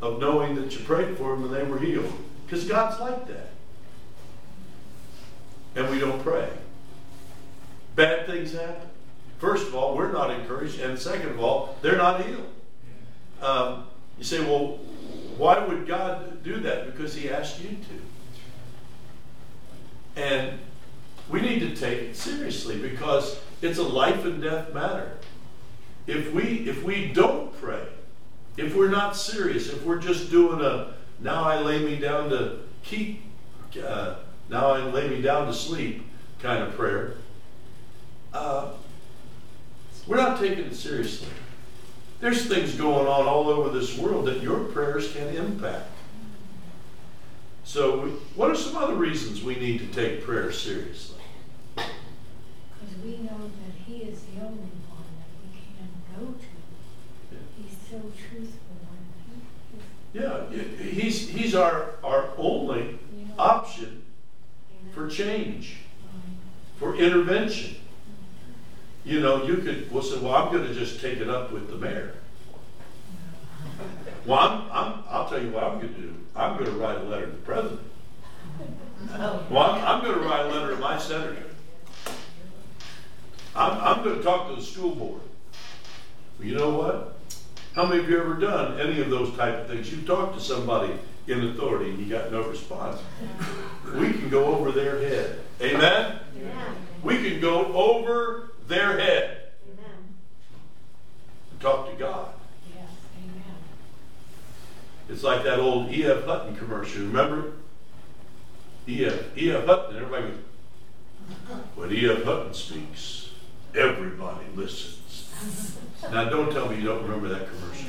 of 0.00 0.18
knowing 0.18 0.56
that 0.56 0.72
you 0.72 0.84
prayed 0.84 1.16
for 1.16 1.36
them 1.36 1.44
and 1.44 1.54
they 1.54 1.62
were 1.62 1.78
healed. 1.78 2.12
Because 2.46 2.64
God's 2.64 2.98
like 3.00 3.28
that. 3.28 3.51
And 5.74 5.88
we 5.90 5.98
don't 5.98 6.22
pray. 6.22 6.48
Bad 7.96 8.26
things 8.26 8.52
happen. 8.52 8.88
First 9.38 9.66
of 9.66 9.74
all, 9.74 9.96
we're 9.96 10.12
not 10.12 10.30
encouraged. 10.30 10.80
And 10.80 10.98
second 10.98 11.30
of 11.30 11.40
all, 11.40 11.76
they're 11.82 11.96
not 11.96 12.24
healed. 12.24 12.48
Um, 13.40 13.84
you 14.18 14.24
say, 14.24 14.40
well, 14.40 14.78
why 15.36 15.64
would 15.64 15.86
God 15.86 16.42
do 16.44 16.60
that? 16.60 16.86
Because 16.86 17.14
He 17.14 17.28
asked 17.30 17.60
you 17.60 17.70
to. 17.70 18.00
And 20.20 20.58
we 21.28 21.40
need 21.40 21.60
to 21.60 21.74
take 21.74 22.00
it 22.00 22.16
seriously 22.16 22.78
because 22.78 23.38
it's 23.62 23.78
a 23.78 23.82
life 23.82 24.24
and 24.24 24.42
death 24.42 24.72
matter. 24.74 25.12
If 26.06 26.32
we 26.32 26.68
if 26.68 26.82
we 26.82 27.12
don't 27.12 27.58
pray, 27.60 27.86
if 28.56 28.74
we're 28.74 28.90
not 28.90 29.16
serious, 29.16 29.68
if 29.68 29.84
we're 29.84 30.00
just 30.00 30.30
doing 30.30 30.60
a 30.60 30.94
now 31.20 31.44
I 31.44 31.60
lay 31.60 31.78
me 31.78 31.96
down 31.96 32.30
to 32.30 32.58
keep, 32.82 33.22
uh, 33.82 34.16
now 34.48 34.72
I 34.72 34.82
lay 34.82 35.08
me 35.08 35.22
down 35.22 35.46
to 35.46 35.54
sleep 35.54 36.06
kind 36.40 36.62
of 36.62 36.76
prayer, 36.76 37.14
uh, 38.32 38.72
we're 40.06 40.16
not 40.16 40.40
taking 40.40 40.64
it 40.64 40.74
seriously. 40.74 41.28
There's 42.20 42.46
things 42.46 42.74
going 42.74 43.06
on 43.06 43.26
all 43.26 43.48
over 43.48 43.68
this 43.68 43.96
world 43.96 44.26
that 44.26 44.42
your 44.42 44.60
prayers 44.64 45.12
can 45.12 45.28
impact. 45.28 45.88
So, 47.64 48.00
we, 48.00 48.10
what 48.34 48.50
are 48.50 48.56
some 48.56 48.76
other 48.76 48.94
reasons 48.94 49.42
we 49.42 49.54
need 49.54 49.78
to 49.78 49.86
take 49.86 50.24
prayer 50.24 50.50
seriously? 50.52 51.20
Because 51.74 52.96
we 53.04 53.18
know 53.18 53.38
that 53.38 53.74
he 53.86 53.98
is 53.98 54.20
the 54.22 54.40
only 54.40 54.72
one 54.88 55.06
that 55.18 55.30
we 55.40 55.58
can 55.58 55.88
go 56.16 56.32
to. 56.32 57.36
He's 57.56 57.76
so 57.88 58.00
truthful 58.28 58.76
and 58.90 59.42
he, 60.12 60.18
Yeah, 60.18 60.90
he's 60.90 61.28
he's 61.28 61.54
our 61.54 61.94
our 62.02 62.28
only 62.36 62.98
option 63.38 64.01
for 64.92 65.08
change, 65.08 65.76
for 66.78 66.96
intervention. 66.96 67.76
You 69.04 69.20
know, 69.20 69.44
you 69.44 69.56
could 69.56 69.90
well 69.90 70.02
say, 70.02 70.18
well, 70.18 70.34
I'm 70.34 70.52
going 70.52 70.66
to 70.66 70.74
just 70.74 71.00
take 71.00 71.18
it 71.18 71.28
up 71.28 71.50
with 71.52 71.68
the 71.68 71.76
mayor. 71.76 72.14
Well, 74.24 74.38
I'm, 74.38 74.70
I'm, 74.70 75.04
I'll 75.08 75.28
tell 75.28 75.42
you 75.42 75.50
what 75.50 75.64
I'm 75.64 75.80
going 75.80 75.94
to 75.94 76.00
do. 76.00 76.14
I'm 76.36 76.56
going 76.56 76.70
to 76.70 76.78
write 76.78 76.98
a 76.98 77.02
letter 77.02 77.26
to 77.26 77.32
the 77.32 77.38
president. 77.38 77.80
Well, 79.50 79.58
I'm, 79.58 79.84
I'm 79.84 80.04
going 80.04 80.18
to 80.18 80.24
write 80.24 80.46
a 80.46 80.48
letter 80.48 80.74
to 80.74 80.80
my 80.80 80.98
senator. 80.98 81.42
I'm, 83.56 83.80
I'm 83.80 84.04
going 84.04 84.18
to 84.18 84.22
talk 84.22 84.48
to 84.48 84.54
the 84.54 84.62
school 84.62 84.94
board. 84.94 85.20
Well, 86.38 86.48
you 86.48 86.54
know 86.56 86.70
what? 86.70 87.18
How 87.74 87.86
many 87.86 88.02
of 88.02 88.08
you 88.08 88.20
ever 88.20 88.34
done 88.34 88.78
any 88.78 89.00
of 89.00 89.10
those 89.10 89.34
type 89.36 89.54
of 89.54 89.66
things? 89.68 89.90
You've 89.90 90.06
talked 90.06 90.34
to 90.34 90.40
somebody 90.40 90.92
in 91.26 91.48
authority 91.48 91.90
and 91.90 91.98
you 91.98 92.06
got 92.06 92.32
no 92.32 92.42
response. 92.42 93.00
We 93.94 94.12
can 94.12 94.28
go 94.28 94.46
over 94.46 94.72
their 94.72 94.98
head. 94.98 95.40
Amen? 95.60 96.18
We 97.02 97.22
can 97.22 97.40
go 97.40 97.66
over 97.72 98.52
their 98.68 98.98
head 98.98 99.42
and 101.50 101.60
talk 101.60 101.90
to 101.90 101.96
God. 101.96 102.28
Yes, 102.68 102.88
amen. 103.18 103.42
It's 105.08 105.22
like 105.22 105.44
that 105.44 105.58
old 105.58 105.90
E.F. 105.90 106.24
Hutton 106.24 106.56
commercial. 106.56 107.02
Remember? 107.02 107.52
E.F. 108.88 109.36
E.F. 109.36 109.66
Hutton. 109.66 109.96
Everybody 109.96 110.26
goes, 110.28 110.38
when 111.74 111.92
E.F. 111.92 112.24
Hutton 112.24 112.54
speaks, 112.54 113.30
everybody 113.74 114.46
listens. 114.54 115.78
Now, 116.10 116.28
don't 116.28 116.52
tell 116.52 116.68
me 116.68 116.76
you 116.76 116.84
don't 116.84 117.02
remember 117.02 117.28
that 117.28 117.48
commercial. 117.48 117.88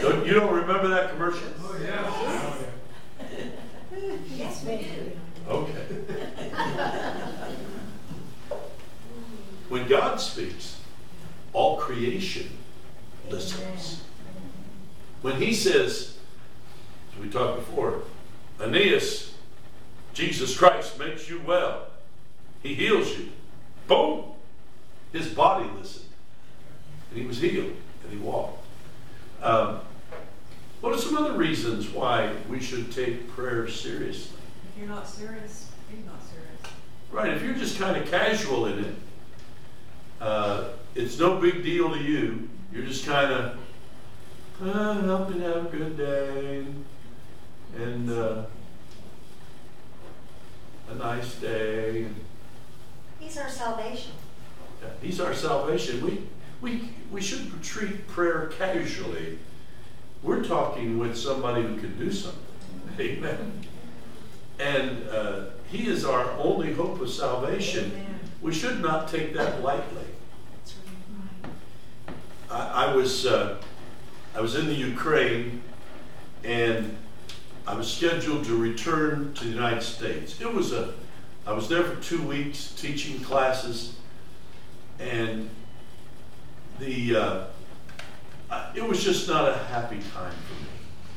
Don't, 0.00 0.26
you 0.26 0.34
don't 0.34 0.54
remember 0.54 0.88
that 0.88 1.10
commercial? 1.10 1.48
Oh, 1.60 1.76
yeah. 1.82 2.54
Yes, 4.34 4.64
we 4.64 4.76
do. 4.76 5.12
Okay. 5.48 5.84
When 9.68 9.86
God 9.88 10.20
speaks, 10.20 10.80
all 11.52 11.76
creation 11.76 12.50
listens. 13.28 14.02
When 15.22 15.36
He 15.36 15.52
says, 15.52 16.16
as 17.12 17.20
we 17.20 17.28
talked 17.28 17.58
before, 17.58 18.02
Aeneas, 18.60 19.34
Jesus 20.14 20.56
Christ 20.56 20.98
makes 20.98 21.28
you 21.28 21.40
well, 21.46 21.86
He 22.62 22.74
heals 22.74 23.16
you. 23.18 23.30
Boom! 23.86 24.24
His 25.12 25.28
body 25.28 25.68
listened. 25.78 26.09
And 27.10 27.20
he 27.20 27.26
was 27.26 27.40
healed 27.40 27.72
and 28.04 28.12
he 28.12 28.18
walked. 28.18 28.64
Um, 29.42 29.80
what 30.80 30.94
are 30.94 30.98
some 30.98 31.16
other 31.16 31.34
reasons 31.34 31.88
why 31.90 32.32
we 32.48 32.60
should 32.60 32.90
take 32.92 33.28
prayer 33.30 33.68
seriously? 33.68 34.38
If 34.72 34.80
you're 34.80 34.88
not 34.88 35.06
serious, 35.08 35.70
you're 35.92 36.06
not 36.06 36.22
serious. 36.22 36.74
Right, 37.10 37.30
if 37.34 37.42
you're 37.42 37.54
just 37.54 37.78
kind 37.78 37.96
of 37.96 38.08
casual 38.10 38.66
in 38.66 38.84
it, 38.84 38.94
uh, 40.20 40.68
it's 40.94 41.18
no 41.18 41.38
big 41.38 41.62
deal 41.62 41.90
to 41.92 41.98
you. 41.98 42.48
You're 42.72 42.84
just 42.86 43.04
kind 43.04 43.32
of 43.32 43.58
uh, 44.62 45.00
help 45.02 45.30
me 45.30 45.40
have 45.40 45.66
a 45.66 45.76
good 45.76 45.96
day, 45.96 46.64
and 47.76 48.10
uh, 48.10 48.42
a 50.90 50.94
nice 50.94 51.34
day. 51.36 52.04
And, 52.04 52.14
He's 53.18 53.36
our 53.36 53.48
salvation. 53.48 54.12
yeah, 54.82 54.88
he's 55.02 55.20
our 55.20 55.34
salvation. 55.34 56.04
We, 56.04 56.22
we, 56.60 56.90
we 57.10 57.20
shouldn't 57.20 57.62
treat 57.62 58.06
prayer 58.08 58.46
casually. 58.58 59.38
We're 60.22 60.44
talking 60.44 60.98
with 60.98 61.16
somebody 61.16 61.62
who 61.62 61.78
can 61.78 61.98
do 61.98 62.12
something. 62.12 62.40
Amen. 62.98 63.52
And 64.58 65.08
uh, 65.08 65.44
he 65.70 65.88
is 65.88 66.04
our 66.04 66.30
only 66.32 66.74
hope 66.74 67.00
of 67.00 67.08
salvation. 67.08 68.18
We 68.42 68.52
should 68.52 68.80
not 68.80 69.08
take 69.08 69.32
that 69.34 69.62
lightly. 69.62 70.04
I, 72.50 72.86
I 72.86 72.94
was 72.94 73.24
uh, 73.26 73.56
I 74.34 74.40
was 74.40 74.54
in 74.54 74.66
the 74.66 74.74
Ukraine, 74.74 75.62
and 76.44 76.96
I 77.66 77.74
was 77.74 77.90
scheduled 77.90 78.44
to 78.44 78.56
return 78.56 79.32
to 79.34 79.44
the 79.44 79.50
United 79.50 79.82
States. 79.82 80.40
It 80.40 80.52
was 80.52 80.72
a 80.72 80.94
I 81.46 81.52
was 81.52 81.68
there 81.68 81.84
for 81.84 82.00
two 82.02 82.22
weeks 82.22 82.72
teaching 82.72 83.20
classes, 83.20 83.94
and 84.98 85.48
the 86.80 87.16
uh, 87.16 87.44
it 88.74 88.86
was 88.86 89.04
just 89.04 89.28
not 89.28 89.48
a 89.48 89.56
happy 89.56 90.00
time 90.14 90.32
for 90.32 90.54
me. 90.54 90.68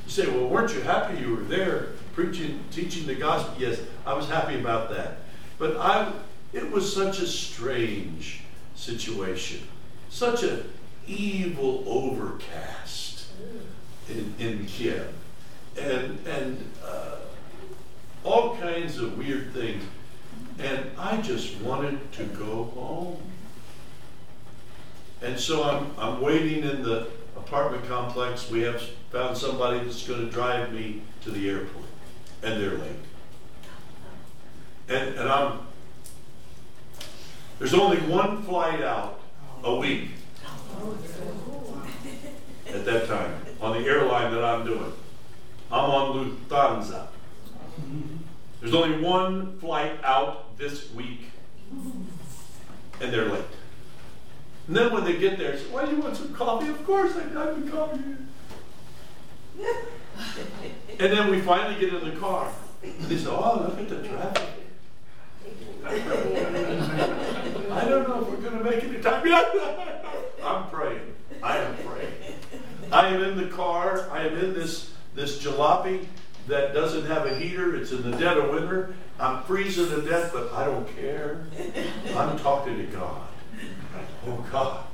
You 0.05 0.11
say, 0.11 0.27
well, 0.27 0.47
weren't 0.47 0.73
you 0.73 0.81
happy 0.81 1.19
you 1.19 1.35
were 1.35 1.43
there 1.43 1.89
preaching, 2.13 2.59
teaching 2.71 3.07
the 3.07 3.15
gospel? 3.15 3.55
Yes, 3.57 3.79
I 4.05 4.13
was 4.13 4.27
happy 4.27 4.59
about 4.59 4.89
that. 4.91 5.19
But 5.57 5.77
I, 5.77 6.11
it 6.51 6.69
was 6.69 6.93
such 6.93 7.19
a 7.19 7.27
strange 7.27 8.41
situation, 8.75 9.67
such 10.09 10.43
a 10.43 10.63
evil 11.07 11.83
overcast 11.87 13.27
in, 14.09 14.33
in 14.39 14.65
Kiev, 14.65 15.13
and 15.79 16.19
and 16.27 16.69
uh, 16.85 17.15
all 18.23 18.57
kinds 18.57 18.97
of 18.99 19.17
weird 19.17 19.53
things. 19.53 19.83
And 20.59 20.91
I 20.99 21.17
just 21.21 21.55
wanted 21.61 22.11
to 22.13 22.25
go 22.25 22.65
home. 22.75 23.32
And 25.23 25.39
so 25.39 25.63
I'm, 25.63 25.89
I'm 25.97 26.21
waiting 26.21 26.65
in 26.65 26.83
the 26.83 27.07
apartment 27.37 27.87
complex. 27.87 28.51
We 28.51 28.61
have 28.63 28.81
found 29.09 29.37
somebody 29.37 29.79
that's 29.79 30.05
going 30.05 30.19
to 30.19 30.29
drive 30.29 30.73
me 30.73 31.01
to 31.23 31.31
the 31.31 31.49
airport, 31.49 31.85
and 32.43 32.61
they're 32.61 32.77
late. 32.77 32.91
And, 34.89 35.15
and 35.15 35.29
I'm, 35.29 35.59
there's 37.57 37.73
only 37.73 37.97
one 37.99 38.43
flight 38.43 38.81
out 38.81 39.21
a 39.63 39.73
week 39.73 40.09
at 42.67 42.83
that 42.83 43.07
time 43.07 43.33
on 43.61 43.81
the 43.81 43.87
airline 43.87 44.33
that 44.33 44.43
I'm 44.43 44.65
doing. 44.65 44.91
I'm 45.71 45.89
on 45.89 46.37
Lufthansa. 46.49 47.07
There's 48.59 48.73
only 48.73 49.01
one 49.01 49.57
flight 49.59 50.03
out 50.03 50.57
this 50.57 50.91
week, 50.91 51.21
and 51.71 53.13
they're 53.13 53.29
late. 53.29 53.45
And 54.67 54.75
then 54.75 54.93
when 54.93 55.03
they 55.03 55.17
get 55.17 55.37
there, 55.37 55.57
say, 55.57 55.65
"Why 55.71 55.85
do 55.85 55.95
you 55.95 56.01
want 56.01 56.15
some 56.15 56.33
coffee?" 56.33 56.69
Of 56.69 56.85
course, 56.85 57.13
I 57.15 57.23
the 57.23 57.71
coffee. 57.71 57.99
and 60.99 60.99
then 60.99 61.29
we 61.29 61.41
finally 61.41 61.79
get 61.79 61.93
in 61.93 62.09
the 62.09 62.19
car. 62.19 62.51
And 62.81 62.99
they 63.01 63.17
say, 63.17 63.29
"Oh, 63.29 63.65
look 63.67 63.79
at 63.79 63.89
the 63.89 64.07
traffic." 64.07 64.63
I 65.85 65.97
don't 67.85 68.07
know 68.07 68.21
if 68.21 68.29
we're 68.29 68.37
going 68.37 68.57
to 68.57 68.63
make 68.63 68.81
it 68.83 69.03
time. 69.03 69.21
I'm 70.43 70.69
praying. 70.69 71.13
I 71.41 71.57
am 71.57 71.75
praying. 71.77 72.13
I 72.91 73.07
am 73.07 73.23
in 73.23 73.37
the 73.37 73.47
car. 73.47 74.07
I 74.11 74.27
am 74.27 74.37
in 74.37 74.53
this 74.53 74.91
this 75.13 75.43
jalopy 75.43 76.05
that 76.47 76.73
doesn't 76.73 77.05
have 77.05 77.25
a 77.25 77.35
heater. 77.35 77.75
It's 77.75 77.91
in 77.91 78.09
the 78.09 78.17
dead 78.17 78.37
of 78.37 78.51
winter. 78.51 78.95
I'm 79.19 79.43
freezing 79.43 79.89
to 79.89 80.01
death, 80.01 80.31
but 80.33 80.53
I 80.53 80.65
don't 80.65 80.87
care. 80.95 81.45
I'm 82.15 82.39
talking 82.39 82.77
to 82.77 82.85
God. 82.85 83.27
Oh 84.25 84.45
God, 84.51 84.85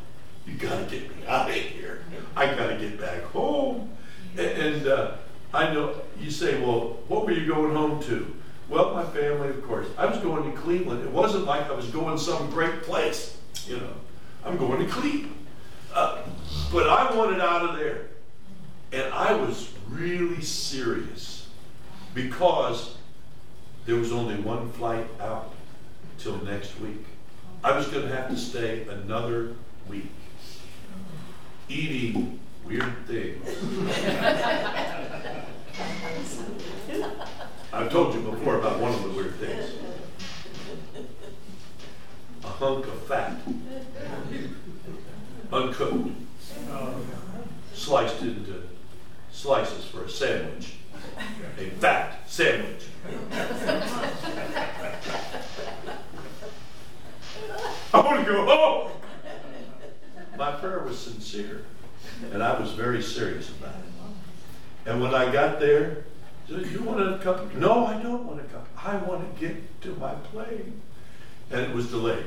you 0.47 0.55
got 0.55 0.79
to 0.79 0.85
get 0.85 1.15
me 1.15 1.25
out 1.27 1.49
of 1.49 1.55
here. 1.55 2.01
I 2.35 2.47
got 2.47 2.67
to 2.67 2.77
get 2.77 2.99
back 2.99 3.21
home. 3.25 3.91
And, 4.37 4.47
and 4.47 4.87
uh, 4.87 5.11
I 5.53 5.71
know 5.73 6.01
you 6.19 6.31
say, 6.31 6.59
well, 6.59 6.97
what 7.07 7.25
were 7.25 7.31
you 7.31 7.45
going 7.45 7.75
home 7.75 8.01
to? 8.03 8.35
Well, 8.67 8.93
my 8.93 9.03
family, 9.05 9.49
of 9.49 9.63
course. 9.63 9.87
I 9.97 10.05
was 10.05 10.17
going 10.19 10.51
to 10.51 10.57
Cleveland. 10.57 11.03
It 11.03 11.11
wasn't 11.11 11.45
like 11.45 11.69
I 11.69 11.73
was 11.73 11.87
going 11.87 12.17
some 12.17 12.49
great 12.49 12.83
place. 12.83 13.37
You 13.67 13.77
know, 13.77 13.93
I'm 14.45 14.57
going 14.57 14.85
to 14.85 14.91
Cleveland. 14.91 15.35
Uh, 15.93 16.21
but 16.71 16.87
I 16.87 17.15
wanted 17.15 17.41
out 17.41 17.69
of 17.69 17.77
there. 17.77 18.07
And 18.91 19.13
I 19.13 19.33
was 19.33 19.71
really 19.87 20.41
serious 20.41 21.47
because 22.13 22.95
there 23.85 23.95
was 23.95 24.11
only 24.11 24.35
one 24.35 24.71
flight 24.71 25.07
out 25.19 25.53
till 26.17 26.37
next 26.43 26.79
week. 26.79 27.05
I 27.61 27.75
was 27.75 27.87
going 27.87 28.07
to 28.07 28.15
have 28.15 28.29
to 28.29 28.37
stay 28.37 28.87
another 28.87 29.55
week 29.89 30.09
eating 31.67 32.39
weird 32.65 33.05
things. 33.05 33.47
I've 37.73 37.91
told 37.91 38.15
you 38.15 38.21
before 38.21 38.57
about 38.57 38.79
one 38.79 38.93
of 38.93 39.03
the 39.03 39.09
weird 39.09 39.35
things. 39.35 39.73
A 42.43 42.47
hunk 42.47 42.87
of 42.87 43.03
fat, 43.07 43.37
uncooked, 45.51 46.09
sliced 47.73 48.21
into 48.21 48.63
slices 49.31 49.85
for 49.85 50.05
a 50.05 50.09
sandwich. 50.09 50.75
A 51.57 51.69
fat 51.71 52.19
sandwich. 52.27 52.85
I 57.93 57.99
want 58.01 58.25
to 58.25 58.31
go 58.31 58.45
home. 58.45 58.91
My 60.37 60.51
prayer 60.51 60.79
was 60.79 60.97
sincere, 60.97 61.65
and 62.31 62.41
I 62.41 62.59
was 62.59 62.71
very 62.71 63.01
serious 63.01 63.49
about 63.49 63.75
it. 63.75 63.89
And 64.89 65.01
when 65.01 65.13
I 65.13 65.31
got 65.31 65.59
there, 65.59 66.05
I 66.45 66.51
said, 66.51 66.65
you 66.67 66.81
want 66.81 67.01
a 67.01 67.19
cup? 67.19 67.39
Of, 67.41 67.55
no, 67.55 67.85
I 67.85 68.01
don't 68.01 68.25
want 68.25 68.39
a 68.39 68.43
cup. 68.45 68.67
I 68.75 68.95
want 68.97 69.35
to 69.35 69.39
get 69.39 69.81
to 69.81 69.89
my 69.95 70.13
plane. 70.15 70.81
And 71.51 71.61
it 71.61 71.75
was 71.75 71.89
delayed. 71.89 72.25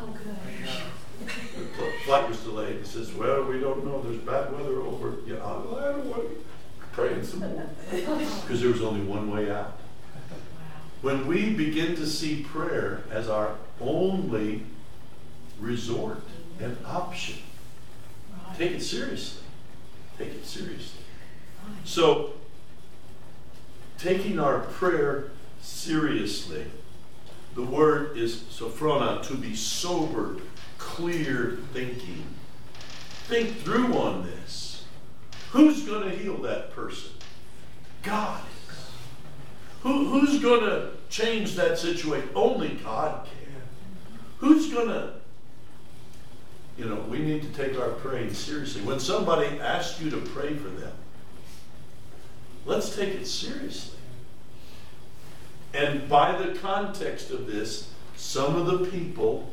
Oh, 0.00 0.06
good. 0.06 0.36
The 1.76 1.92
flight 2.04 2.28
was 2.28 2.40
delayed. 2.40 2.78
He 2.78 2.84
says, 2.84 3.12
well, 3.12 3.44
we 3.44 3.60
don't 3.60 3.84
know. 3.84 4.02
There's 4.02 4.18
bad 4.18 4.52
weather 4.52 4.80
over. 4.80 5.16
Yeah, 5.26 5.36
I 5.36 5.50
I 5.50 5.92
don't 5.92 6.06
want 6.06 6.22
to 6.22 6.44
pray 6.92 7.22
some 7.22 7.40
more. 7.40 7.68
Because 7.90 8.60
there 8.60 8.70
was 8.70 8.82
only 8.82 9.04
one 9.04 9.30
way 9.30 9.50
out. 9.50 9.77
When 11.00 11.26
we 11.26 11.54
begin 11.54 11.94
to 11.96 12.06
see 12.06 12.42
prayer 12.42 13.04
as 13.10 13.28
our 13.28 13.54
only 13.80 14.64
resort 15.60 16.20
and 16.60 16.76
option, 16.84 17.38
take 18.56 18.72
it 18.72 18.82
seriously. 18.82 19.42
Take 20.18 20.30
it 20.30 20.44
seriously. 20.44 21.02
So, 21.84 22.32
taking 23.98 24.40
our 24.40 24.60
prayer 24.60 25.30
seriously, 25.60 26.64
the 27.54 27.62
word 27.62 28.16
is 28.16 28.36
sophrona, 28.36 29.22
to 29.28 29.36
be 29.36 29.54
sober, 29.54 30.36
clear 30.78 31.58
thinking. 31.72 32.24
Think 33.26 33.56
through 33.58 33.94
on 33.94 34.24
this. 34.24 34.84
Who's 35.50 35.82
going 35.82 36.10
to 36.10 36.16
heal 36.16 36.36
that 36.38 36.72
person? 36.74 37.12
God. 38.02 38.42
Who, 39.82 40.08
who's 40.08 40.40
going 40.40 40.60
to 40.60 40.90
change 41.08 41.54
that 41.54 41.78
situation? 41.78 42.28
Only 42.34 42.70
God 42.70 43.26
can. 43.26 43.62
Who's 44.38 44.72
going 44.72 44.88
to, 44.88 45.12
you 46.76 46.84
know, 46.84 46.96
we 47.08 47.18
need 47.18 47.42
to 47.42 47.48
take 47.48 47.78
our 47.78 47.90
praying 47.90 48.34
seriously. 48.34 48.82
When 48.82 49.00
somebody 49.00 49.46
asks 49.60 50.00
you 50.00 50.10
to 50.10 50.18
pray 50.18 50.54
for 50.54 50.68
them, 50.68 50.92
let's 52.66 52.94
take 52.94 53.14
it 53.14 53.26
seriously. 53.26 53.98
And 55.74 56.08
by 56.08 56.40
the 56.40 56.58
context 56.58 57.30
of 57.30 57.46
this, 57.46 57.90
some 58.16 58.56
of 58.56 58.66
the 58.66 58.90
people 58.90 59.52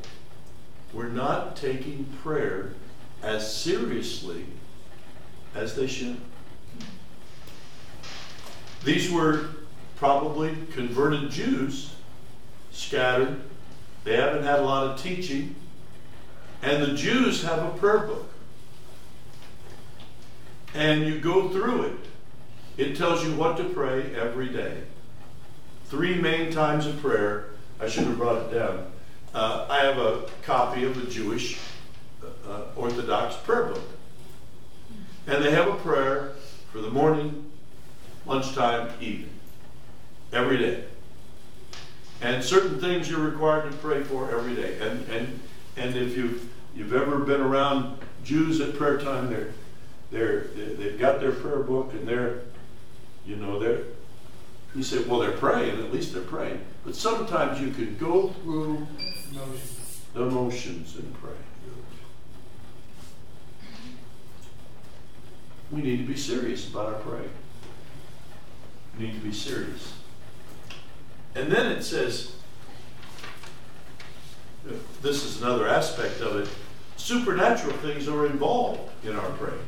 were 0.93 1.09
not 1.09 1.55
taking 1.55 2.05
prayer 2.23 2.73
as 3.21 3.55
seriously 3.55 4.45
as 5.53 5.75
they 5.75 5.87
should. 5.87 6.17
These 8.83 9.11
were 9.11 9.47
probably 9.95 10.55
converted 10.71 11.31
Jews, 11.31 11.93
scattered. 12.71 13.41
They 14.03 14.15
haven't 14.15 14.43
had 14.43 14.59
a 14.59 14.63
lot 14.63 14.87
of 14.87 15.01
teaching. 15.01 15.55
And 16.61 16.83
the 16.83 16.93
Jews 16.95 17.43
have 17.43 17.63
a 17.63 17.77
prayer 17.77 17.99
book. 17.99 18.29
And 20.73 21.05
you 21.05 21.19
go 21.19 21.49
through 21.49 21.83
it. 21.83 21.97
It 22.77 22.97
tells 22.97 23.23
you 23.23 23.33
what 23.35 23.57
to 23.57 23.63
pray 23.63 24.13
every 24.15 24.49
day. 24.49 24.81
Three 25.85 26.15
main 26.15 26.51
times 26.51 26.85
of 26.85 26.99
prayer. 27.01 27.47
I 27.79 27.87
should 27.87 28.05
have 28.05 28.17
brought 28.17 28.41
it 28.43 28.53
down. 28.53 28.91
Uh, 29.33 29.67
I 29.69 29.79
have 29.79 29.97
a 29.97 30.29
copy 30.43 30.83
of 30.83 30.95
the 30.95 31.09
Jewish 31.09 31.59
uh, 32.47 32.61
Orthodox 32.75 33.35
prayer 33.35 33.65
book. 33.65 33.83
And 35.27 35.43
they 35.43 35.51
have 35.51 35.67
a 35.67 35.75
prayer 35.75 36.33
for 36.71 36.79
the 36.79 36.89
morning, 36.89 37.49
lunchtime, 38.25 38.91
evening, 38.99 39.29
every 40.31 40.57
day. 40.57 40.83
And 42.21 42.43
certain 42.43 42.79
things 42.79 43.09
you're 43.09 43.19
required 43.19 43.71
to 43.71 43.77
pray 43.77 44.03
for 44.03 44.31
every 44.31 44.55
day. 44.55 44.79
And 44.79 45.07
and 45.09 45.39
and 45.77 45.95
if 45.95 46.17
you've 46.17 46.49
you've 46.75 46.93
ever 46.93 47.19
been 47.19 47.41
around 47.41 47.99
Jews 48.23 48.61
at 48.61 48.75
prayer 48.75 48.97
time, 48.97 49.29
they're 49.29 49.49
they're 50.11 50.41
they've 50.55 50.99
got 50.99 51.19
their 51.19 51.31
prayer 51.31 51.59
book 51.59 51.93
and 51.93 52.07
they're 52.07 52.41
you 53.25 53.35
know 53.35 53.59
they're 53.59 53.83
you 54.75 54.83
say 54.83 55.03
well 55.03 55.19
they're 55.19 55.31
praying 55.31 55.79
at 55.79 55.91
least 55.91 56.13
they're 56.13 56.21
praying 56.21 56.63
but 56.83 56.95
sometimes 56.95 57.59
you 57.59 57.71
can 57.71 57.97
go 57.97 58.29
through 58.29 58.85
the 60.13 60.25
motions 60.25 60.95
and 60.95 61.13
pray 61.15 61.31
we 65.71 65.81
need 65.81 65.97
to 65.97 66.05
be 66.05 66.15
serious 66.15 66.69
about 66.69 66.93
our 66.93 66.99
praying 67.01 67.29
we 68.97 69.07
need 69.07 69.13
to 69.13 69.21
be 69.21 69.33
serious 69.33 69.93
and 71.35 71.51
then 71.51 71.71
it 71.71 71.83
says 71.83 72.35
this 75.01 75.23
is 75.23 75.41
another 75.41 75.67
aspect 75.67 76.21
of 76.21 76.37
it 76.37 76.49
supernatural 76.97 77.75
things 77.77 78.07
are 78.07 78.25
involved 78.25 78.89
in 79.03 79.15
our 79.15 79.29
praying 79.31 79.59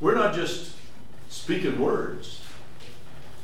we're 0.00 0.14
not 0.14 0.34
just 0.34 0.76
speaking 1.28 1.80
words. 1.80 2.40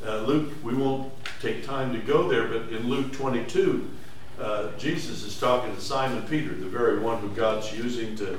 Uh, 0.06 0.18
Luke, 0.18 0.52
we 0.62 0.74
won't 0.74 1.12
take 1.40 1.64
time 1.64 1.92
to 1.92 1.98
go 1.98 2.28
there, 2.28 2.46
but 2.46 2.68
in 2.68 2.88
Luke 2.88 3.12
22, 3.12 3.90
uh, 4.40 4.68
Jesus 4.78 5.24
is 5.24 5.38
talking 5.38 5.74
to 5.74 5.80
Simon 5.80 6.22
Peter, 6.28 6.54
the 6.54 6.68
very 6.68 6.98
one 6.98 7.18
who 7.18 7.28
God's 7.30 7.72
using 7.72 8.14
to. 8.16 8.38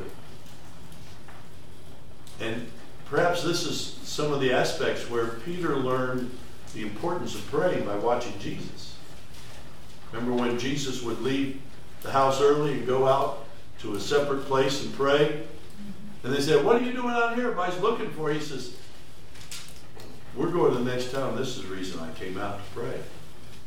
And 2.39 2.67
perhaps 3.05 3.43
this 3.43 3.65
is 3.65 3.97
some 4.03 4.31
of 4.31 4.39
the 4.39 4.53
aspects 4.53 5.09
where 5.09 5.27
Peter 5.27 5.75
learned 5.75 6.31
the 6.75 6.81
importance 6.81 7.33
of 7.33 7.49
praying 7.49 7.85
by 7.85 7.95
watching 7.95 8.37
Jesus. 8.39 8.95
Remember 10.11 10.35
when 10.35 10.59
Jesus 10.59 11.01
would 11.01 11.21
leave 11.21 11.61
the 12.01 12.11
house 12.11 12.41
early 12.41 12.73
and 12.73 12.85
go 12.85 13.07
out 13.07 13.45
to 13.79 13.95
a 13.95 13.99
separate 13.99 14.43
place 14.45 14.83
and 14.83 14.93
pray? 14.93 15.43
And 16.23 16.33
they 16.33 16.41
said, 16.41 16.65
What 16.65 16.75
are 16.75 16.85
you 16.85 16.91
doing 16.91 17.13
out 17.13 17.35
here? 17.35 17.45
Everybody's 17.45 17.79
looking 17.79 18.11
for 18.11 18.31
you. 18.31 18.39
He 18.39 18.45
says, 18.45 18.75
We're 20.35 20.51
going 20.51 20.73
to 20.73 20.79
the 20.79 20.91
next 20.91 21.11
town. 21.11 21.37
This 21.37 21.57
is 21.57 21.63
the 21.63 21.73
reason 21.73 21.99
I 22.01 22.11
came 22.11 22.37
out 22.37 22.57
to 22.57 22.79
pray. 22.79 22.99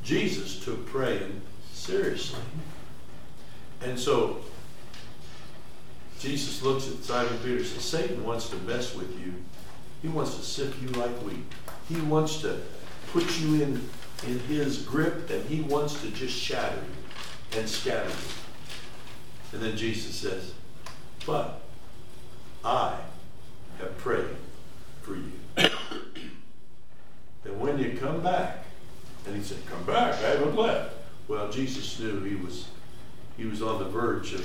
Jesus 0.05 0.63
took 0.63 0.87
praying 0.87 1.41
seriously. 1.73 2.41
And 3.83 3.99
so 3.99 4.41
Jesus 6.19 6.63
looks 6.63 6.89
at 6.89 7.03
Simon 7.05 7.39
Peter 7.39 7.57
and 7.57 7.67
says, 7.67 7.85
Satan 7.85 8.23
wants 8.25 8.51
to 8.51 8.57
mess 8.57 8.95
with 8.95 9.19
you. 9.19 9.35
He 10.03 10.09
wants 10.09 10.37
to 10.37 10.43
sift 10.43 10.81
you 10.83 10.89
like 10.89 11.11
wheat. 11.23 11.45
He 11.89 12.01
wants 12.03 12.43
to 12.43 12.61
put 13.13 13.41
you 13.41 13.63
in, 13.63 13.89
in 14.27 14.39
his 14.41 14.83
grip 14.83 15.31
and 15.31 15.45
he 15.47 15.63
wants 15.63 16.01
to 16.03 16.11
just 16.11 16.35
shatter 16.37 16.77
you 16.77 17.59
and 17.59 17.69
scatter 17.69 18.09
you. 18.09 18.15
And 19.53 19.63
then 19.63 19.77
Jesus 19.77 20.15
says, 20.15 20.53
But 21.27 21.63
I 22.65 22.97
have 23.79 23.97
prayed 23.99 24.37
for 25.03 25.15
you. 25.15 25.33
that 25.57 25.71
when 27.57 27.79
you 27.79 27.97
come 27.99 28.23
back, 28.23 28.65
and 29.27 29.37
he 29.37 29.43
said, 29.43 29.59
Come 29.67 29.85
back, 29.85 30.15
I 30.15 30.29
haven't 30.31 30.57
left. 30.57 30.95
Well, 31.29 31.51
Jesus 31.51 31.99
knew 31.99 32.23
he 32.23 32.37
was 32.37 32.69
he 33.37 33.45
was 33.45 33.63
on 33.63 33.79
the 33.79 33.85
verge 33.85 34.35
of 34.35 34.45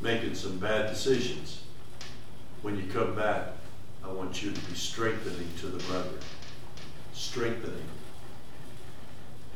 making 0.00 0.34
some 0.34 0.58
bad 0.58 0.90
decisions. 0.90 1.62
When 2.62 2.76
you 2.76 2.84
come 2.92 3.14
back, 3.14 3.48
I 4.04 4.10
want 4.10 4.42
you 4.42 4.50
to 4.50 4.60
be 4.62 4.74
strengthening 4.74 5.48
to 5.60 5.66
the 5.66 5.78
brethren, 5.84 6.18
strengthening 7.12 7.86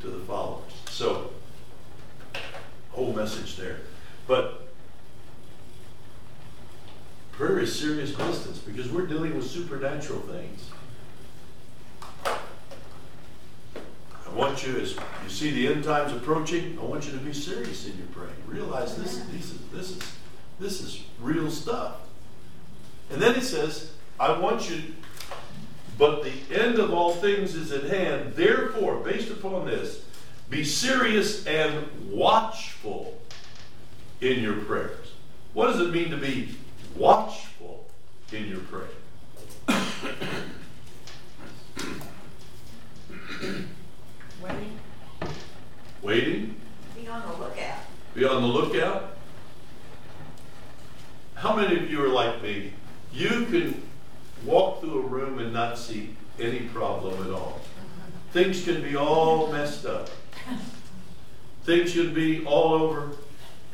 to 0.01 0.09
the 0.09 0.19
followers. 0.21 0.73
So, 0.91 1.31
whole 2.93 3.13
message 3.13 3.57
there. 3.57 3.79
But 4.27 4.69
prayer 7.33 7.59
is 7.59 7.79
serious 7.79 8.13
business 8.13 8.59
because 8.59 8.91
we're 8.91 9.07
dealing 9.07 9.37
with 9.37 9.47
supernatural 9.47 10.21
things. 10.21 10.71
I 14.27 14.35
want 14.35 14.67
you, 14.67 14.79
as 14.79 14.95
you 15.25 15.31
see 15.31 15.51
the 15.51 15.69
end 15.69 15.85
times 15.85 16.13
approaching, 16.13 16.79
I 16.81 16.85
want 16.85 17.07
you 17.07 17.13
to 17.13 17.19
be 17.19 17.33
serious 17.33 17.87
in 17.87 17.97
your 17.97 18.07
praying. 18.09 18.37
Realize 18.47 18.97
this, 18.97 19.19
this, 19.31 19.53
is, 19.53 19.59
this, 19.73 19.91
is, 19.91 20.13
this 20.59 20.81
is 20.81 21.03
real 21.21 21.51
stuff. 21.51 21.97
And 23.11 23.23
then 23.23 23.35
he 23.35 23.41
says, 23.41 23.93
I 24.19 24.39
want 24.39 24.69
you, 24.69 24.83
but 25.99 26.23
the 26.23 26.33
end 26.55 26.79
of 26.79 26.93
all 26.93 27.13
things 27.15 27.55
is 27.55 27.73
at 27.73 27.85
hand. 27.85 28.35
Therefore, 28.35 28.97
based 28.97 29.31
upon 29.31 29.67
this, 29.67 30.05
be 30.51 30.63
serious 30.63 31.47
and 31.47 31.87
watchful 32.11 33.19
in 34.21 34.41
your 34.43 34.57
prayers. 34.57 35.09
What 35.55 35.67
does 35.69 35.81
it 35.81 35.91
mean 35.93 36.11
to 36.11 36.17
be 36.17 36.55
watchful 36.97 37.87
in 38.33 38.47
your 38.49 38.61
prayer? 38.61 38.89
Waiting, 44.43 44.79
Waiting? 46.03 46.57
be 46.95 47.09
on 47.09 47.23
the 47.23 47.37
lookout. 47.37 47.79
Be 48.15 48.25
on 48.25 48.43
the 48.43 48.49
lookout? 48.49 49.17
How 51.35 51.55
many 51.57 51.77
of 51.77 51.91
you 51.91 52.03
are 52.05 52.09
like 52.09 52.43
me? 52.43 52.73
You 53.13 53.29
can 53.47 53.83
walk 54.47 54.81
through 54.81 54.99
a 55.03 55.07
room 55.07 55.39
and 55.39 55.53
not 55.53 55.77
see 55.77 56.17
any 56.39 56.61
problem 56.61 57.27
at 57.27 57.33
all. 57.33 57.61
Things 58.33 58.65
can 58.65 58.83
be 58.83 58.97
all 58.97 59.51
messed 59.53 59.87
up. 59.87 60.09
Things 61.65 61.91
should 61.91 62.15
be 62.15 62.45
all 62.45 62.75
over. 62.75 63.11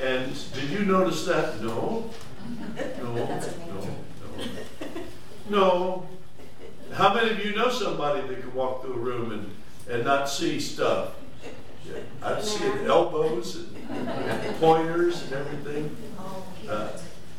And 0.01 0.35
did 0.55 0.71
you 0.71 0.85
notice 0.85 1.25
that? 1.27 1.61
No. 1.63 2.11
No, 3.03 3.13
no, 3.15 3.41
no. 3.69 3.89
No. 5.51 6.09
How 6.93 7.15
many 7.15 7.31
of 7.31 7.45
you 7.45 7.55
know 7.55 7.71
somebody 7.71 8.27
that 8.27 8.41
can 8.41 8.55
walk 8.55 8.83
through 8.83 8.95
a 8.95 8.99
room 8.99 9.33
and, 9.33 9.51
and 9.91 10.05
not 10.05 10.29
see 10.29 10.59
stuff? 10.61 11.15
I've 12.23 12.45
seen 12.45 12.87
elbows 12.87 13.57
and, 13.57 14.09
and 14.09 14.57
pointers 14.61 15.23
and 15.25 15.33
everything. 15.33 15.97
Uh, 16.69 16.89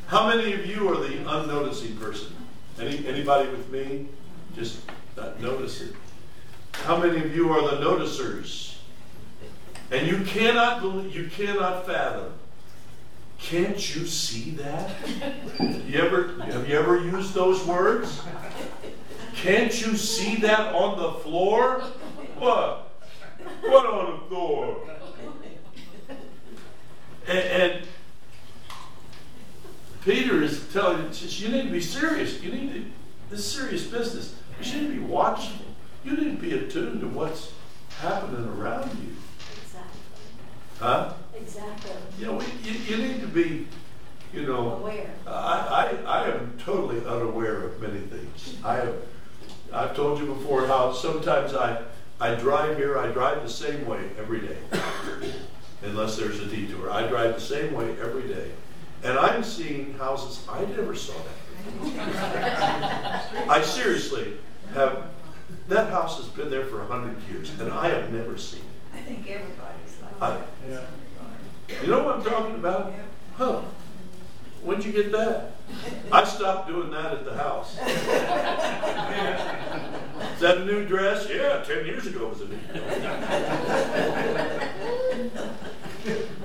how 0.07 0.27
many 0.27 0.53
of 0.53 0.65
you 0.65 0.89
are 0.89 0.97
the 0.97 1.17
unnoticing 1.19 1.97
person? 1.97 2.35
Any, 2.79 3.05
anybody 3.07 3.49
with 3.49 3.69
me? 3.69 4.07
Just 4.55 4.79
not 5.15 5.39
notice 5.39 5.81
it. 5.81 5.95
How 6.73 6.97
many 6.97 7.19
of 7.19 7.35
you 7.35 7.51
are 7.51 7.61
the 7.61 7.83
noticers? 7.83 8.75
And 9.91 10.07
you 10.07 10.23
cannot 10.25 10.81
believe, 10.81 11.15
you 11.15 11.29
cannot 11.29 11.85
fathom. 11.85 12.33
Can't 13.37 13.95
you 13.95 14.05
see 14.05 14.51
that? 14.51 14.91
You 15.59 15.99
ever 15.99 16.41
have 16.45 16.67
you 16.67 16.77
ever 16.77 16.97
used 17.03 17.33
those 17.33 17.63
words? 17.65 18.21
Can't 19.35 19.79
you 19.85 19.97
see 19.97 20.37
that 20.37 20.73
on 20.73 20.97
the 20.97 21.19
floor? 21.19 21.81
What? 22.39 22.89
What 23.61 23.85
on 23.85 24.11
the 24.11 24.27
floor? 24.27 24.89
And, 27.27 27.37
and 27.37 27.87
Peter 30.03 30.41
is 30.41 30.67
telling 30.73 31.09
you, 31.13 31.27
you 31.27 31.49
need 31.49 31.63
to 31.63 31.71
be 31.71 31.81
serious. 31.81 32.41
You 32.41 32.51
need 32.51 32.73
to, 32.73 32.85
this 33.29 33.39
is 33.39 33.51
serious 33.51 33.87
business. 33.87 34.35
You 34.61 34.81
need 34.81 34.87
to 34.87 34.93
be 34.93 34.99
watchful. 34.99 35.65
You 36.03 36.17
need 36.17 36.35
to 36.35 36.41
be 36.41 36.53
attuned 36.53 36.99
to 37.01 37.07
what's 37.07 37.53
happening 37.99 38.45
around 38.59 38.91
you. 39.01 39.15
Exactly. 39.61 39.99
Huh? 40.79 41.13
Exactly. 41.35 41.91
You 42.19 42.25
know, 42.25 42.33
we, 42.33 42.45
you, 42.63 42.79
you 42.79 42.97
need 42.97 43.21
to 43.21 43.27
be, 43.27 43.67
you 44.33 44.45
know, 44.45 44.75
Aware. 44.75 45.09
I, 45.25 45.97
I, 46.05 46.21
I 46.21 46.29
am 46.29 46.57
totally 46.57 47.05
unaware 47.05 47.63
of 47.63 47.81
many 47.81 47.99
things. 47.99 48.57
I 48.63 48.75
have, 48.75 48.95
I've 49.71 49.95
told 49.95 50.19
you 50.19 50.25
before 50.25 50.67
how 50.67 50.91
sometimes 50.91 51.53
I, 51.53 51.81
I 52.19 52.35
drive 52.35 52.77
here, 52.77 52.97
I 52.97 53.07
drive 53.07 53.41
the 53.41 53.49
same 53.49 53.85
way 53.85 54.09
every 54.19 54.41
day, 54.41 54.57
unless 55.81 56.17
there's 56.17 56.39
a 56.39 56.45
detour. 56.45 56.91
I 56.91 57.07
drive 57.07 57.35
the 57.35 57.41
same 57.41 57.73
way 57.73 57.91
every 58.01 58.27
day. 58.27 58.51
And 59.03 59.19
I'm 59.19 59.43
seeing 59.43 59.93
houses, 59.95 60.45
I 60.49 60.63
never 60.65 60.95
saw 60.95 61.13
that. 61.13 61.39
I 63.49 63.61
seriously 63.61 64.33
have, 64.73 65.07
that 65.67 65.89
house 65.89 66.17
has 66.17 66.27
been 66.27 66.49
there 66.49 66.65
for 66.65 66.81
a 66.81 66.85
hundred 66.85 67.17
years, 67.29 67.51
and 67.59 67.71
I 67.71 67.89
have 67.89 68.13
never 68.13 68.37
seen 68.37 68.61
it. 68.61 68.97
I 68.97 69.01
think 69.01 69.29
everybody's 69.29 69.97
like 70.01 70.19
that. 70.19 70.47
Yeah. 70.69 70.85
you 71.81 71.87
know 71.89 72.03
what 72.03 72.15
I'm 72.15 72.23
talking 72.23 72.55
about? 72.55 72.93
Huh. 73.35 73.61
When'd 74.63 74.85
you 74.85 74.93
get 74.93 75.11
that? 75.11 75.51
I 76.11 76.23
stopped 76.23 76.69
doing 76.69 76.91
that 76.91 77.11
at 77.13 77.25
the 77.25 77.35
house. 77.35 77.73
Is 80.35 80.39
that 80.39 80.59
a 80.59 80.65
new 80.65 80.85
dress? 80.85 81.27
Yeah, 81.29 81.61
10 81.63 81.85
years 81.85 82.07
ago 82.07 82.27
it 82.27 82.29
was 82.29 82.41
a 82.41 82.47
new 82.47 82.57
dress. 86.05 86.29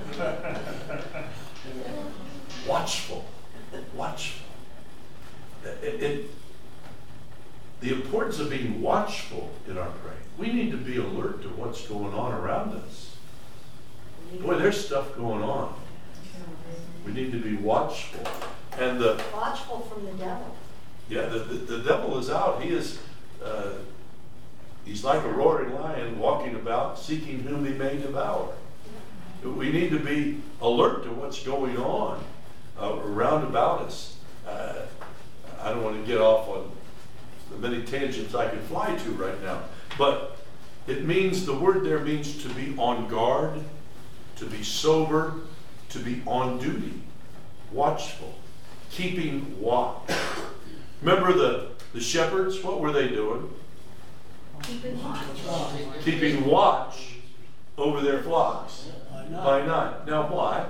watchful. 2.69 3.25
Watchful. 3.95 4.47
It, 5.65 6.01
it, 6.01 6.31
the 7.81 7.93
importance 7.93 8.39
of 8.39 8.49
being 8.49 8.81
watchful 8.81 9.51
in 9.67 9.77
our 9.77 9.89
praying. 9.89 10.17
We 10.37 10.53
need 10.53 10.71
to 10.71 10.77
be 10.77 10.97
alert 10.97 11.41
to 11.43 11.49
what's 11.49 11.85
going 11.87 12.13
on 12.13 12.33
around 12.33 12.73
us. 12.73 13.15
Boy, 14.41 14.57
there's 14.57 14.85
stuff 14.85 15.15
going 15.15 15.43
on. 15.43 15.73
We 17.05 17.11
need 17.13 17.31
to 17.31 17.39
be 17.39 17.55
watchful. 17.55 18.25
And 18.77 18.99
the 18.99 19.21
watchful 19.33 19.79
from 19.81 20.05
the 20.05 20.13
devil. 20.13 20.55
Yeah, 21.09 21.25
the, 21.25 21.39
the, 21.39 21.77
the 21.77 21.83
devil 21.83 22.17
is 22.19 22.29
out. 22.29 22.61
He 22.61 22.69
is 22.69 22.99
uh, 23.43 23.71
he's 24.85 25.03
like 25.03 25.23
a 25.23 25.29
roaring 25.29 25.73
lion 25.73 26.19
walking 26.19 26.55
about, 26.55 26.99
seeking 26.99 27.39
whom 27.39 27.65
he 27.65 27.73
may 27.73 27.97
devour. 27.97 28.53
We 29.43 29.71
need 29.71 29.89
to 29.91 29.99
be 29.99 30.41
alert 30.61 31.03
to 31.03 31.11
what's 31.11 31.41
going 31.43 31.77
on 31.77 32.23
uh, 32.79 32.95
around 33.03 33.43
about 33.43 33.81
us. 33.81 34.17
Uh, 34.47 34.73
I 35.61 35.69
don't 35.71 35.83
want 35.83 35.99
to 35.99 36.07
get 36.07 36.21
off 36.21 36.47
on 36.47 36.71
the 37.51 37.57
many 37.57 37.83
tangents 37.83 38.33
I 38.33 38.47
could 38.47 38.61
fly 38.61 38.95
to 38.95 39.09
right 39.11 39.41
now, 39.43 39.61
but 39.97 40.37
it 40.87 41.05
means 41.05 41.45
the 41.45 41.53
word 41.53 41.83
there 41.83 41.99
means 41.99 42.41
to 42.43 42.49
be 42.49 42.75
on 42.77 43.07
guard, 43.07 43.59
to 44.37 44.45
be 44.45 44.63
sober, 44.63 45.33
to 45.89 45.99
be 45.99 46.21
on 46.25 46.59
duty, 46.59 47.01
watchful, 47.71 48.35
keeping 48.91 49.59
watch. 49.59 50.09
Remember 51.01 51.33
the, 51.33 51.69
the 51.93 51.99
shepherds? 51.99 52.63
What 52.63 52.79
were 52.79 52.91
they 52.91 53.07
doing? 53.07 53.53
Keeping 54.63 55.03
watch. 55.03 55.25
Keeping 56.03 56.45
watch 56.45 57.15
over 57.77 58.01
their 58.01 58.21
flocks 58.21 58.89
by 59.31 59.65
night. 59.65 60.05
Now, 60.05 60.27
why? 60.27 60.67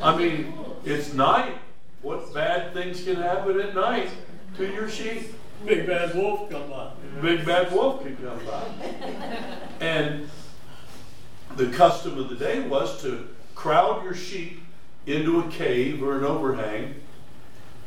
I 0.00 0.16
mean, 0.16 0.54
it's 0.84 1.12
night. 1.12 1.58
What 2.02 2.32
bad 2.34 2.72
things 2.72 3.04
can 3.04 3.16
happen 3.16 3.60
at 3.60 3.74
night 3.74 4.10
to 4.56 4.66
your 4.66 4.88
sheep? 4.88 5.34
Big 5.64 5.86
bad 5.86 6.14
wolf 6.16 6.50
come 6.50 6.68
by. 6.68 6.90
Big 7.20 7.46
bad 7.46 7.72
wolf 7.72 8.02
can 8.02 8.16
come 8.16 8.40
by. 8.44 8.64
And 9.80 10.28
the 11.56 11.66
custom 11.68 12.18
of 12.18 12.28
the 12.28 12.34
day 12.34 12.60
was 12.66 13.00
to 13.02 13.28
crowd 13.54 14.02
your 14.02 14.14
sheep 14.14 14.60
into 15.06 15.40
a 15.40 15.48
cave 15.50 16.02
or 16.02 16.18
an 16.18 16.24
overhang 16.24 16.94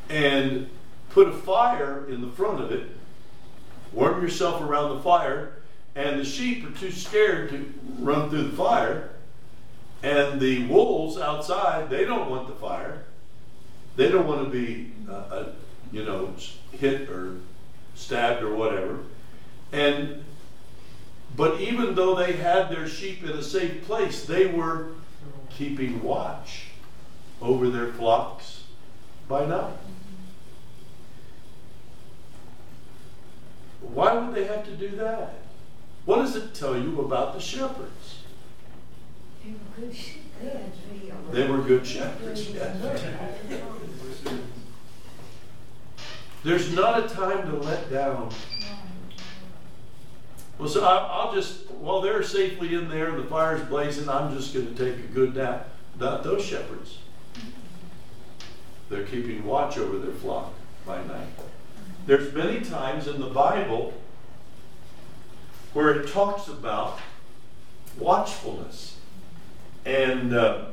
and 0.09 0.69
put 1.09 1.27
a 1.27 1.33
fire 1.33 2.05
in 2.07 2.21
the 2.21 2.29
front 2.29 2.61
of 2.61 2.71
it, 2.71 2.89
warm 3.91 4.21
yourself 4.21 4.61
around 4.61 4.95
the 4.95 5.01
fire, 5.01 5.53
and 5.95 6.19
the 6.19 6.25
sheep 6.25 6.65
are 6.67 6.77
too 6.77 6.91
scared 6.91 7.49
to 7.49 7.73
run 7.99 8.29
through 8.29 8.43
the 8.43 8.55
fire. 8.55 9.09
And 10.05 10.39
the 10.39 10.67
wolves 10.67 11.17
outside, 11.17 11.89
they 11.89 12.05
don't 12.05 12.29
want 12.29 12.47
the 12.47 12.53
fire. 12.53 13.05
They 13.95 14.11
don't 14.11 14.27
want 14.27 14.43
to 14.43 14.51
be, 14.51 14.91
uh, 15.09 15.13
uh, 15.13 15.45
you 15.91 16.05
know, 16.05 16.31
hit 16.73 17.09
or 17.09 17.37
stabbed 17.95 18.43
or 18.43 18.53
whatever. 18.53 18.99
And 19.71 20.23
but 21.35 21.59
even 21.59 21.95
though 21.95 22.13
they 22.13 22.33
had 22.33 22.69
their 22.69 22.87
sheep 22.87 23.23
in 23.23 23.31
a 23.31 23.41
safe 23.41 23.83
place, 23.85 24.25
they 24.25 24.45
were 24.45 24.89
keeping 25.49 26.03
watch 26.03 26.65
over 27.41 27.71
their 27.71 27.91
flocks 27.93 28.65
by 29.27 29.43
night. 29.43 29.73
Why 33.81 34.13
would 34.13 34.35
they 34.35 34.45
have 34.45 34.65
to 34.65 34.71
do 34.71 34.89
that? 34.97 35.33
What 36.05 36.17
does 36.17 36.35
it 36.35 36.53
tell 36.53 36.77
you 36.77 37.01
about 37.01 37.33
the 37.33 37.41
shepherds? 37.41 38.14
They 39.45 39.51
were 39.51 39.87
good 39.87 39.95
sheep. 39.95 40.21
They 41.31 41.47
were 41.47 41.57
good 41.59 41.85
shepherds. 41.85 42.49
yes. 42.49 42.77
There's 46.43 46.73
not 46.73 47.03
a 47.03 47.13
time 47.13 47.49
to 47.49 47.57
let 47.57 47.91
down. 47.91 48.31
Well, 50.57 50.69
so 50.69 50.85
I, 50.85 50.97
I'll 50.97 51.33
just, 51.33 51.69
while 51.71 52.01
they're 52.01 52.23
safely 52.23 52.75
in 52.75 52.87
there, 52.87 53.09
and 53.09 53.17
the 53.17 53.27
fire's 53.27 53.61
blazing, 53.67 54.07
I'm 54.07 54.33
just 54.35 54.53
going 54.53 54.73
to 54.73 54.85
take 54.85 55.03
a 55.03 55.07
good 55.07 55.35
nap. 55.35 55.69
Not 55.99 56.23
those 56.23 56.43
shepherds. 56.45 56.99
They're 58.89 59.05
keeping 59.05 59.43
watch 59.43 59.77
over 59.77 59.97
their 59.97 60.13
flock 60.13 60.53
by 60.85 61.03
night. 61.03 61.27
There's 62.05 62.33
many 62.33 62.61
times 62.61 63.07
in 63.07 63.19
the 63.19 63.29
Bible 63.29 63.93
where 65.73 65.91
it 65.99 66.09
talks 66.09 66.47
about 66.47 66.99
watchfulness. 67.97 68.94
And 69.85 70.33
uh, 70.33 70.65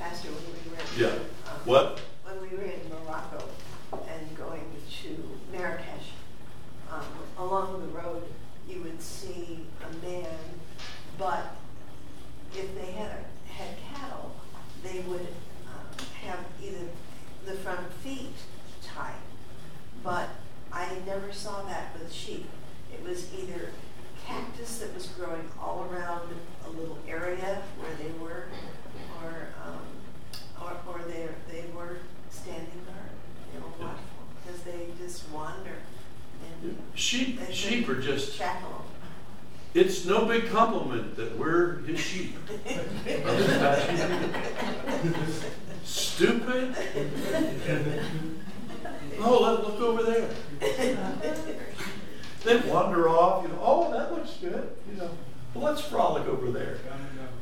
Pastor, 0.00 0.28
when 0.28 0.42
we 0.44 0.70
were. 0.70 0.82
yeah, 0.98 1.18
um, 1.48 1.60
what? 1.64 2.00
When 2.24 2.40
we 2.42 2.56
were 2.56 2.64
in 2.64 2.80
Morocco 2.90 3.44
and 3.92 4.36
going 4.36 4.64
to 5.02 5.56
Marrakesh, 5.56 6.10
um, 6.90 7.04
along 7.38 7.80
the 7.80 7.88
road, 7.96 8.24
you 8.68 8.80
would 8.82 9.00
see 9.00 9.60
a 9.82 10.06
man, 10.06 10.38
but 11.18 11.56
if 12.56 12.74
they 12.74 12.92
had, 12.92 13.24
had 13.48 13.68
cattle, 13.92 14.34
they 14.82 15.00
would, 15.00 15.28
um, 15.66 16.06
have 16.22 16.40
either 16.62 16.86
the 17.46 17.52
front 17.52 17.92
feet 18.02 18.34
tied. 18.82 19.14
But 20.02 20.28
I 20.72 20.88
never 21.06 21.32
saw 21.32 21.62
that 21.62 21.96
with 21.98 22.12
sheep. 22.12 22.48
It 22.92 23.02
was 23.06 23.32
either 23.34 23.70
cactus 24.26 24.78
that 24.78 24.94
was 24.94 25.06
growing 25.08 25.48
all 25.60 25.86
around 25.90 26.28
a 26.66 26.70
little 26.70 26.98
area 27.06 27.62
where 27.78 27.94
they 27.96 28.10
were, 28.18 28.46
or, 29.22 29.48
um, 29.64 29.82
or, 30.60 30.94
or 30.94 31.00
they, 31.06 31.28
they 31.50 31.64
were 31.74 31.98
standing 32.30 32.82
guard. 32.86 33.10
They 33.52 33.60
were 33.60 33.86
watchful, 33.86 34.24
because 34.42 34.62
they 34.62 34.88
just 34.98 35.28
wander 35.30 35.76
and 36.62 36.76
Sheep, 37.04 37.38
sheep 37.52 37.86
are 37.90 38.00
just, 38.00 38.40
it's 39.74 40.06
no 40.06 40.24
big 40.24 40.48
compliment 40.48 41.14
that 41.16 41.38
we're 41.38 41.80
his 41.80 42.00
sheep. 42.00 42.34
Stupid. 45.84 46.74
Oh, 49.18 49.38
let, 49.38 49.64
look 49.64 49.80
over 49.82 50.02
there. 50.02 50.30
Then 52.42 52.68
wander 52.70 53.10
off, 53.10 53.42
you 53.42 53.50
know, 53.50 53.58
oh, 53.60 53.92
that 53.92 54.10
looks 54.10 54.38
good, 54.40 54.74
you 54.90 54.96
know. 54.96 55.10
Well, 55.52 55.64
let's 55.64 55.82
frolic 55.82 56.26
over 56.26 56.50
there. 56.50 56.78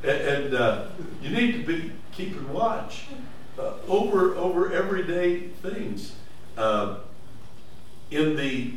And, 0.03 0.45
and 0.45 0.55
uh, 0.55 0.87
you 1.23 1.31
need 1.31 1.53
to 1.53 1.65
be 1.65 1.93
keeping 2.11 2.53
watch 2.53 3.05
uh, 3.57 3.75
over 3.87 4.35
over 4.35 4.73
everyday 4.73 5.51
things. 5.63 6.17
Uh, 6.59 6.97
in 8.11 8.37
the 8.37 8.73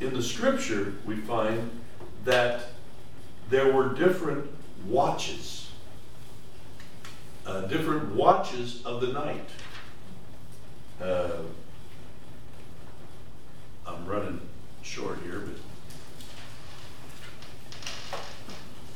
in 0.00 0.14
the 0.14 0.22
scripture, 0.22 0.94
we 1.04 1.16
find 1.16 1.70
that 2.24 2.68
there 3.50 3.72
were 3.72 3.92
different 3.94 4.48
watches, 4.86 5.70
uh, 7.46 7.62
different 7.62 8.14
watches 8.14 8.82
of 8.84 9.00
the 9.00 9.08
night. 9.08 9.48
Uh, 11.00 11.30
I'm 13.86 14.06
running 14.06 14.40
short 14.82 15.18
here, 15.22 15.40
but 15.40 15.56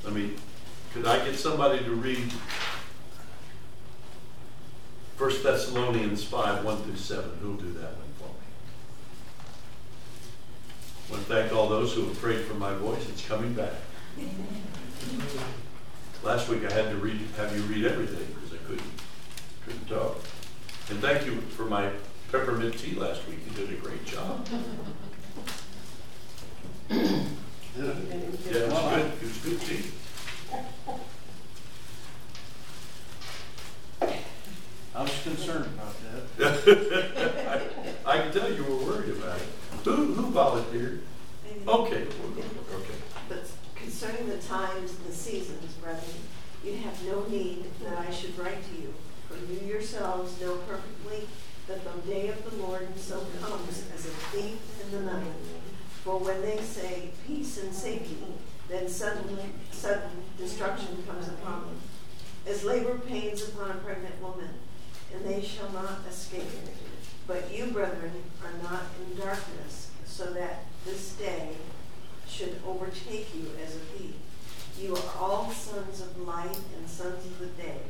let 0.04 0.14
me. 0.14 0.32
Could 0.94 1.06
I 1.06 1.22
get 1.24 1.36
somebody 1.36 1.84
to 1.84 1.92
read 1.92 2.32
First 5.16 5.42
Thessalonians 5.42 6.24
five 6.24 6.64
one 6.64 6.82
through 6.82 6.96
seven? 6.96 7.30
Who'll 7.42 7.56
do 7.56 7.72
that 7.72 7.96
one 7.96 8.08
for 8.18 8.24
me? 8.24 8.30
I 10.96 10.97
want 11.10 11.26
to 11.26 11.34
thank 11.34 11.52
all 11.52 11.68
those 11.68 11.94
who 11.94 12.04
have 12.06 12.18
prayed 12.20 12.44
for 12.44 12.54
my 12.54 12.74
voice. 12.74 13.08
It's 13.08 13.26
coming 13.26 13.54
back. 13.54 13.72
Last 16.22 16.48
week 16.48 16.64
I 16.64 16.72
had 16.72 16.90
to 16.90 16.96
read, 16.96 17.20
have 17.36 17.54
you 17.56 17.62
read 17.62 17.84
everything 17.86 18.26
because 18.34 18.52
I 18.52 18.62
couldn't, 18.66 18.90
couldn't 19.64 19.86
talk. 19.88 20.16
And 20.90 21.00
thank 21.00 21.24
you 21.26 21.40
for 21.40 21.64
my 21.64 21.90
peppermint 22.30 22.78
tea 22.78 22.94
last 22.94 23.26
week. 23.28 23.38
You 23.46 23.66
did 23.66 23.74
a 23.74 23.80
great 23.80 24.04
job. 24.04 24.46
Yeah, 27.78 27.84
it 27.84 28.72
was 28.72 28.80
good. 28.80 29.06
It 29.06 29.22
was 29.22 29.38
good 29.38 29.60
tea. 29.60 29.84
I 34.96 35.02
was 35.02 35.22
concerned 35.22 35.66
about 35.66 35.94
that. 36.38 37.62
I 38.06 38.18
can 38.18 38.32
tell 38.32 38.52
you 38.52 38.64
were 38.64 38.84
worried 38.84 39.10
about 39.10 39.38
it. 39.38 39.46
Who, 39.88 40.12
who 40.12 40.30
volunteered? 40.32 41.00
Okay, 41.66 42.02
okay. 42.02 42.94
But 43.26 43.50
concerning 43.74 44.28
the 44.28 44.36
times 44.36 44.94
and 44.94 45.06
the 45.06 45.14
seasons, 45.14 45.72
brethren, 45.80 46.04
you 46.62 46.74
have 46.74 47.02
no 47.06 47.24
need 47.24 47.64
that 47.82 47.96
I 47.96 48.10
should 48.10 48.38
write 48.38 48.62
to 48.68 48.82
you. 48.82 48.92
For 49.28 49.36
you 49.50 49.66
yourselves 49.66 50.38
know 50.42 50.56
perfectly 50.68 51.26
that 51.68 51.80
the 51.82 52.10
day 52.10 52.28
of 52.28 52.50
the 52.50 52.56
Lord 52.62 52.86
so 52.98 53.24
comes 53.40 53.84
as 53.94 54.04
a 54.04 54.10
thief 54.10 54.58
in 54.84 54.90
the 54.92 55.10
night. 55.10 55.32
For 56.04 56.18
when 56.18 56.42
they 56.42 56.58
say 56.58 57.08
peace 57.26 57.56
and 57.62 57.74
safety, 57.74 58.18
then 58.68 58.90
suddenly, 58.90 59.44
sudden 59.70 60.10
destruction 60.36 61.02
comes 61.06 61.28
upon 61.28 61.62
them. 61.62 61.80
As 62.46 62.62
labor 62.62 62.98
pains 62.98 63.48
upon 63.48 63.70
a 63.70 63.74
pregnant 63.76 64.20
woman, 64.20 64.50
and 65.14 65.24
they 65.24 65.40
shall 65.40 65.70
not 65.72 66.00
escape. 66.06 66.44
But 67.28 67.54
you, 67.54 67.66
brethren, 67.66 68.10
are 68.42 68.62
not 68.62 68.84
in 68.98 69.16
darkness, 69.18 69.90
so 70.06 70.32
that 70.32 70.64
this 70.86 71.12
day 71.12 71.50
should 72.26 72.58
overtake 72.66 73.28
you 73.36 73.50
as 73.62 73.76
a 73.76 73.78
thief. 73.78 74.14
You 74.80 74.96
are 74.96 75.12
all 75.20 75.50
sons 75.50 76.00
of 76.00 76.18
light 76.26 76.58
and 76.76 76.88
sons 76.88 77.26
of 77.26 77.38
the 77.38 77.62
day. 77.62 77.80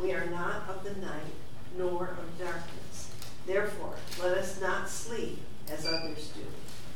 We 0.00 0.12
are 0.12 0.26
not 0.26 0.68
of 0.68 0.84
the 0.84 0.94
night, 1.00 1.34
nor 1.76 2.06
of 2.06 2.38
darkness. 2.38 3.10
Therefore, 3.46 3.96
let 4.22 4.38
us 4.38 4.60
not 4.60 4.88
sleep 4.88 5.40
as 5.70 5.86
others 5.86 6.32
do, 6.36 6.46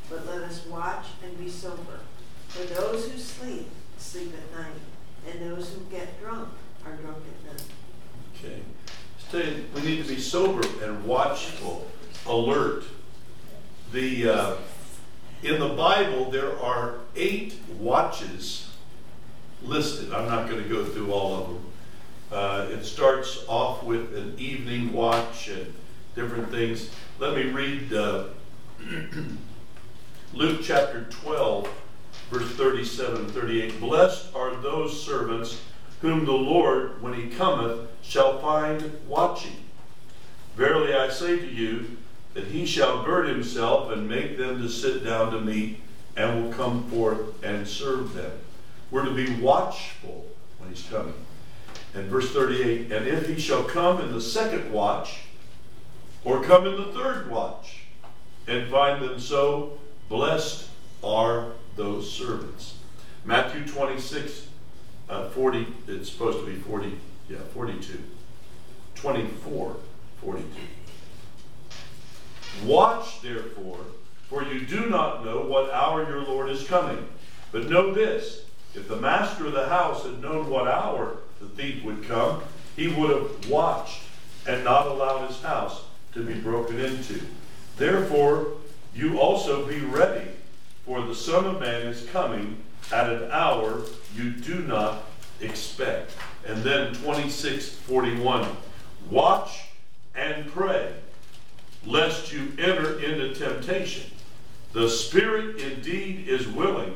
but 0.09 0.25
let 0.25 0.41
us 0.43 0.65
watch 0.67 1.05
and 1.21 1.37
be 1.37 1.49
sober. 1.49 1.99
For 2.47 2.63
those 2.63 3.11
who 3.11 3.17
sleep, 3.17 3.67
sleep 3.97 4.33
at 4.33 4.57
night, 4.57 4.79
and 5.29 5.51
those 5.51 5.73
who 5.73 5.81
get 5.91 6.19
drunk 6.21 6.49
are 6.85 6.93
drunk 6.93 7.17
at 7.17 7.53
night. 7.53 7.65
Okay. 8.35 8.61
We 9.31 9.81
need 9.83 10.03
to 10.03 10.09
be 10.09 10.19
sober 10.19 10.67
and 10.83 11.05
watchful, 11.05 11.85
alert. 12.25 12.83
The, 13.91 14.27
uh, 14.27 14.55
in 15.43 15.59
the 15.59 15.69
Bible, 15.69 16.31
there 16.31 16.59
are 16.59 16.95
eight 17.15 17.53
watches 17.77 18.71
listed. 19.61 20.11
I'm 20.13 20.27
not 20.27 20.49
going 20.49 20.63
to 20.63 20.67
go 20.67 20.83
through 20.83 21.13
all 21.13 21.35
of 21.35 21.47
them. 21.47 21.65
Uh, 22.31 22.67
it 22.71 22.83
starts 22.83 23.45
off 23.47 23.83
with 23.83 24.15
an 24.17 24.33
evening 24.39 24.93
watch 24.93 25.49
and 25.49 25.73
different 26.15 26.49
things. 26.49 26.89
Let 27.19 27.35
me 27.35 27.51
read 27.51 27.93
uh, 27.93 28.25
Luke 30.33 30.61
chapter 30.63 31.03
12, 31.03 31.69
verse 32.31 32.49
37 32.53 33.17
and 33.25 33.31
38. 33.31 33.79
Blessed 33.79 34.33
are 34.33 34.55
those 34.55 34.99
servants 34.99 35.61
whom 36.01 36.25
the 36.25 36.31
Lord, 36.31 37.01
when 37.01 37.13
he 37.13 37.27
cometh, 37.29 37.89
shall 38.01 38.39
find 38.39 38.99
watching. 39.07 39.55
Verily 40.55 40.93
I 40.93 41.09
say 41.09 41.37
to 41.37 41.47
you, 41.47 41.97
that 42.33 42.45
he 42.45 42.65
shall 42.65 43.03
gird 43.03 43.27
himself 43.27 43.91
and 43.91 44.07
make 44.07 44.37
them 44.37 44.61
to 44.61 44.69
sit 44.69 45.03
down 45.03 45.31
to 45.31 45.41
meat, 45.41 45.81
and 46.15 46.43
will 46.43 46.53
come 46.53 46.89
forth 46.89 47.43
and 47.43 47.67
serve 47.67 48.13
them. 48.13 48.31
We're 48.91 49.05
to 49.05 49.13
be 49.13 49.41
watchful 49.41 50.25
when 50.57 50.69
he's 50.69 50.85
coming. 50.89 51.13
And 51.93 52.05
verse 52.05 52.31
38 52.31 52.91
And 52.91 53.07
if 53.07 53.27
he 53.27 53.39
shall 53.39 53.63
come 53.63 54.01
in 54.01 54.11
the 54.11 54.21
second 54.21 54.71
watch, 54.71 55.21
or 56.23 56.43
come 56.43 56.67
in 56.67 56.75
the 56.75 56.91
third 56.93 57.29
watch, 57.29 57.83
and 58.47 58.69
find 58.69 59.01
them 59.01 59.19
so, 59.19 59.79
blessed 60.07 60.69
are 61.03 61.51
those 61.75 62.11
servants. 62.11 62.75
Matthew 63.23 63.65
26, 63.65 64.47
uh, 65.09 65.29
40, 65.29 65.67
it's 65.87 66.11
supposed 66.11 66.39
to 66.39 66.45
be 66.45 66.55
40, 66.55 66.97
yeah, 67.29 67.39
42. 67.53 67.99
24, 68.95 69.77
42. 70.21 70.45
Watch, 72.65 73.21
therefore, 73.21 73.79
for 74.27 74.43
you 74.43 74.61
do 74.65 74.87
not 74.87 75.25
know 75.25 75.41
what 75.41 75.71
hour 75.71 76.07
your 76.07 76.23
Lord 76.23 76.49
is 76.49 76.67
coming. 76.67 77.07
But 77.51 77.69
know 77.69 77.93
this 77.93 78.43
if 78.75 78.87
the 78.87 78.97
master 78.97 79.47
of 79.47 79.53
the 79.53 79.67
house 79.67 80.03
had 80.03 80.21
known 80.21 80.49
what 80.49 80.67
hour 80.67 81.17
the 81.39 81.47
thief 81.47 81.83
would 81.83 82.03
come, 82.03 82.43
he 82.75 82.87
would 82.87 83.09
have 83.09 83.49
watched 83.49 84.03
and 84.47 84.63
not 84.63 84.87
allowed 84.87 85.27
his 85.27 85.41
house 85.41 85.83
to 86.13 86.23
be 86.23 86.33
broken 86.35 86.79
into. 86.79 87.21
Therefore, 87.77 88.53
you 88.93 89.19
also 89.19 89.65
be 89.65 89.79
ready, 89.79 90.27
for 90.85 91.01
the 91.01 91.15
Son 91.15 91.45
of 91.45 91.59
Man 91.59 91.87
is 91.87 92.05
coming 92.07 92.57
at 92.91 93.09
an 93.09 93.31
hour 93.31 93.81
you 94.15 94.31
do 94.31 94.59
not 94.61 95.03
expect. 95.41 96.11
And 96.45 96.63
then 96.63 96.93
2641 96.95 98.47
Watch 99.09 99.69
and 100.13 100.45
pray, 100.51 100.93
lest 101.85 102.31
you 102.31 102.51
enter 102.59 102.99
into 102.99 103.33
temptation. 103.33 104.11
The 104.73 104.87
spirit 104.87 105.59
indeed 105.61 106.27
is 106.27 106.47
willing, 106.47 106.95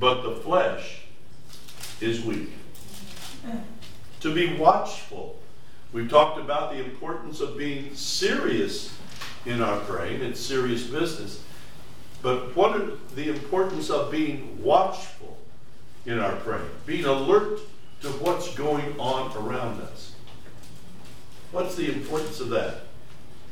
but 0.00 0.22
the 0.22 0.36
flesh 0.36 1.02
is 2.00 2.24
weak. 2.24 2.50
To 4.20 4.34
be 4.34 4.56
watchful. 4.56 5.38
We've 5.92 6.10
talked 6.10 6.40
about 6.40 6.72
the 6.72 6.82
importance 6.82 7.40
of 7.40 7.56
being 7.56 7.94
serious 7.94 8.92
in 9.46 9.62
our 9.62 9.78
praying. 9.80 10.22
It's 10.22 10.40
serious 10.40 10.84
business. 10.84 11.42
But 12.22 12.54
what 12.56 12.76
are 12.76 12.96
the 13.14 13.28
importance 13.28 13.88
of 13.88 14.10
being 14.10 14.62
watchful 14.62 15.19
in 16.06 16.18
our 16.18 16.36
praying? 16.36 16.70
Being 16.86 17.04
alert 17.04 17.60
to 18.02 18.08
what's 18.08 18.54
going 18.54 18.98
on 18.98 19.36
around 19.36 19.80
us. 19.82 20.14
What's 21.52 21.74
the 21.74 21.92
importance 21.92 22.40
of 22.40 22.50
that? 22.50 22.82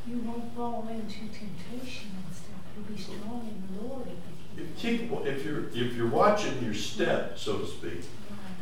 You 0.06 0.18
won't 0.18 0.54
fall 0.54 0.88
into 0.90 1.18
temptation 1.18 2.10
and 2.14 2.34
stuff. 2.34 2.48
You'll 2.76 2.96
be 2.96 3.00
strong 3.00 3.48
in 3.48 3.76
the 3.76 3.82
Lord 3.82 4.06
if 4.56 4.76
keep. 4.76 5.10
keep, 5.10 5.26
if 5.26 5.44
you're 5.44 5.68
if 5.68 5.94
you're 5.94 6.08
watching 6.08 6.62
your 6.62 6.74
step, 6.74 7.38
so 7.38 7.58
to 7.58 7.66
speak, 7.66 8.02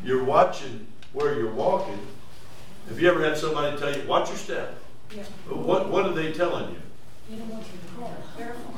you're 0.05 0.25
watching 0.25 0.87
where 1.13 1.39
you're 1.39 1.53
walking. 1.53 1.99
Have 2.89 3.01
you 3.01 3.09
ever 3.09 3.23
had 3.23 3.37
somebody 3.37 3.77
tell 3.79 3.97
you, 3.97 4.07
"Watch 4.09 4.29
your 4.29 4.39
step"? 4.39 4.79
Yeah. 5.15 5.23
What 5.49 5.89
what 5.91 6.07
are 6.07 6.15
they 6.15 6.33
telling 6.33 6.71
you? 6.71 6.81
You 7.31 7.37
don't 7.39 7.49
want 7.51 7.65
you 7.67 7.79
to 7.79 7.95
fall. 7.95 8.17
Careful. 8.37 8.75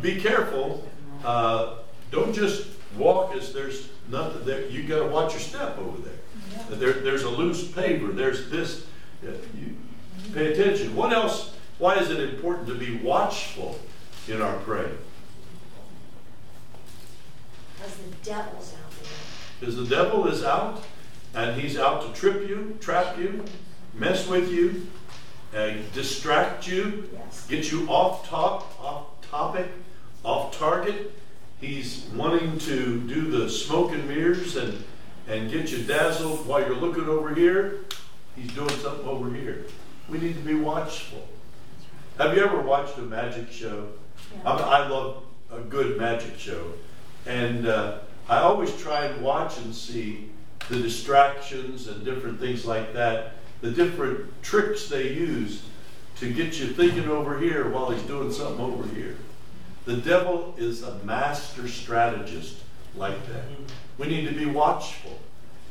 Be 0.00 0.20
careful. 0.20 0.88
Uh, 1.24 1.74
don't 2.10 2.32
just 2.32 2.66
walk 2.96 3.34
is 3.36 3.52
there's 3.52 3.88
nothing 4.08 4.44
there. 4.44 4.66
You 4.66 4.84
got 4.84 5.00
to 5.00 5.06
watch 5.06 5.32
your 5.32 5.40
step 5.40 5.78
over 5.78 6.00
there. 6.02 6.14
Yeah. 6.52 6.76
There, 6.76 6.92
there's 6.94 7.22
a 7.22 7.28
loose 7.28 7.64
paver. 7.64 8.14
There's 8.14 8.50
this. 8.50 8.86
You 9.22 9.76
pay 10.32 10.52
attention. 10.52 10.94
What 10.96 11.12
else? 11.12 11.54
Why 11.78 11.96
is 11.96 12.10
it 12.10 12.20
important 12.20 12.68
to 12.68 12.74
be 12.74 12.96
watchful 12.98 13.78
in 14.28 14.42
our 14.42 14.56
praying? 14.58 14.98
Because 17.76 17.96
the 17.96 18.10
devil's 18.22 18.74
out 18.74 18.90
there. 19.02 19.10
Because 19.58 19.76
the 19.76 19.86
devil 19.86 20.26
is 20.26 20.44
out, 20.44 20.84
and 21.34 21.60
he's 21.60 21.78
out 21.78 22.02
to 22.02 22.20
trip 22.20 22.48
you, 22.48 22.76
trap 22.80 23.18
you, 23.18 23.44
mess 23.94 24.26
with 24.28 24.50
you, 24.50 24.86
uh, 25.54 25.72
distract 25.94 26.68
you, 26.68 27.08
Yes. 27.12 27.46
get 27.48 27.72
you 27.72 27.86
off 27.88 28.28
top, 28.28 28.78
off 28.80 29.06
topic, 29.30 29.68
off 30.24 30.56
target. 30.58 31.12
He's 31.60 32.06
wanting 32.14 32.58
to 32.60 33.00
do 33.00 33.30
the 33.30 33.50
smoke 33.50 33.92
and 33.92 34.08
mirrors 34.08 34.56
and 34.56 34.82
and 35.30 35.50
get 35.50 35.70
you 35.70 35.84
dazzled 35.84 36.46
while 36.46 36.60
you're 36.60 36.74
looking 36.74 37.04
over 37.04 37.32
here. 37.34 37.80
He's 38.34 38.52
doing 38.52 38.70
something 38.70 39.06
over 39.06 39.32
here. 39.32 39.66
We 40.08 40.18
need 40.18 40.34
to 40.34 40.40
be 40.40 40.54
watchful. 40.54 41.28
Have 42.18 42.36
you 42.36 42.44
ever 42.44 42.60
watched 42.60 42.98
a 42.98 43.02
magic 43.02 43.50
show? 43.50 43.88
I, 44.44 44.52
I 44.52 44.88
love 44.88 45.22
a 45.50 45.60
good 45.60 45.98
magic 45.98 46.38
show, 46.38 46.72
and 47.26 47.66
uh, 47.66 47.98
I 48.28 48.38
always 48.38 48.76
try 48.80 49.06
and 49.06 49.22
watch 49.22 49.58
and 49.58 49.74
see 49.74 50.30
the 50.68 50.80
distractions 50.80 51.86
and 51.88 52.04
different 52.04 52.40
things 52.40 52.64
like 52.64 52.92
that, 52.94 53.34
the 53.60 53.70
different 53.70 54.30
tricks 54.42 54.88
they 54.88 55.12
use 55.12 55.62
to 56.16 56.32
get 56.32 56.58
you 56.58 56.66
thinking 56.66 57.08
over 57.08 57.38
here 57.38 57.70
while 57.70 57.90
he's 57.90 58.02
doing 58.02 58.32
something 58.32 58.64
over 58.64 58.86
here. 58.94 59.16
The 59.84 59.96
devil 59.96 60.54
is 60.58 60.82
a 60.82 60.94
master 61.04 61.66
strategist 61.68 62.56
like 62.94 63.26
that. 63.28 63.44
We 63.98 64.08
need 64.08 64.28
to 64.28 64.34
be 64.34 64.46
watchful. 64.46 65.18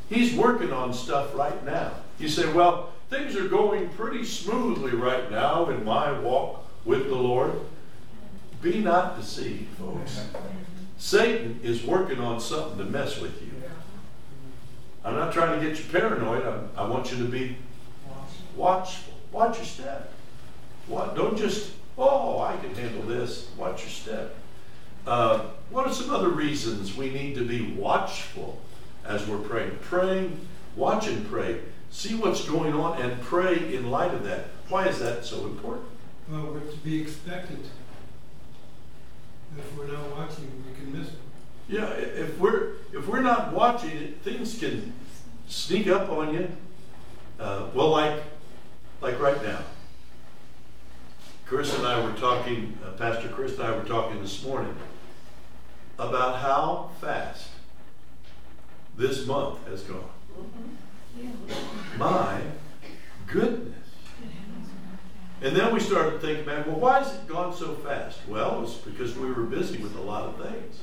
He's 0.10 0.34
working 0.34 0.74
on 0.74 0.94
stuff 0.94 1.36
right 1.36 1.64
now. 1.66 1.94
You 2.18 2.28
say, 2.28 2.52
well, 2.52 2.92
things 3.10 3.36
are 3.36 3.48
going 3.48 3.90
pretty 3.90 4.26
smoothly 4.26 4.92
right 4.92 5.30
now 5.32 5.70
in 5.70 5.86
my 5.86 6.12
walk 6.20 6.66
with 6.86 7.08
the 7.08 7.16
Lord. 7.16 7.54
Be 8.62 8.80
not 8.80 9.20
deceived, 9.20 9.68
folks. 9.78 10.26
Satan 10.98 11.60
is 11.64 11.84
working 11.84 12.20
on 12.20 12.40
something 12.42 12.78
to 12.78 12.86
mess 12.86 13.20
with 13.20 13.42
you. 13.42 13.52
I'm 15.06 15.16
not 15.16 15.32
trying 15.32 15.60
to 15.60 15.66
get 15.66 15.78
you 15.78 15.86
paranoid. 15.92 16.44
I, 16.46 16.82
I 16.82 16.88
want 16.88 17.12
you 17.12 17.18
to 17.20 17.24
be 17.26 17.56
watchful. 18.56 19.14
Watch 19.32 19.58
your 19.58 19.66
step. 19.66 20.12
What? 20.88 21.16
Don't 21.16 21.38
just, 21.38 21.72
oh, 22.00 22.42
I 22.42 22.58
can 22.58 22.74
handle 22.74 23.04
this. 23.04 23.50
Watch 23.58 23.82
your 23.82 23.90
step. 23.90 24.36
Uh, 25.06 25.42
what 25.70 25.86
are 25.86 25.94
some 25.94 26.10
other 26.10 26.30
reasons 26.30 26.96
we 26.96 27.10
need 27.10 27.36
to 27.36 27.46
be 27.46 27.74
watchful 27.74 28.60
as 29.06 29.28
we're 29.28 29.38
praying? 29.40 29.78
Praying, 29.82 30.40
watch 30.76 31.08
and 31.08 31.28
pray. 31.28 31.60
See 31.92 32.16
what's 32.16 32.48
going 32.48 32.74
on 32.74 33.02
and 33.02 33.20
pray 33.22 33.74
in 33.76 33.90
light 33.90 34.14
of 34.14 34.24
that. 34.24 34.46
Why 34.70 34.88
is 34.88 35.00
that 35.00 35.26
so 35.26 35.46
important? 35.46 35.88
Well, 36.30 36.46
we're 36.54 36.60
to 36.60 36.78
be 36.78 37.02
expectant. 37.02 37.66
If 39.58 39.78
we're 39.78 39.88
not 39.88 40.16
watching, 40.16 40.64
we 40.68 40.80
can 40.80 41.00
miss 41.00 41.10
it. 41.10 41.16
Yeah, 41.68 41.90
if 41.94 42.38
we're 42.40 42.74
if 42.94 43.08
we're 43.08 43.22
not 43.22 43.54
watching 43.54 44.14
things 44.24 44.58
can 44.58 44.94
sneak 45.48 45.88
up 45.88 46.10
on 46.10 46.34
you. 46.34 46.48
Uh, 47.40 47.68
well, 47.74 47.90
like 47.90 48.22
like 49.02 49.20
right 49.20 49.42
now, 49.44 49.60
Chris 51.50 51.76
and 51.76 51.88
I 51.88 52.00
were 52.06 52.16
talking. 52.16 52.78
Uh, 52.86 52.92
Pastor 52.92 53.28
Chris 53.28 53.54
and 53.54 53.64
I 53.64 53.76
were 53.76 53.84
talking 53.84 54.22
this 54.22 54.44
morning 54.44 54.76
about 55.98 56.42
how 56.42 56.92
fast 57.02 57.50
this 58.96 59.26
month 59.26 59.68
has 59.68 59.82
gone. 59.82 60.12
My 61.98 62.40
goodness, 63.26 63.74
And 65.42 65.56
then 65.56 65.74
we 65.74 65.80
started 65.80 66.22
thinking 66.22 66.46
back, 66.46 66.68
well, 66.68 66.76
why 66.76 67.00
has 67.00 67.16
it 67.16 67.28
gone 67.28 67.56
so 67.56 67.74
fast? 67.74 68.20
Well, 68.28 68.62
it's 68.62 68.76
because 68.76 69.18
we 69.18 69.32
were 69.32 69.42
busy 69.42 69.80
with 69.80 69.96
a 69.96 70.02
lot 70.02 70.26
of 70.26 70.52
things. 70.52 70.82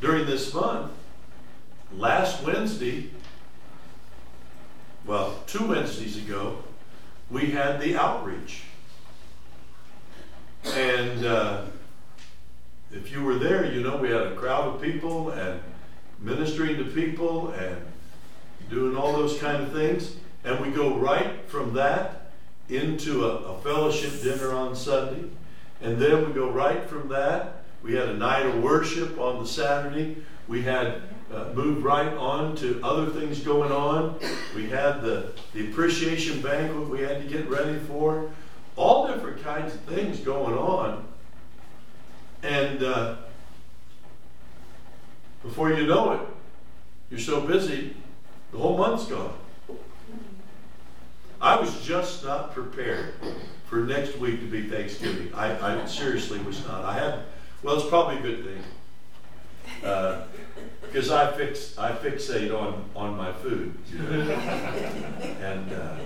During 0.00 0.26
this 0.26 0.52
month, 0.52 0.90
last 1.92 2.42
Wednesday, 2.42 3.10
well, 5.06 5.40
two 5.46 5.68
Wednesdays 5.68 6.16
ago, 6.16 6.58
we 7.30 7.52
had 7.52 7.80
the 7.80 7.96
outreach. 7.96 8.64
And 10.74 11.24
uh, 11.24 11.64
if 12.92 13.10
you 13.12 13.22
were 13.22 13.36
there, 13.36 13.72
you 13.72 13.82
know 13.82 13.96
we 13.96 14.08
had 14.08 14.22
a 14.22 14.34
crowd 14.36 14.74
of 14.74 14.82
people 14.82 15.30
and 15.30 15.60
ministering 16.20 16.76
to 16.76 16.84
people 16.84 17.50
and 17.50 17.76
doing 18.70 18.96
all 18.96 19.12
those 19.12 19.38
kind 19.38 19.62
of 19.62 19.72
things. 19.72 20.16
And 20.44 20.60
we 20.60 20.70
go 20.70 20.96
right 20.96 21.44
from 21.46 21.74
that 21.74 22.30
into 22.68 23.24
a, 23.24 23.36
a 23.36 23.60
fellowship 23.60 24.22
dinner 24.22 24.52
on 24.52 24.76
Sunday. 24.76 25.28
And 25.80 25.98
then 25.98 26.26
we 26.26 26.32
go 26.32 26.50
right 26.50 26.84
from 26.88 27.08
that. 27.08 27.64
We 27.82 27.94
had 27.94 28.08
a 28.08 28.14
night 28.14 28.46
of 28.46 28.62
worship 28.62 29.18
on 29.18 29.40
the 29.40 29.46
Saturday. 29.46 30.16
We 30.48 30.62
had 30.62 31.02
uh, 31.32 31.50
moved 31.54 31.84
right 31.84 32.12
on 32.14 32.56
to 32.56 32.80
other 32.82 33.06
things 33.10 33.40
going 33.40 33.70
on. 33.70 34.18
We 34.54 34.68
had 34.68 35.02
the, 35.02 35.32
the 35.54 35.70
appreciation 35.70 36.40
banquet 36.42 36.88
we 36.88 37.00
had 37.00 37.22
to 37.22 37.28
get 37.28 37.48
ready 37.48 37.78
for. 37.78 38.30
All 38.78 39.08
different 39.08 39.42
kinds 39.42 39.74
of 39.74 39.80
things 39.80 40.20
going 40.20 40.56
on. 40.56 41.04
And 42.44 42.80
uh, 42.80 43.16
before 45.42 45.72
you 45.72 45.84
know 45.84 46.12
it, 46.12 46.20
you're 47.10 47.18
so 47.18 47.40
busy, 47.40 47.96
the 48.52 48.58
whole 48.58 48.78
month's 48.78 49.06
gone. 49.06 49.34
I 51.40 51.58
was 51.58 51.84
just 51.84 52.24
not 52.24 52.54
prepared 52.54 53.14
for 53.66 53.78
next 53.78 54.16
week 54.18 54.38
to 54.40 54.46
be 54.46 54.68
Thanksgiving. 54.68 55.34
I, 55.34 55.82
I 55.82 55.86
seriously 55.86 56.38
was 56.38 56.64
not. 56.64 56.84
I 56.84 56.94
had, 56.94 57.22
well, 57.64 57.74
it's 57.74 57.88
probably 57.88 58.18
a 58.18 58.22
good 58.22 58.44
thing. 58.44 58.62
Because 60.82 61.10
I 61.10 61.32
fix, 61.32 61.76
I 61.76 61.90
fixate 61.90 62.56
on, 62.56 62.88
on 62.94 63.16
my 63.16 63.32
food. 63.32 63.74
You 63.92 63.98
know? 63.98 64.20
and 65.40 65.72
uh, 65.72 65.96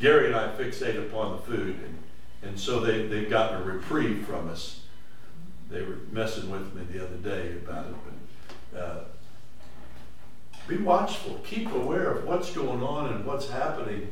Gary 0.00 0.26
and 0.26 0.36
I 0.36 0.48
fixate 0.48 0.98
upon 0.98 1.32
the 1.32 1.42
food. 1.42 1.76
And, 1.84 1.98
and 2.42 2.58
so 2.58 2.80
they, 2.80 3.06
they've 3.06 3.28
gotten 3.28 3.60
a 3.60 3.64
reprieve 3.64 4.26
from 4.26 4.48
us. 4.48 4.80
They 5.70 5.82
were 5.82 5.98
messing 6.12 6.50
with 6.50 6.74
me 6.74 6.84
the 6.90 7.04
other 7.04 7.16
day 7.16 7.52
about 7.52 7.86
it. 7.86 7.94
But 8.72 8.80
uh, 8.80 9.00
be 10.66 10.76
watchful. 10.76 11.40
Keep 11.44 11.72
aware 11.72 12.10
of 12.10 12.24
what's 12.24 12.52
going 12.52 12.82
on 12.82 13.12
and 13.12 13.24
what's 13.24 13.48
happening. 13.50 14.10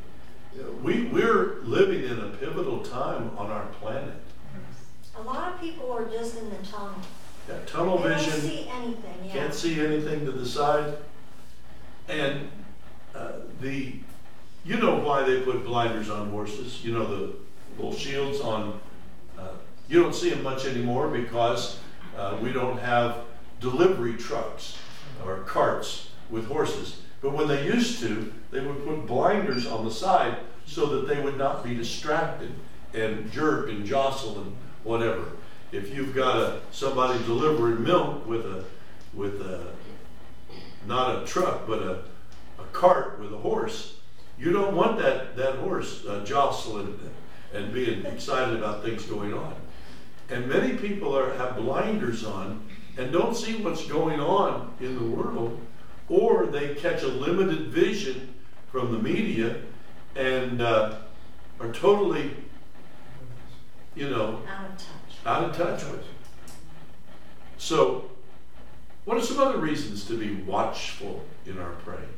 We, 0.83 1.05
we're 1.05 1.61
living 1.63 2.03
in 2.05 2.19
a 2.19 2.29
pivotal 2.31 2.81
time 2.81 3.31
on 3.37 3.51
our 3.51 3.67
planet. 3.81 4.15
A 5.19 5.23
lot 5.23 5.53
of 5.55 5.61
people 5.61 5.93
are 5.93 6.07
just 6.07 6.39
in 6.39 6.49
the 6.51 6.57
tunnel. 6.57 6.95
Yeah, 7.49 7.59
tunnel 7.67 7.99
They 7.99 8.15
vision. 8.15 8.33
see 8.33 8.69
anything, 8.71 9.15
yeah. 9.25 9.33
can't 9.33 9.55
see 9.55 9.81
anything 9.81 10.25
to 10.25 10.33
the 10.33 10.47
side. 10.47 10.97
And 12.09 12.51
uh, 13.15 13.33
the, 13.61 14.01
you 14.67 14.77
know 14.77 14.97
why 14.97 15.23
they 15.23 15.41
put 15.41 15.65
blinders 15.65 16.11
on 16.11 16.31
horses? 16.31 16.85
You 16.85 16.93
know 16.93 17.07
the 17.07 17.33
little 17.77 17.95
shields 17.95 18.41
on. 18.41 18.81
Uh, 19.39 19.49
you 19.89 20.03
don't 20.03 20.15
see 20.15 20.31
them 20.31 20.43
much 20.43 20.67
anymore 20.67 21.09
because 21.09 21.79
uh, 22.17 22.37
we 22.43 22.53
don't 22.53 22.79
have 22.79 23.19
delivery 23.61 24.15
trucks 24.15 24.77
or 25.25 25.39
carts 25.41 26.11
with 26.31 26.47
horses. 26.47 27.01
But 27.21 27.33
when 27.33 27.47
they 27.47 27.65
used 27.65 28.01
to, 28.01 28.33
they 28.51 28.61
would 28.61 28.85
put 28.85 29.07
blinders 29.07 29.67
on 29.67 29.85
the 29.85 29.91
side 29.91 30.39
so 30.67 30.87
that 30.87 31.09
they 31.09 31.21
would 31.21 31.39
not 31.39 31.63
be 31.63 31.75
distracted 31.75 32.51
and 32.93 33.31
jerk 33.31 33.69
and 33.69 33.87
jostle 33.87 34.41
and 34.41 34.57
whatever. 34.83 35.25
If 35.71 35.95
you've 35.95 36.15
got 36.15 36.37
a, 36.37 36.61
somebody 36.73 37.19
delivering 37.25 37.83
milk 37.83 38.27
with 38.27 38.45
a 38.45 38.65
with 39.15 39.41
a 39.41 39.67
not 40.87 41.23
a 41.23 41.27
truck 41.27 41.67
but 41.67 41.83
a, 41.83 42.03
a 42.59 42.65
cart 42.73 43.19
with 43.21 43.33
a 43.33 43.39
horse, 43.39 43.96
you 44.39 44.53
don't 44.53 44.75
want 44.77 44.99
that 44.99 45.37
that 45.37 45.57
horse 45.57 46.05
uh, 46.07 46.25
jostling 46.25 46.99
and 47.55 47.73
being 47.73 48.05
excited 48.07 48.57
about 48.57 48.83
things 48.83 49.05
going 49.05 49.33
on. 49.33 49.55
And 50.29 50.49
many 50.49 50.77
people 50.77 51.17
are 51.17 51.33
have 51.35 51.57
blinders 51.57 52.25
on 52.25 52.63
and 52.99 53.13
don't 53.13 53.37
see 53.37 53.57
what's 53.63 53.87
going 53.87 54.21
on 54.21 54.73
in 54.81 54.95
the 54.97 55.05
world, 55.05 55.61
or 56.09 56.47
they 56.47 56.75
catch 56.75 57.03
a 57.03 57.09
limited 57.09 57.69
vision 57.69 58.35
from 58.73 58.93
the 58.93 58.99
media 58.99 59.57
and 60.17 60.61
uh, 60.63 60.97
are 61.61 61.73
totally, 61.73 62.35
you 63.95 64.09
know, 64.11 64.41
Out 64.49 64.71
of 64.71 64.77
touch. 64.79 64.87
out 65.27 65.45
of 65.45 65.57
touch 65.57 65.85
with. 65.93 66.05
So, 67.59 68.11
what 69.05 69.17
are 69.17 69.23
some 69.23 69.39
other 69.39 69.59
reasons 69.59 70.05
to 70.07 70.19
be 70.19 70.35
watchful 70.43 71.25
in 71.47 71.59
our 71.59 71.73
praying? 71.85 72.09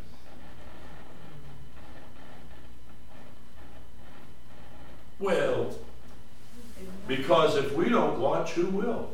Well, 5.18 5.74
because 7.06 7.56
if 7.56 7.72
we 7.72 7.88
don't 7.88 8.20
watch, 8.20 8.52
who 8.52 8.66
will? 8.66 9.10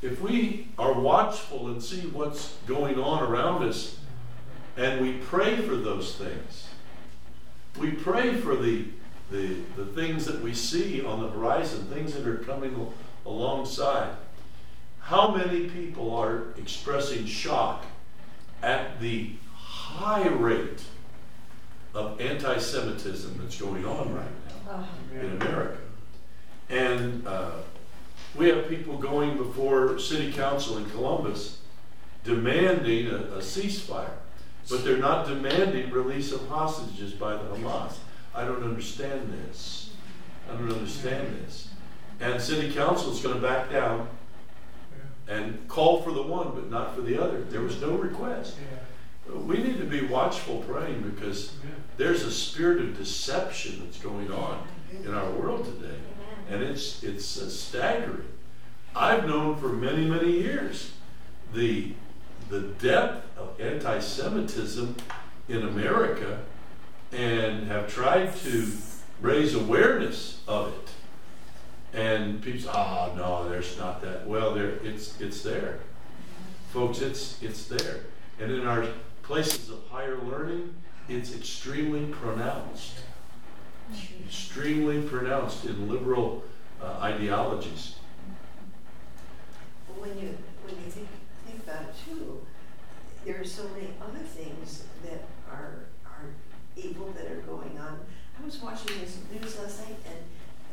If 0.00 0.20
we 0.20 0.68
are 0.78 0.92
watchful 0.92 1.68
and 1.68 1.82
see 1.82 2.02
what's 2.02 2.54
going 2.66 2.98
on 2.98 3.22
around 3.22 3.64
us 3.64 3.98
and 4.76 5.00
we 5.00 5.14
pray 5.14 5.56
for 5.56 5.74
those 5.74 6.14
things, 6.14 6.68
we 7.78 7.90
pray 7.90 8.36
for 8.36 8.54
the, 8.56 8.86
the, 9.30 9.56
the 9.76 9.84
things 9.86 10.24
that 10.26 10.40
we 10.40 10.54
see 10.54 11.04
on 11.04 11.20
the 11.20 11.28
horizon, 11.28 11.86
things 11.86 12.14
that 12.14 12.26
are 12.26 12.38
coming 12.38 12.92
alongside. 13.26 14.16
How 15.00 15.34
many 15.34 15.68
people 15.68 16.14
are 16.14 16.44
expressing 16.56 17.26
shock 17.26 17.84
at 18.62 19.00
the 19.00 19.32
high 19.54 20.28
rate 20.28 20.82
of 21.94 22.20
anti 22.20 22.58
Semitism 22.58 23.38
that's 23.40 23.60
going 23.60 23.84
on 23.84 24.14
right 24.14 24.26
now? 24.66 24.86
in 25.12 25.40
America. 25.40 25.78
And 26.68 27.26
uh, 27.26 27.52
we 28.36 28.48
have 28.48 28.68
people 28.68 28.98
going 28.98 29.36
before 29.36 29.98
city 29.98 30.32
council 30.32 30.76
in 30.76 30.88
Columbus 30.90 31.58
demanding 32.24 33.06
a, 33.08 33.16
a 33.16 33.38
ceasefire, 33.38 34.10
but 34.68 34.84
they're 34.84 34.98
not 34.98 35.26
demanding 35.26 35.90
release 35.90 36.32
of 36.32 36.46
hostages 36.48 37.12
by 37.12 37.32
the 37.32 37.44
Hamas. 37.44 37.94
I 38.34 38.44
don't 38.44 38.62
understand 38.62 39.32
this. 39.32 39.90
I 40.48 40.52
don't 40.52 40.70
understand 40.70 41.34
this. 41.42 41.68
And 42.20 42.40
city 42.40 42.72
council 42.72 43.12
is 43.12 43.20
going 43.20 43.36
to 43.36 43.40
back 43.40 43.70
down 43.70 44.08
and 45.26 45.66
call 45.68 46.02
for 46.02 46.12
the 46.12 46.22
one, 46.22 46.50
but 46.54 46.70
not 46.70 46.94
for 46.94 47.02
the 47.02 47.22
other. 47.22 47.42
There 47.42 47.60
was 47.60 47.80
no 47.80 47.92
request. 47.92 48.56
We 49.32 49.58
need 49.58 49.78
to 49.78 49.84
be 49.84 50.06
watchful 50.06 50.64
praying 50.68 51.02
because 51.02 51.52
there's 51.96 52.22
a 52.22 52.30
spirit 52.30 52.80
of 52.80 52.96
deception 52.96 53.82
that's 53.84 53.98
going 53.98 54.30
on 54.30 54.66
in 55.04 55.12
our 55.12 55.30
world 55.32 55.64
today, 55.64 55.98
and 56.48 56.62
it's 56.62 57.02
it's 57.02 57.40
uh, 57.40 57.48
staggering. 57.48 58.28
I've 58.94 59.26
known 59.26 59.56
for 59.56 59.68
many 59.68 60.06
many 60.06 60.32
years 60.32 60.92
the 61.52 61.92
the 62.48 62.60
depth 62.60 63.26
of 63.36 63.60
anti-Semitism 63.60 64.96
in 65.48 65.62
America, 65.62 66.40
and 67.12 67.66
have 67.66 67.92
tried 67.92 68.34
to 68.36 68.72
raise 69.20 69.54
awareness 69.54 70.40
of 70.48 70.68
it. 70.68 71.98
And 71.98 72.42
people 72.42 72.60
say, 72.60 72.70
"Ah, 72.72 73.10
no, 73.16 73.48
there's 73.48 73.76
not 73.78 74.00
that." 74.02 74.26
Well, 74.26 74.54
there 74.54 74.78
it's 74.82 75.20
it's 75.20 75.42
there, 75.42 75.80
folks. 76.72 77.00
It's 77.00 77.42
it's 77.42 77.66
there, 77.66 78.00
and 78.38 78.50
in 78.50 78.66
our 78.66 78.86
places 79.28 79.68
of 79.68 79.86
higher 79.90 80.18
learning, 80.22 80.74
it's 81.08 81.36
extremely 81.36 82.06
pronounced 82.06 82.94
extremely 84.26 85.00
pronounced 85.02 85.64
in 85.64 85.88
liberal 85.88 86.44
uh, 86.82 86.98
ideologies. 87.00 87.96
When 89.96 90.10
you, 90.10 90.36
when 90.64 90.76
you 90.84 90.90
think, 90.90 91.08
think 91.46 91.62
about 91.64 91.82
it 91.84 91.94
too, 92.06 92.40
there 93.24 93.40
are 93.40 93.44
so 93.44 93.64
many 93.68 93.88
other 94.00 94.18
things 94.18 94.84
that 95.04 95.24
are, 95.50 95.86
are 96.04 96.26
evil 96.76 97.12
that 97.16 97.30
are 97.30 97.40
going 97.40 97.78
on. 97.78 98.00
I 98.40 98.44
was 98.44 98.60
watching 98.60 98.98
this 99.00 99.18
news 99.32 99.58
last 99.58 99.80
night 99.80 99.96
and 100.06 100.18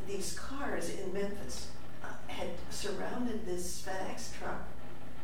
these 0.07 0.37
cars 0.37 0.89
in 0.89 1.13
Memphis 1.13 1.69
uh, 2.03 2.07
had 2.27 2.49
surrounded 2.69 3.45
this 3.45 3.81
FedEx 3.87 4.37
truck 4.37 4.67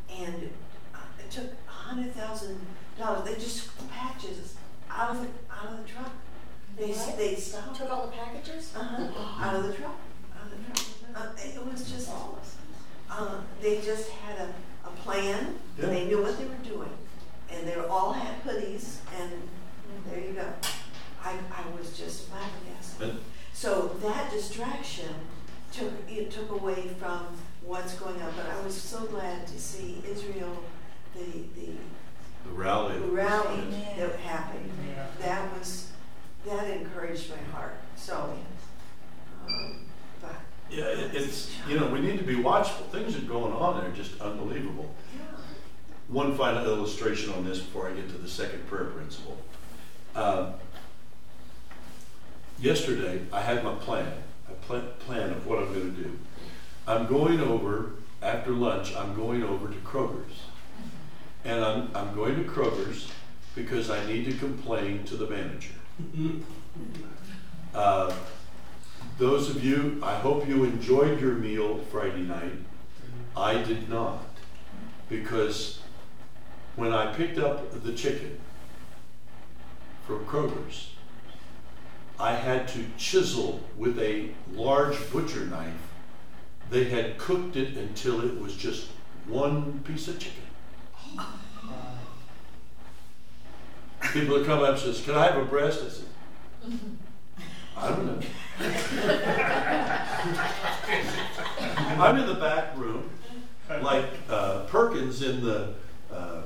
and 0.10 0.50
uh, 0.96 1.00
it 1.20 1.30
took 1.30 1.52
hundred 1.68 2.14
thousand 2.16 2.60
no, 3.02 3.20
they 3.24 3.34
just 3.34 3.64
took 3.66 3.78
the 3.80 3.84
patches 3.86 4.54
out 4.88 5.10
of 5.16 5.22
the, 5.22 5.28
out 5.52 5.74
of 5.74 5.78
the 5.84 5.92
truck. 5.92 6.12
They, 6.78 6.92
What? 6.92 7.18
they 7.18 7.34
stopped, 7.34 7.76
Took 7.76 7.90
all 7.90 8.06
the 8.06 8.12
packages? 8.12 8.72
uh-huh, 8.78 9.44
out 9.44 9.56
of 9.56 9.64
the 9.64 9.74
truck, 9.74 9.98
out 10.38 10.46
of 10.46 10.52
the 10.52 10.64
truck. 10.64 10.88
Uh, 11.16 11.30
it 11.44 11.66
was 11.66 11.92
just, 11.92 12.12
uh, 13.10 13.42
they 13.60 13.82
just 13.82 14.08
had 14.10 14.38
a, 14.38 14.54
a 14.88 14.92
plan, 15.04 15.56
and 15.82 15.92
they 15.92 16.06
knew 16.06 16.22
what 16.22 16.38
they 16.38 16.46
were 16.46 16.64
doing. 16.64 16.92
And 17.52 17.68
they 17.68 17.74
all 17.74 18.14
had 18.14 18.44
hoodies, 18.44 18.98
and 19.20 19.32
there 20.08 20.20
you 20.20 20.34
go. 20.34 20.46
I, 21.24 21.32
I 21.32 21.78
was 21.78 21.98
just 21.98 22.30
flabbergasted. 22.30 23.20
So 23.54 23.98
that 24.04 24.30
distraction 24.32 25.14
took, 25.74 25.92
it 26.08 26.30
took 26.30 26.52
away 26.52 26.88
from 27.00 27.26
what's 27.66 27.96
going 27.96 28.22
on, 28.22 28.32
but 28.38 28.46
I 28.46 28.64
was 28.64 28.80
so 28.80 29.06
glad 29.06 29.48
to 29.48 29.60
see 29.60 30.04
Israel, 30.08 30.64
the, 31.16 31.26
the 31.60 31.72
rally. 32.52 32.98
rally 33.00 33.62
that 33.98 34.16
happened. 34.20 34.70
Yeah. 34.88 35.06
That 35.22 35.58
was, 35.58 35.92
that 36.46 36.70
encouraged 36.70 37.30
my 37.30 37.52
heart, 37.58 37.76
so, 37.96 38.38
um, 39.48 39.76
but, 40.22 40.36
Yeah, 40.70 40.86
it, 40.86 41.16
it's, 41.16 41.52
you 41.68 41.80
know, 41.80 41.88
we 41.88 42.00
need 42.02 42.18
to 42.20 42.24
be 42.26 42.36
watchful. 42.36 42.86
Things 42.88 43.16
are 43.18 43.22
going 43.22 43.54
on 43.54 43.82
there, 43.82 43.92
just 43.92 44.20
unbelievable. 44.22 44.94
yeah. 45.16 45.24
One 46.08 46.36
final 46.38 46.66
illustration 46.66 47.34
on 47.34 47.46
this 47.46 47.60
before 47.60 47.90
I 47.90 47.94
get 47.94 48.10
to 48.10 48.18
the 48.18 48.28
second 48.30 48.68
prayer 48.68 48.86
principle. 48.86 49.38
Um, 50.16 50.54
yesterday, 52.60 53.22
I 53.32 53.42
had 53.42 53.64
my 53.64 53.74
plan, 53.76 54.12
a 54.50 54.54
pla- 54.66 54.82
plan 55.00 55.30
of 55.32 55.46
what 55.48 55.60
I'm 55.60 55.74
going 55.74 55.96
to 55.96 56.02
do. 56.04 56.20
I'm 56.88 57.08
going 57.08 57.40
over, 57.40 57.92
after 58.22 58.52
lunch, 58.52 58.94
I'm 58.96 59.16
going 59.16 59.44
over 59.44 59.68
to 59.68 59.76
Kroger's. 59.80 60.34
And 61.44 61.64
I'm, 61.64 61.90
I'm 61.96 62.14
going 62.16 62.36
to 62.36 62.50
Kroger's 62.50 63.08
because 63.56 63.90
I 63.90 64.06
need 64.06 64.26
to 64.26 64.34
complain 64.34 65.04
to 65.06 65.18
the 65.18 65.28
manager. 65.28 65.74
Uh, 67.74 68.14
those 69.18 69.50
of 69.50 69.64
you, 69.64 70.00
I 70.04 70.16
hope 70.16 70.48
you 70.48 70.64
enjoyed 70.64 71.20
your 71.20 71.34
meal 71.34 71.80
Friday 71.92 72.22
night. 72.22 72.54
I 73.36 73.62
did 73.62 73.90
not. 73.90 74.24
Because 75.10 75.80
when 76.76 76.94
I 76.94 77.14
picked 77.14 77.38
up 77.38 77.84
the 77.84 77.94
chicken 77.94 78.40
from 80.06 80.26
Kroger's, 80.26 80.92
I 82.20 82.36
had 82.36 82.68
to 82.70 82.86
chisel 82.98 83.62
with 83.76 83.98
a 84.00 84.30
large 84.54 85.12
butcher 85.12 85.46
knife. 85.46 85.74
They 86.70 86.86
had 86.86 87.18
cooked 87.18 87.56
it 87.56 87.76
until 87.76 88.22
it 88.22 88.40
was 88.40 88.56
just 88.56 88.88
one 89.28 89.80
piece 89.84 90.08
of 90.08 90.20
chicken. 90.20 90.44
People 94.14 94.38
would 94.38 94.46
come 94.46 94.62
up 94.62 94.72
and 94.72 94.80
says, 94.80 95.02
"Can 95.04 95.16
I 95.16 95.26
have 95.28 95.38
a 95.38 95.46
breast?" 95.46 95.82
I 95.86 95.90
said, 95.90 96.08
"I 97.78 97.90
don't 97.90 98.06
know." 98.06 98.20
I'm 102.04 102.18
in 102.18 102.26
the 102.28 102.36
back 102.36 102.78
room, 102.78 103.10
like 103.82 104.06
uh, 104.30 104.66
Perkins 104.66 105.22
in 105.22 105.42
the 105.44 105.74
uh, 106.12 106.42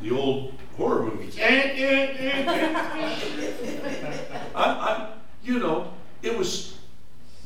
the 0.00 0.10
old 0.10 0.54
horror 0.76 1.06
movies. 1.06 1.36
Eh, 1.38 1.72
eh, 1.74 2.14
eh, 2.18 2.64
I, 4.54 4.64
I, 4.64 5.10
you 5.42 5.58
know, 5.58 5.92
it 6.22 6.36
was 6.38 6.78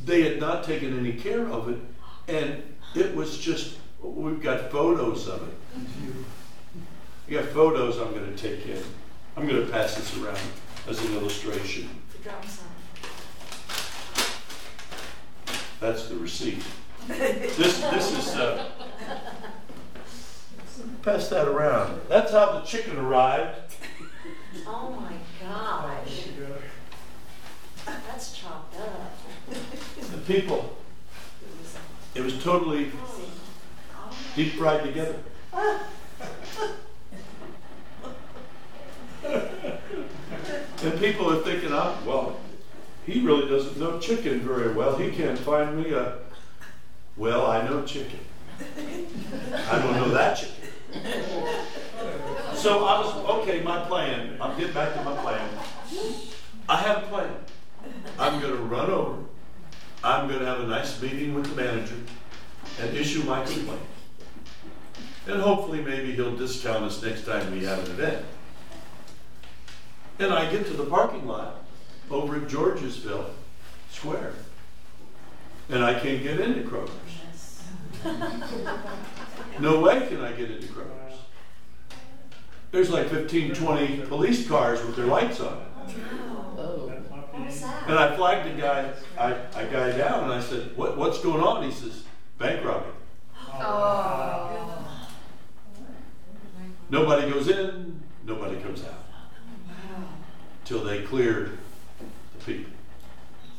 they 0.05 0.23
had 0.23 0.41
not 0.41 0.65
taken 0.65 0.99
any 0.99 1.13
care 1.13 1.47
of 1.49 1.69
it, 1.69 1.79
and 2.29 2.63
it 2.95 3.15
was 3.15 3.39
just. 3.39 3.77
We've 4.01 4.41
got 4.41 4.71
photos 4.71 5.27
of 5.27 5.43
it. 5.43 5.55
We 7.29 7.37
got 7.37 7.45
photos 7.47 7.99
I'm 7.99 8.13
going 8.15 8.35
to 8.35 8.37
take 8.37 8.67
in. 8.67 8.83
I'm 9.37 9.47
going 9.47 9.65
to 9.65 9.71
pass 9.71 9.97
this 9.97 10.17
around 10.17 10.39
as 10.89 11.05
an 11.05 11.15
illustration. 11.15 11.91
The 12.13 12.19
drum 12.31 12.43
sound. 12.47 12.71
That's 15.79 16.09
the 16.09 16.17
receipt. 16.17 16.63
This, 17.07 17.81
this 17.81 18.19
is, 18.19 18.35
uh, 18.35 18.71
pass 21.03 21.29
that 21.29 21.47
around. 21.47 22.01
That's 22.09 22.33
how 22.33 22.53
the 22.53 22.63
chicken 22.63 22.97
arrived. 22.97 23.75
Oh 24.67 24.91
my 24.99 25.13
gosh, 25.47 26.29
that's 27.85 28.39
chopped 28.39 28.75
up. 28.81 29.13
The 30.13 30.19
people, 30.19 30.79
it 32.15 32.23
was 32.23 32.43
totally 32.43 32.91
deep 34.35 34.55
fried 34.55 34.83
together. 34.83 35.19
And 40.83 40.99
people 41.01 41.33
are 41.33 41.43
thinking, 41.43 41.73
oh, 41.73 41.99
well, 42.07 42.37
he 43.05 43.21
really 43.21 43.49
doesn't 43.49 43.79
know 43.79 43.99
chicken 43.99 44.41
very 44.41 44.73
well. 44.73 44.97
He 44.97 45.11
can't 45.11 45.39
find 45.39 45.83
me 45.83 45.93
a, 45.93 46.19
well, 47.17 47.47
I 47.47 47.67
know 47.67 47.85
chicken. 47.85 48.21
I 48.61 49.79
don't 49.79 49.97
know 49.97 50.09
that 50.11 50.37
chicken. 50.37 50.55
So 52.55 52.85
I 52.85 53.01
was, 53.01 53.15
okay, 53.41 53.63
my 53.63 53.85
plan, 53.87 54.37
I'll 54.41 54.57
get 54.57 54.73
back 54.73 54.95
to 54.95 55.03
my 55.03 55.17
plan. 55.17 55.49
I 56.69 56.77
have 56.77 57.05
a 57.05 57.07
plan. 57.07 57.35
I'm 58.19 58.41
gonna 58.41 58.55
run 58.55 58.91
over, 58.91 59.23
I'm 60.05 60.29
gonna 60.29 60.45
have 60.45 60.61
a 60.61 60.67
nice 60.67 61.01
meeting 61.01 61.35
with 61.35 61.47
the 61.47 61.55
manager 61.61 61.95
and 62.81 62.97
issue 62.97 63.23
my 63.25 63.45
complaint. 63.45 63.81
And 65.27 65.41
hopefully 65.41 65.83
maybe 65.83 66.13
he'll 66.13 66.37
discount 66.37 66.85
us 66.85 67.03
next 67.03 67.25
time 67.25 67.53
we 67.53 67.65
have 67.65 67.79
an 67.79 67.91
event. 67.93 68.25
And 70.19 70.33
I 70.33 70.51
get 70.51 70.67
to 70.67 70.73
the 70.73 70.85
parking 70.85 71.27
lot 71.27 71.65
over 72.11 72.37
at 72.37 72.49
Georgesville 72.49 73.31
Square. 73.91 74.35
And 75.69 75.85
I 75.85 75.99
can't 75.99 76.23
get 76.23 76.41
into 76.41 76.69
Kroger's. 76.69 77.63
No 79.61 79.81
way 79.81 80.07
can 80.09 80.21
I 80.21 80.33
get 80.33 80.51
into 80.51 80.67
Kroger's. 80.69 81.19
There's 82.71 82.91
like 82.91 83.09
15, 83.09 83.55
20 83.55 84.01
police 84.03 84.47
cars 84.47 84.85
with 84.85 84.97
their 84.97 85.07
lights 85.07 85.41
on. 85.41 85.65
Oh. 86.57 86.93
What 87.09 87.35
was? 87.35 87.63
And 87.63 87.99
I 87.99 88.15
flagged 88.17 88.57
the 88.57 88.61
guy, 88.61 88.93
I, 89.19 89.35
I 89.55 89.65
guy 89.65 89.97
down 89.97 90.25
and 90.25 90.33
I 90.33 90.41
said, 90.41 90.77
what, 90.77 90.97
what's 90.97 91.21
going 91.21 91.43
on? 91.43 91.63
He 91.63 91.71
says, 91.71 92.05
bank 92.39 92.65
robbery. 92.65 92.93
Oh. 93.55 94.85
Nobody 96.91 97.31
goes 97.31 97.49
in, 97.49 98.03
nobody 98.25 98.61
comes 98.61 98.83
out. 98.85 99.08
Till 100.69 100.85
they 100.85 101.01
cleared 101.01 101.57
the 101.99 102.45
people. 102.45 102.71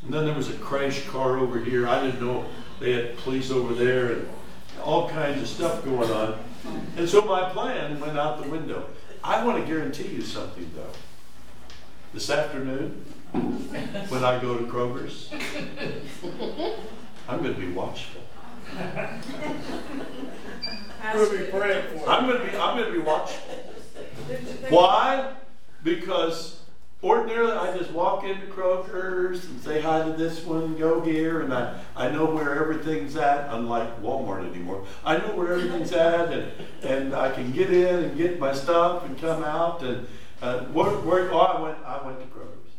And 0.04 0.14
then 0.14 0.26
there 0.26 0.36
was 0.36 0.48
a 0.52 0.54
crash 0.54 1.08
car 1.08 1.40
over 1.40 1.60
here. 1.60 1.88
I 1.88 2.06
didn't 2.06 2.22
know 2.22 2.46
they 2.80 2.94
had 2.94 3.18
police 3.18 3.50
over 3.50 3.74
there 3.74 4.12
and 4.12 4.30
all 4.84 5.10
kinds 5.10 5.42
of 5.42 5.48
stuff 5.48 5.84
going 5.84 6.12
on. 6.12 6.38
And 6.98 7.10
so 7.10 7.22
my 7.24 7.50
plan 7.50 8.00
went 8.00 8.16
out 8.16 8.44
the 8.44 8.48
window. 8.48 8.86
I 9.24 9.44
want 9.44 9.58
to 9.58 9.66
guarantee 9.66 10.10
you 10.10 10.22
something 10.22 10.70
though. 10.76 10.94
This 12.14 12.30
afternoon, 12.30 13.04
when 14.10 14.24
I 14.24 14.40
go 14.40 14.60
to 14.60 14.66
Kroger's, 14.66 15.32
I'm 17.28 17.42
going 17.42 17.56
to 17.56 17.60
be 17.60 17.72
watchful. 17.72 18.22
We'll 21.16 21.32
be 21.32 21.46
praying 21.46 21.88
for. 21.88 22.08
I'm 22.08 22.28
going 22.28 22.40
to 22.40 22.46
be 22.46 22.56
I'm 22.56 22.78
going 22.78 22.94
to 22.94 23.00
be 23.00 23.00
watchful. 23.00 23.56
Why? 24.70 25.34
Because 25.84 26.59
ordinarily 27.02 27.54
I 27.54 27.78
just 27.78 27.92
walk 27.92 28.24
into 28.24 28.46
Kroger's 28.48 29.46
and 29.46 29.62
say 29.62 29.82
hi 29.82 30.04
to 30.04 30.14
this 30.14 30.44
one, 30.44 30.78
go 30.78 31.02
here, 31.02 31.42
and 31.42 31.54
I, 31.54 31.80
I 31.96 32.10
know 32.10 32.26
where 32.26 32.62
everything's 32.62 33.16
at, 33.16 33.54
unlike 33.54 34.02
Walmart 34.02 34.50
anymore. 34.50 34.86
I 35.06 35.18
know 35.18 35.36
where 35.36 35.54
everything's 35.54 35.92
at, 35.94 36.32
and, 36.32 36.52
and 36.84 37.16
I 37.16 37.32
can 37.32 37.52
get 37.52 37.72
in 37.72 38.04
and 38.04 38.18
get 38.18 38.40
my 38.40 38.54
stuff 38.54 39.06
and 39.06 39.18
come 39.20 39.44
out. 39.44 39.82
And 39.82 40.08
uh, 40.42 40.66
where, 40.66 40.92
where, 40.92 41.32
oh, 41.32 41.40
I 41.40 41.62
went, 41.62 41.78
I 41.86 42.06
went 42.06 42.20
to 42.20 42.26
Kroger's. 42.28 42.74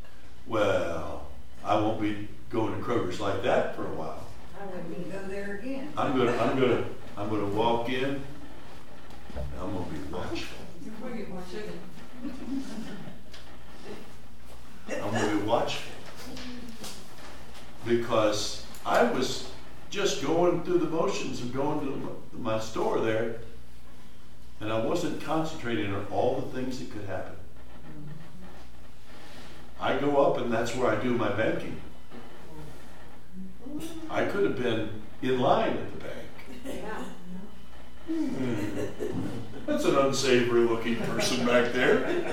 Well, 0.47 1.27
I 1.65 1.77
won't 1.77 2.01
be 2.01 2.29
going 2.51 2.75
to 2.75 2.81
Kroger's 2.81 3.21
like 3.21 3.43
that 3.43 3.75
for 3.75 3.87
a 3.87 3.95
while. 3.95 4.27
I 4.61 4.67
wouldn't 4.67 5.11
go 5.11 5.23
there 5.29 5.57
again. 5.63 5.93
I'm 5.97 6.17
gonna, 6.17 6.37
I'm 6.37 6.61
gonna, 6.61 6.85
I'm 7.17 7.31
gonna 7.31 7.47
walk 7.47 7.89
in. 7.89 8.05
and 8.05 8.23
I'm 9.59 9.73
gonna 9.73 9.87
be 9.87 9.99
watchful. 10.13 10.59
You're 10.85 10.95
gonna 11.01 11.17
get 11.17 11.31
more 11.31 11.43
chicken. 11.51 11.79
I'm 14.93 15.11
going 15.13 15.31
to 15.31 15.37
be 15.37 15.43
watchful. 15.49 15.93
Because 17.87 18.65
I 18.85 19.05
was 19.05 19.51
just 19.91 20.23
going 20.23 20.63
through 20.65 20.79
the 20.79 20.89
motions 20.89 21.41
of 21.41 21.53
going 21.53 21.81
to 21.81 22.39
my 22.39 22.59
store 22.59 23.01
there, 23.01 23.37
and 24.61 24.73
I 24.73 24.85
wasn't 24.85 25.23
concentrating 25.23 25.95
on 25.95 26.07
all 26.11 26.41
the 26.41 26.49
things 26.57 26.79
that 26.79 26.91
could 26.93 27.07
happen. 27.07 27.35
I 29.81 29.97
go 29.97 30.19
up, 30.25 30.39
and 30.39 30.53
that's 30.53 30.75
where 30.77 30.91
I 30.91 31.03
do 31.03 31.17
my 31.17 31.31
banking. 31.31 31.81
I 34.11 34.25
could 34.27 34.45
have 34.45 34.57
been 34.57 34.91
in 35.23 35.41
line 35.41 35.77
at 35.77 35.93
the 35.93 36.05
bank. 36.05 36.27
Yeah. 36.67 37.05
Hmm. 38.11 38.87
That's 39.67 39.85
an 39.85 39.95
unsavory 39.97 40.63
looking 40.63 40.97
person 40.97 41.47
back 41.47 41.73
there. 41.73 42.27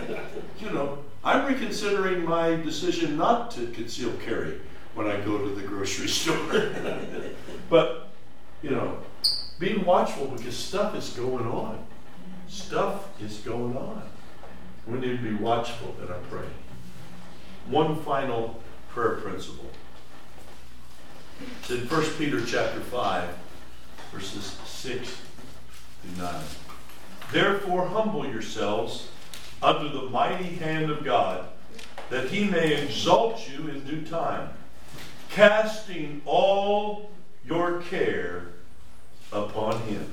You 0.60 0.72
know, 0.72 0.98
I'm 1.24 1.46
reconsidering 1.46 2.26
my 2.26 2.56
decision 2.56 3.16
not 3.16 3.52
to 3.52 3.68
conceal 3.68 4.12
carry 4.26 4.60
when 4.96 5.06
I 5.06 5.18
go 5.22 5.38
to 5.38 5.50
the 5.50 5.62
grocery 5.62 6.08
store. 6.08 6.72
but, 7.70 8.10
you 8.64 8.72
know, 8.72 8.98
being 9.60 9.86
watchful 9.86 10.28
because 10.28 10.58
stuff 10.58 10.96
is 10.96 11.12
going 11.12 11.46
on. 11.46 11.86
Stuff 12.48 13.10
is 13.22 13.38
going 13.38 13.78
on. 13.78 14.02
We 14.88 14.98
need 14.98 15.18
to 15.18 15.24
be 15.24 15.36
watchful 15.36 15.96
in 16.02 16.12
our 16.12 16.20
praying. 16.32 16.50
One 17.68 18.02
final 18.02 18.60
prayer 18.90 19.18
principle. 19.18 19.70
It's 21.60 21.70
in 21.70 21.88
1 21.88 22.04
Peter 22.18 22.44
chapter 22.44 22.80
5, 22.80 23.30
verses 24.12 24.58
6 24.66 25.27
through 26.02 26.24
9. 26.24 26.36
Therefore, 27.32 27.88
humble 27.88 28.26
yourselves 28.26 29.10
under 29.62 29.90
the 29.90 30.10
mighty 30.10 30.56
hand 30.56 30.90
of 30.90 31.04
God, 31.04 31.46
that 32.10 32.30
he 32.30 32.46
may 32.46 32.74
exalt 32.84 33.50
you 33.50 33.68
in 33.68 33.84
due 33.86 34.06
time, 34.06 34.50
casting 35.30 36.22
all 36.26 37.12
your 37.46 37.82
care 37.82 38.50
upon 39.32 39.82
him, 39.82 40.12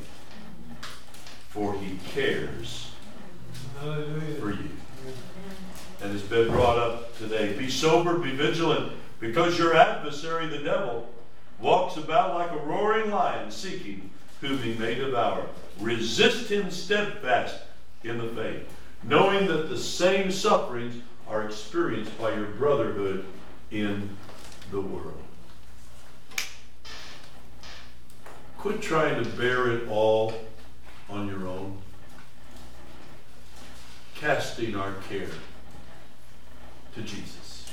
for 1.48 1.74
he 1.74 1.98
cares 2.10 2.90
Hallelujah. 3.80 4.34
for 4.40 4.50
you. 4.50 4.70
And 6.02 6.14
it's 6.14 6.26
been 6.26 6.50
brought 6.50 6.78
up 6.78 7.16
today. 7.18 7.52
Be 7.52 7.70
sober, 7.70 8.18
be 8.18 8.32
vigilant, 8.32 8.92
because 9.20 9.58
your 9.58 9.76
adversary, 9.76 10.46
the 10.48 10.58
devil, 10.58 11.08
walks 11.60 11.96
about 11.96 12.34
like 12.34 12.50
a 12.50 12.64
roaring 12.64 13.10
lion, 13.10 13.50
seeking 13.50 14.10
whom 14.44 14.58
he 14.58 14.74
may 14.74 14.94
devour. 14.94 15.46
Resist 15.80 16.50
him 16.50 16.70
steadfast 16.70 17.56
in 18.02 18.18
the 18.18 18.28
faith, 18.28 18.68
knowing 19.02 19.46
that 19.48 19.68
the 19.68 19.78
same 19.78 20.30
sufferings 20.30 21.02
are 21.28 21.44
experienced 21.44 22.16
by 22.18 22.34
your 22.34 22.46
brotherhood 22.46 23.24
in 23.70 24.16
the 24.70 24.80
world. 24.80 25.22
Quit 28.58 28.80
trying 28.80 29.22
to 29.22 29.28
bear 29.30 29.72
it 29.72 29.88
all 29.88 30.32
on 31.10 31.28
your 31.28 31.46
own 31.46 31.78
casting 34.24 34.74
our 34.74 34.94
care 35.08 35.28
to 36.94 37.02
Jesus. 37.02 37.70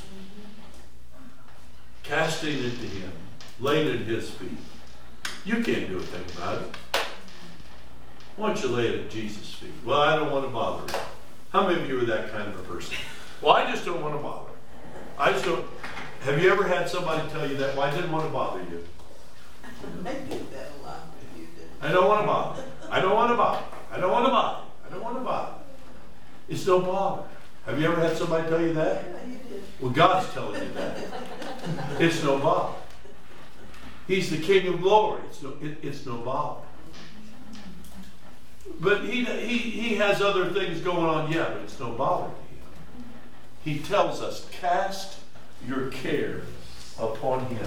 Casting 2.03 2.57
it 2.57 2.71
to 2.81 2.87
Him, 2.87 3.11
laying 3.61 3.87
at 3.87 4.05
His 4.05 4.29
feet. 4.31 4.57
You 5.43 5.55
can't 5.63 5.89
do 5.89 5.97
a 5.97 6.01
thing 6.01 6.23
about 6.37 6.61
it. 6.61 6.75
Why 8.35 8.47
don't 8.47 8.63
you 8.63 8.69
lay 8.69 8.87
it 8.87 9.05
at 9.05 9.09
Jesus' 9.09 9.53
feet? 9.53 9.71
Well, 9.83 9.99
I 9.99 10.15
don't 10.15 10.31
want 10.31 10.45
to 10.45 10.51
bother 10.51 10.91
you. 10.91 10.99
How 11.51 11.67
many 11.67 11.81
of 11.81 11.89
you 11.89 11.99
are 11.99 12.05
that 12.05 12.31
kind 12.31 12.47
of 12.47 12.59
a 12.59 12.63
person? 12.63 12.95
Well, 13.41 13.53
I 13.53 13.69
just 13.71 13.85
don't 13.85 14.01
want 14.03 14.15
to 14.15 14.21
bother. 14.21 14.51
I 15.17 15.31
just 15.31 15.45
don't. 15.45 15.65
Have 16.21 16.41
you 16.41 16.51
ever 16.51 16.67
had 16.67 16.87
somebody 16.87 17.27
tell 17.31 17.49
you 17.49 17.57
that? 17.57 17.75
Well, 17.75 17.87
I 17.87 17.91
didn't 17.91 18.11
want 18.11 18.25
to 18.25 18.29
bother 18.31 18.59
you. 18.59 18.85
I 19.63 20.13
did 20.13 20.51
that 20.51 20.71
a 20.79 20.85
lot 20.85 20.99
you 21.35 21.47
did. 21.57 21.67
I 21.81 21.91
don't 21.91 22.07
want 22.07 22.21
to 22.21 22.27
bother. 22.27 22.63
I 22.91 22.99
don't 22.99 23.15
want 23.15 23.31
to 23.31 23.35
bother. 23.35 23.65
I 23.91 23.99
don't 23.99 24.11
want 24.11 24.25
to 24.25 24.31
bother. 24.31 24.67
I 24.85 24.89
don't 24.91 25.03
want 25.03 25.17
to 25.17 25.21
bother. 25.21 25.55
It's 26.49 26.67
no 26.67 26.81
bother. 26.81 27.23
Have 27.65 27.79
you 27.79 27.87
ever 27.87 27.99
had 27.99 28.15
somebody 28.15 28.47
tell 28.47 28.61
you 28.61 28.73
that? 28.73 29.03
Yeah, 29.03 29.31
you 29.31 29.39
did. 29.49 29.63
Well, 29.79 29.91
God's 29.91 30.31
telling 30.33 30.61
you 30.61 30.73
that. 30.73 30.97
It's 31.99 32.23
no 32.23 32.37
bother. 32.37 32.75
He's 34.11 34.29
the 34.29 34.39
King 34.39 34.67
of 34.67 34.81
glory. 34.81 35.21
It's 35.29 35.41
no, 35.41 35.53
it, 35.61 35.77
it's 35.81 36.05
no 36.05 36.17
bother. 36.17 36.59
But 38.77 39.05
he, 39.05 39.23
he, 39.23 39.57
he 39.57 39.95
has 39.95 40.21
other 40.21 40.49
things 40.49 40.81
going 40.81 41.05
on, 41.05 41.31
yeah, 41.31 41.49
but 41.53 41.61
it's 41.61 41.79
no 41.79 41.91
bother 41.93 42.25
to 42.25 42.31
him. 42.31 43.05
He 43.63 43.79
tells 43.79 44.21
us, 44.21 44.49
cast 44.51 45.19
your 45.65 45.87
care 45.91 46.41
upon 46.99 47.45
him, 47.45 47.65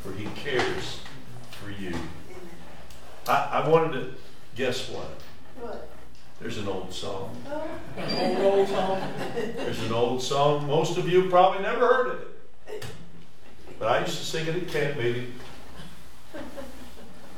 for 0.00 0.14
he 0.14 0.24
cares 0.36 1.00
for 1.50 1.70
you. 1.70 1.94
I, 3.28 3.62
I 3.62 3.68
wanted 3.68 3.92
to 3.92 4.14
guess 4.56 4.88
what? 4.88 5.20
What? 5.60 5.90
There's 6.40 6.56
an 6.56 6.66
old 6.66 6.94
song. 6.94 7.36
Oh, 7.46 7.68
Old, 8.20 8.38
old 8.38 8.68
song. 8.68 9.02
There's 9.36 9.82
an 9.82 9.92
old 9.92 10.22
song. 10.22 10.66
Most 10.66 10.96
of 10.96 11.06
you 11.06 11.28
probably 11.28 11.60
never 11.60 11.86
heard 11.86 12.06
of 12.06 12.20
it. 12.22 12.86
But 13.80 13.88
I 13.88 14.00
used 14.00 14.18
to 14.18 14.24
sing 14.24 14.46
it 14.46 14.54
at 14.54 14.68
camp 14.68 14.98
meeting. 14.98 15.32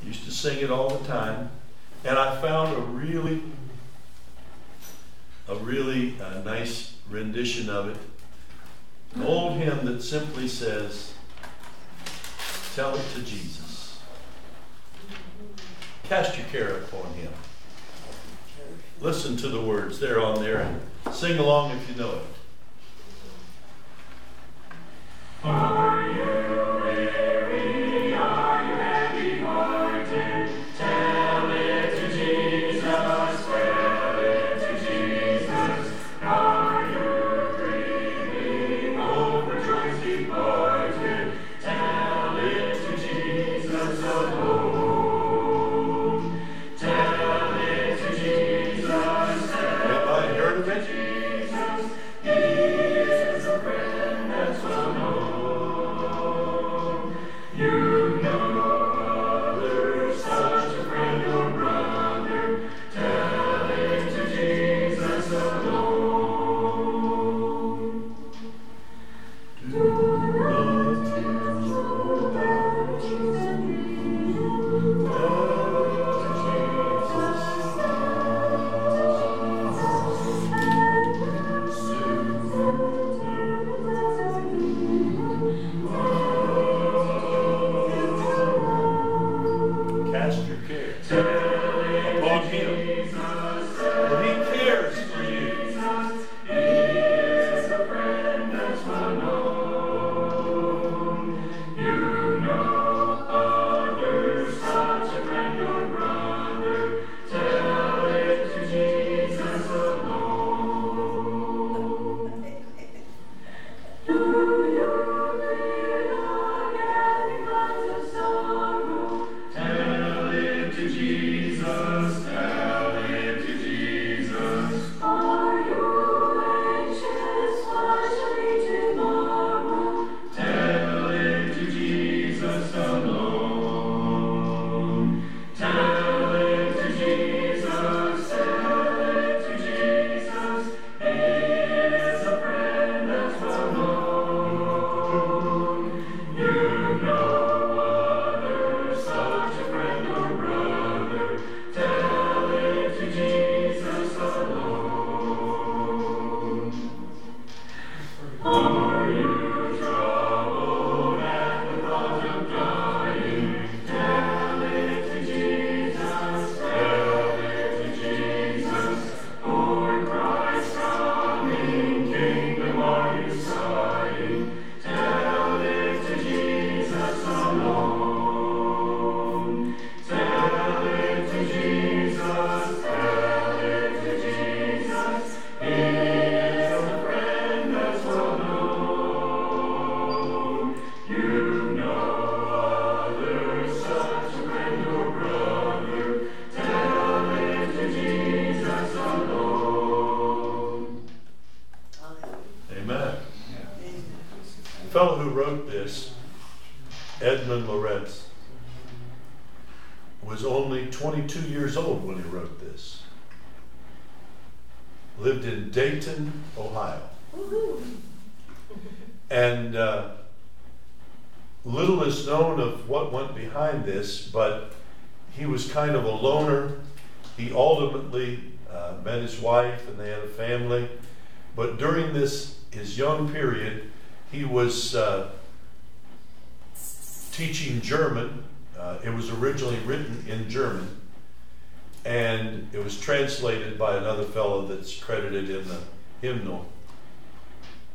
Used 0.03 0.25
to 0.25 0.33
sing 0.33 0.59
it 0.59 0.73
all 0.73 0.91
the 0.91 1.07
time. 1.07 1.51
And 2.05 2.19
I 2.19 2.39
found 2.43 2.77
a 2.77 2.81
really, 2.81 3.41
a 5.49 5.55
really 5.55 6.21
uh, 6.21 6.43
nice 6.43 6.97
rendition 7.09 7.71
of 7.71 7.91
it. 7.91 7.97
An 9.15 9.23
old 9.23 9.57
hymn 9.57 9.87
that 9.87 10.03
simply 10.03 10.49
says, 10.49 11.15
Tell 12.75 12.93
it 12.97 13.05
to 13.15 13.23
Jesus. 13.23 14.01
Cast 16.03 16.37
your 16.37 16.47
care 16.49 16.79
upon 16.79 17.13
him. 17.13 17.31
Listen 19.01 19.37
to 19.37 19.49
the 19.49 19.61
words. 19.61 20.01
They're 20.01 20.21
on 20.21 20.43
there 20.43 20.59
and 20.59 21.15
sing 21.15 21.39
along 21.39 21.71
if 21.71 21.89
you 21.89 21.95
know 21.95 22.17
it. 22.17 22.42
Anybody 25.45 25.83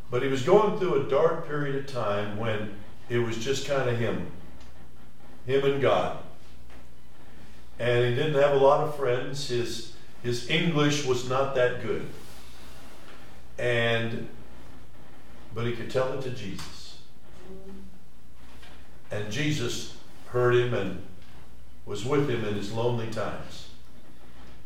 But 0.09 0.23
he 0.23 0.29
was 0.29 0.43
going 0.43 0.79
through 0.79 1.05
a 1.05 1.09
dark 1.09 1.47
period 1.47 1.75
of 1.75 1.87
time 1.87 2.37
when 2.37 2.75
it 3.09 3.19
was 3.19 3.37
just 3.37 3.67
kind 3.67 3.89
of 3.89 3.97
him, 3.97 4.27
him 5.45 5.65
and 5.65 5.81
God. 5.81 6.19
And 7.79 8.05
he 8.05 8.15
didn't 8.15 8.41
have 8.41 8.53
a 8.53 8.63
lot 8.63 8.81
of 8.81 8.95
friends. 8.95 9.49
His, 9.49 9.93
his 10.23 10.49
English 10.49 11.05
was 11.05 11.29
not 11.29 11.55
that 11.55 11.81
good. 11.81 12.07
And, 13.59 14.27
but 15.53 15.65
he 15.65 15.73
could 15.73 15.89
tell 15.89 16.13
it 16.13 16.21
to 16.23 16.29
Jesus. 16.31 16.99
And 19.11 19.31
Jesus 19.31 19.95
heard 20.29 20.55
him 20.55 20.73
and 20.73 21.03
was 21.85 22.03
with 22.03 22.29
him 22.29 22.43
in 22.45 22.55
his 22.55 22.71
lonely 22.71 23.07
times. 23.07 23.69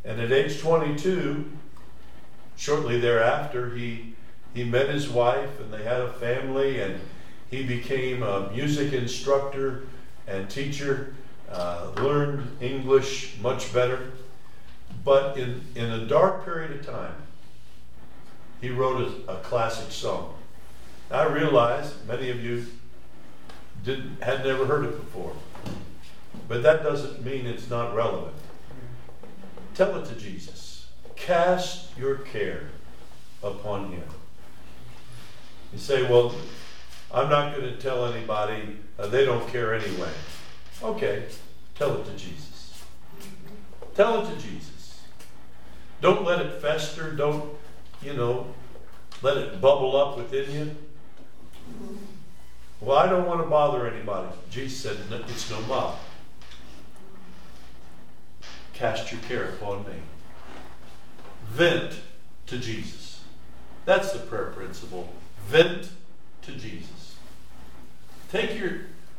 And 0.04 0.20
at 0.20 0.32
age 0.32 0.60
22, 0.60 1.50
shortly 2.56 2.98
thereafter, 2.98 3.74
he, 3.74 4.11
he 4.54 4.64
met 4.64 4.88
his 4.88 5.08
wife 5.08 5.60
and 5.60 5.72
they 5.72 5.82
had 5.82 6.00
a 6.00 6.12
family 6.12 6.80
and 6.80 7.00
he 7.50 7.62
became 7.62 8.22
a 8.22 8.50
music 8.50 8.92
instructor 8.92 9.84
and 10.26 10.48
teacher, 10.48 11.14
uh, 11.50 11.90
learned 11.96 12.56
English 12.60 13.36
much 13.40 13.72
better. 13.72 14.12
But 15.04 15.36
in, 15.36 15.62
in 15.74 15.90
a 15.90 16.06
dark 16.06 16.44
period 16.44 16.72
of 16.72 16.86
time, 16.86 17.14
he 18.60 18.70
wrote 18.70 19.22
a, 19.28 19.32
a 19.32 19.36
classic 19.40 19.90
song. 19.90 20.34
I 21.10 21.24
realize 21.24 21.94
many 22.06 22.30
of 22.30 22.42
you 22.42 22.66
didn't, 23.84 24.22
had 24.22 24.44
never 24.44 24.64
heard 24.64 24.84
it 24.84 24.98
before, 24.98 25.34
but 26.48 26.62
that 26.62 26.82
doesn't 26.82 27.24
mean 27.24 27.46
it's 27.46 27.68
not 27.68 27.94
relevant. 27.94 28.36
Tell 29.74 29.96
it 29.96 30.08
to 30.08 30.14
Jesus. 30.14 30.86
Cast 31.16 31.96
your 31.98 32.16
care 32.16 32.68
upon 33.42 33.92
him. 33.92 34.04
You 35.72 35.78
say, 35.78 36.02
well, 36.02 36.34
I'm 37.12 37.28
not 37.28 37.54
going 37.54 37.66
to 37.66 37.76
tell 37.80 38.12
anybody. 38.12 38.78
Uh, 38.98 39.06
they 39.06 39.24
don't 39.24 39.46
care 39.48 39.74
anyway. 39.74 40.10
Okay, 40.82 41.24
tell 41.74 42.00
it 42.00 42.04
to 42.04 42.12
Jesus. 42.12 42.82
Tell 43.94 44.22
it 44.22 44.34
to 44.34 44.40
Jesus. 44.40 45.02
Don't 46.00 46.24
let 46.24 46.40
it 46.44 46.60
fester. 46.60 47.12
Don't, 47.12 47.54
you 48.02 48.14
know, 48.14 48.52
let 49.22 49.36
it 49.36 49.60
bubble 49.60 49.96
up 49.96 50.16
within 50.16 50.50
you. 50.50 50.76
Well, 52.80 52.98
I 52.98 53.08
don't 53.08 53.26
want 53.26 53.40
to 53.40 53.46
bother 53.48 53.86
anybody. 53.86 54.28
Jesus 54.50 54.80
said, 54.80 54.96
it's 55.28 55.50
no 55.50 55.60
bother. 55.62 55.98
Cast 58.74 59.12
your 59.12 59.20
care 59.22 59.50
upon 59.50 59.84
me. 59.84 59.94
Vent 61.48 61.94
to 62.46 62.58
Jesus. 62.58 63.22
That's 63.84 64.12
the 64.12 64.18
prayer 64.18 64.46
principle. 64.46 65.12
Vent 65.46 65.88
to 66.42 66.52
Jesus. 66.52 67.16
Take 68.30 68.58
your 68.58 68.72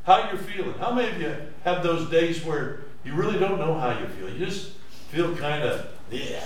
how 0.04 0.30
you're 0.30 0.40
feeling. 0.40 0.74
How 0.80 0.94
many 0.94 1.10
of 1.12 1.22
you 1.22 1.36
have 1.64 1.84
those 1.84 2.10
days 2.10 2.44
where 2.44 2.82
you 3.06 3.14
really 3.14 3.40
don't 3.40 3.60
know 3.60 3.74
how 3.76 3.98
you 3.98 4.08
feel? 4.08 4.30
You 4.30 4.45
just 4.45 4.72
feel 5.10 5.36
kind 5.36 5.64
of 5.64 5.88
yeah. 6.12 6.44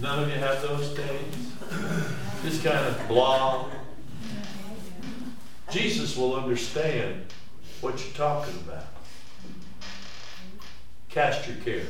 None 0.00 0.24
of 0.24 0.28
you 0.28 0.36
have 0.36 0.60
those 0.62 0.94
days. 0.94 1.52
Just 2.42 2.64
kind 2.64 2.78
of 2.78 3.08
blah. 3.08 3.66
Jesus 5.70 6.16
will 6.16 6.34
understand 6.36 7.24
what 7.80 8.02
you're 8.04 8.14
talking 8.14 8.54
about. 8.66 8.86
Cast 11.08 11.46
your 11.46 11.56
care 11.58 11.86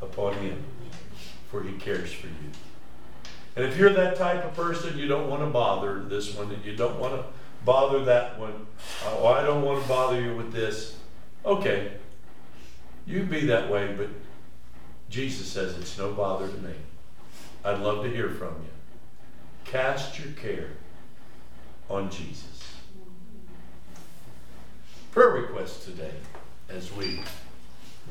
upon 0.00 0.34
him, 0.34 0.62
for 1.50 1.62
he 1.62 1.72
cares 1.74 2.12
for 2.12 2.26
you. 2.26 2.32
And 3.56 3.64
if 3.64 3.76
you're 3.76 3.92
that 3.92 4.16
type 4.16 4.44
of 4.44 4.54
person, 4.54 4.98
you 4.98 5.06
don't 5.06 5.28
want 5.28 5.42
to 5.42 5.46
bother 5.46 6.00
this 6.00 6.34
one, 6.34 6.50
and 6.50 6.64
you 6.64 6.74
don't 6.74 6.98
want 6.98 7.14
to 7.14 7.24
bother 7.64 8.04
that 8.04 8.38
one. 8.38 8.66
Oh, 9.06 9.26
I 9.26 9.42
don't 9.42 9.62
want 9.62 9.82
to 9.82 9.88
bother 9.88 10.20
you 10.20 10.36
with 10.36 10.52
this. 10.52 10.96
Okay, 11.44 11.92
you 13.06 13.22
be 13.22 13.46
that 13.46 13.70
way, 13.70 13.94
but 13.96 14.08
Jesus 15.08 15.46
says 15.46 15.78
it's 15.78 15.96
no 15.98 16.12
bother 16.12 16.48
to 16.48 16.56
me. 16.58 16.74
I'd 17.64 17.78
love 17.78 18.02
to 18.04 18.10
hear 18.10 18.28
from 18.28 18.48
you. 18.48 18.70
Cast 19.64 20.18
your 20.18 20.32
care 20.32 20.70
on 21.88 22.10
Jesus. 22.10 22.64
Prayer 25.12 25.30
requests 25.30 25.84
today 25.84 26.14
as 26.68 26.92
we 26.92 27.20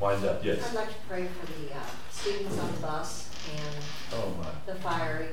wind 0.00 0.24
up. 0.24 0.42
Yes. 0.44 0.66
I'd 0.70 0.74
like 0.74 0.88
to 0.88 0.94
pray 1.08 1.26
for 1.26 1.46
the 1.46 1.74
uh, 1.74 1.80
students 2.10 2.58
on 2.58 2.72
the 2.72 2.80
bus 2.80 3.23
and 3.52 3.84
Oh 4.12 4.32
my. 4.40 4.72
the 4.72 4.78
fiery 4.80 5.28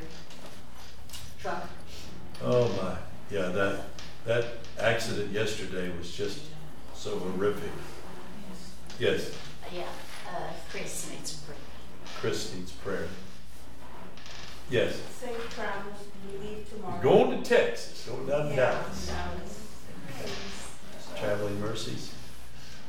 truck. 1.41 1.67
Oh 2.43 2.67
my. 2.81 2.95
Yeah, 3.35 3.49
that 3.49 3.85
that 4.25 4.45
accident 4.79 5.31
yesterday 5.31 5.91
was 5.97 6.11
just 6.11 6.39
so 6.95 7.17
horrific. 7.19 7.71
Yes, 8.99 9.31
Yeah, 9.73 9.83
uh, 10.29 10.51
Chris 10.69 11.09
needs 11.11 11.41
a 11.41 11.45
break. 11.47 11.59
Chris 12.19 12.53
needs 12.53 12.71
prayer. 12.71 13.07
Yes. 14.69 15.01
Safe 15.19 15.49
travels, 15.55 15.95
we 16.31 16.47
leave 16.47 16.69
tomorrow. 16.69 17.01
Going 17.01 17.41
to 17.43 17.49
Texas, 17.49 18.07
going 18.07 18.27
down 18.27 18.49
to 18.49 18.55
Yeah, 18.55 18.55
Dallas. 18.71 19.07
Dallas. 19.07 19.57
Traveling 21.19 21.59
mercies. 21.59 22.13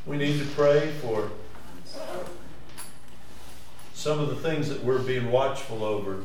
We 0.07 0.17
need 0.17 0.39
to 0.39 0.47
pray 0.55 0.91
for 1.01 1.31
some 4.03 4.19
of 4.19 4.29
the 4.31 4.35
things 4.35 4.69
that 4.69 4.83
we're 4.83 4.99
being 4.99 5.31
watchful 5.31 5.85
over. 5.85 6.25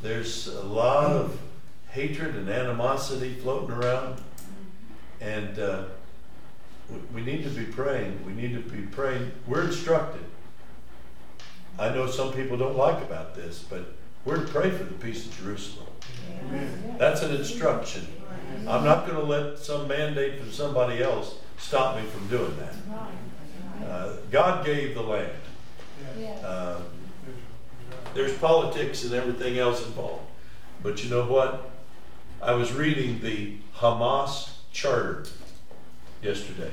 There's 0.00 0.46
a 0.46 0.62
lot 0.62 1.10
of 1.10 1.36
hatred 1.90 2.36
and 2.36 2.48
animosity 2.48 3.34
floating 3.34 3.72
around, 3.72 4.20
and 5.20 5.58
uh, 5.58 5.84
we, 7.12 7.22
need 7.22 7.42
to 7.42 7.50
be 7.50 7.64
praying. 7.64 8.24
We 8.24 8.32
need 8.32 8.54
to 8.54 8.60
be 8.60 8.82
praying. 8.82 9.32
We're 9.48 9.64
instructed. 9.64 10.24
I 11.80 11.88
know 11.88 12.08
some 12.08 12.32
people 12.32 12.56
don't 12.56 12.76
like 12.76 13.02
about 13.02 13.34
this, 13.34 13.64
but 13.68 13.92
we're 14.24 14.36
to 14.36 14.52
pray 14.52 14.70
for 14.70 14.84
the 14.84 14.94
peace 14.94 15.26
of 15.26 15.36
Jerusalem. 15.36 15.88
That's 16.96 17.22
an 17.22 17.34
instruction. 17.34 18.06
I'm 18.68 18.84
not 18.84 19.04
going 19.04 19.18
to 19.18 19.24
let 19.24 19.58
some 19.58 19.88
mandate 19.88 20.38
from 20.38 20.52
somebody 20.52 21.02
else 21.02 21.34
stop 21.58 21.96
me 21.96 22.04
from 22.04 22.28
doing 22.28 22.56
that. 22.58 23.84
Uh, 23.84 24.16
God 24.30 24.64
gave 24.64 24.94
the 24.94 25.02
land. 25.02 25.32
Uh, 26.44 26.80
there's 28.14 28.36
politics 28.38 29.04
and 29.04 29.14
everything 29.14 29.58
else 29.58 29.84
involved. 29.84 30.26
But 30.82 31.02
you 31.02 31.10
know 31.10 31.26
what? 31.26 31.70
I 32.42 32.52
was 32.52 32.72
reading 32.72 33.20
the 33.20 33.56
Hamas 33.76 34.50
charter 34.72 35.24
yesterday. 36.22 36.70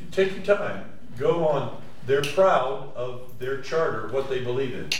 You 0.00 0.06
take 0.10 0.34
your 0.34 0.56
time, 0.56 0.84
go 1.16 1.46
on. 1.48 1.80
They're 2.06 2.22
proud 2.22 2.92
of 2.96 3.38
their 3.38 3.60
charter, 3.60 4.08
what 4.08 4.28
they 4.28 4.42
believe 4.42 4.74
in, 4.74 4.90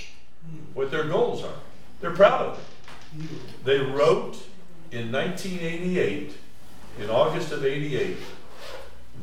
what 0.75 0.91
their 0.91 1.05
goals 1.05 1.43
are. 1.43 1.59
They're 2.01 2.13
proud 2.13 2.43
of 2.43 2.59
it. 2.59 2.65
They 3.65 3.79
wrote 3.79 4.39
in 4.91 5.11
1988, 5.11 6.33
in 7.01 7.11
August 7.11 7.53
of 7.53 7.65
88, 7.65 8.17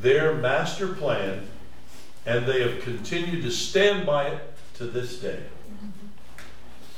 their 0.01 0.33
master 0.35 0.93
plan, 0.93 1.47
and 2.25 2.45
they 2.45 2.61
have 2.61 2.81
continued 2.81 3.43
to 3.43 3.51
stand 3.51 4.05
by 4.05 4.27
it 4.27 4.53
to 4.75 4.85
this 4.85 5.19
day. 5.19 5.43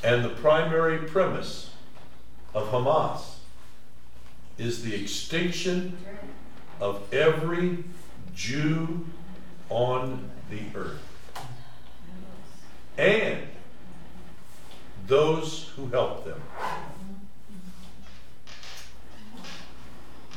And 0.04 0.26
the 0.26 0.30
primary 0.30 0.98
premise 1.00 1.72
of 2.54 2.70
Hamas 2.70 3.36
is 4.58 4.84
the 4.84 4.94
extinction 4.94 5.98
of 6.80 7.14
every 7.14 7.84
Jew 8.36 9.06
on 9.70 10.30
the 10.50 10.62
earth. 10.76 11.02
And 12.98 13.42
those 15.08 15.72
who 15.76 15.88
help 15.88 16.26
them. 16.26 16.42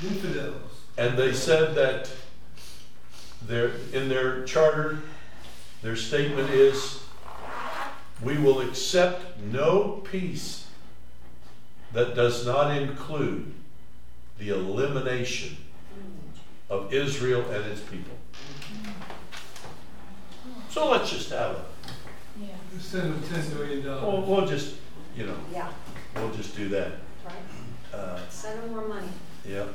Infidels. 0.02 0.70
And 0.96 1.18
they 1.18 1.32
said 1.32 1.74
that 1.74 2.10
their, 3.46 3.70
in 3.92 4.08
their 4.08 4.44
charter, 4.44 4.98
their 5.82 5.96
statement 5.96 6.50
is, 6.50 7.02
we 8.22 8.38
will 8.38 8.60
accept 8.60 9.38
no 9.40 10.02
peace 10.10 10.66
that 11.92 12.14
does 12.14 12.46
not 12.46 12.76
include 12.76 13.52
the 14.38 14.48
elimination 14.50 15.56
of 16.70 16.92
Israel 16.92 17.42
and 17.50 17.64
its 17.66 17.80
people. 17.82 18.16
So 20.70 20.90
let's 20.90 21.10
just 21.10 21.30
have 21.30 21.52
it. 21.56 21.62
Yeah. 22.40 22.48
Send 22.80 23.14
them 23.14 23.22
ten 23.28 23.54
million 23.54 23.84
We'll, 23.84 24.00
dollars. 24.00 24.28
we'll 24.28 24.46
just, 24.46 24.74
you 25.16 25.26
know, 25.26 25.36
Yeah, 25.52 25.68
we'll 26.16 26.32
just 26.32 26.56
do 26.56 26.68
that. 26.70 26.92
right. 27.24 27.34
Uh, 27.92 28.18
Send 28.28 28.60
them 28.60 28.70
more 28.72 28.88
money. 28.88 29.06
Yep, 29.48 29.68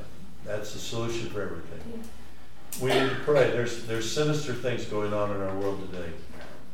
that's 0.44 0.74
the 0.74 0.80
solution 0.80 1.30
for 1.30 1.42
everything. 1.42 2.04
We 2.82 2.90
need 2.92 3.10
to 3.10 3.16
pray. 3.26 3.50
There's, 3.52 3.86
there's 3.86 4.10
sinister 4.10 4.54
things 4.54 4.86
going 4.86 5.14
on 5.14 5.32
in 5.32 5.42
our 5.42 5.54
world 5.56 5.92
today. 5.92 6.12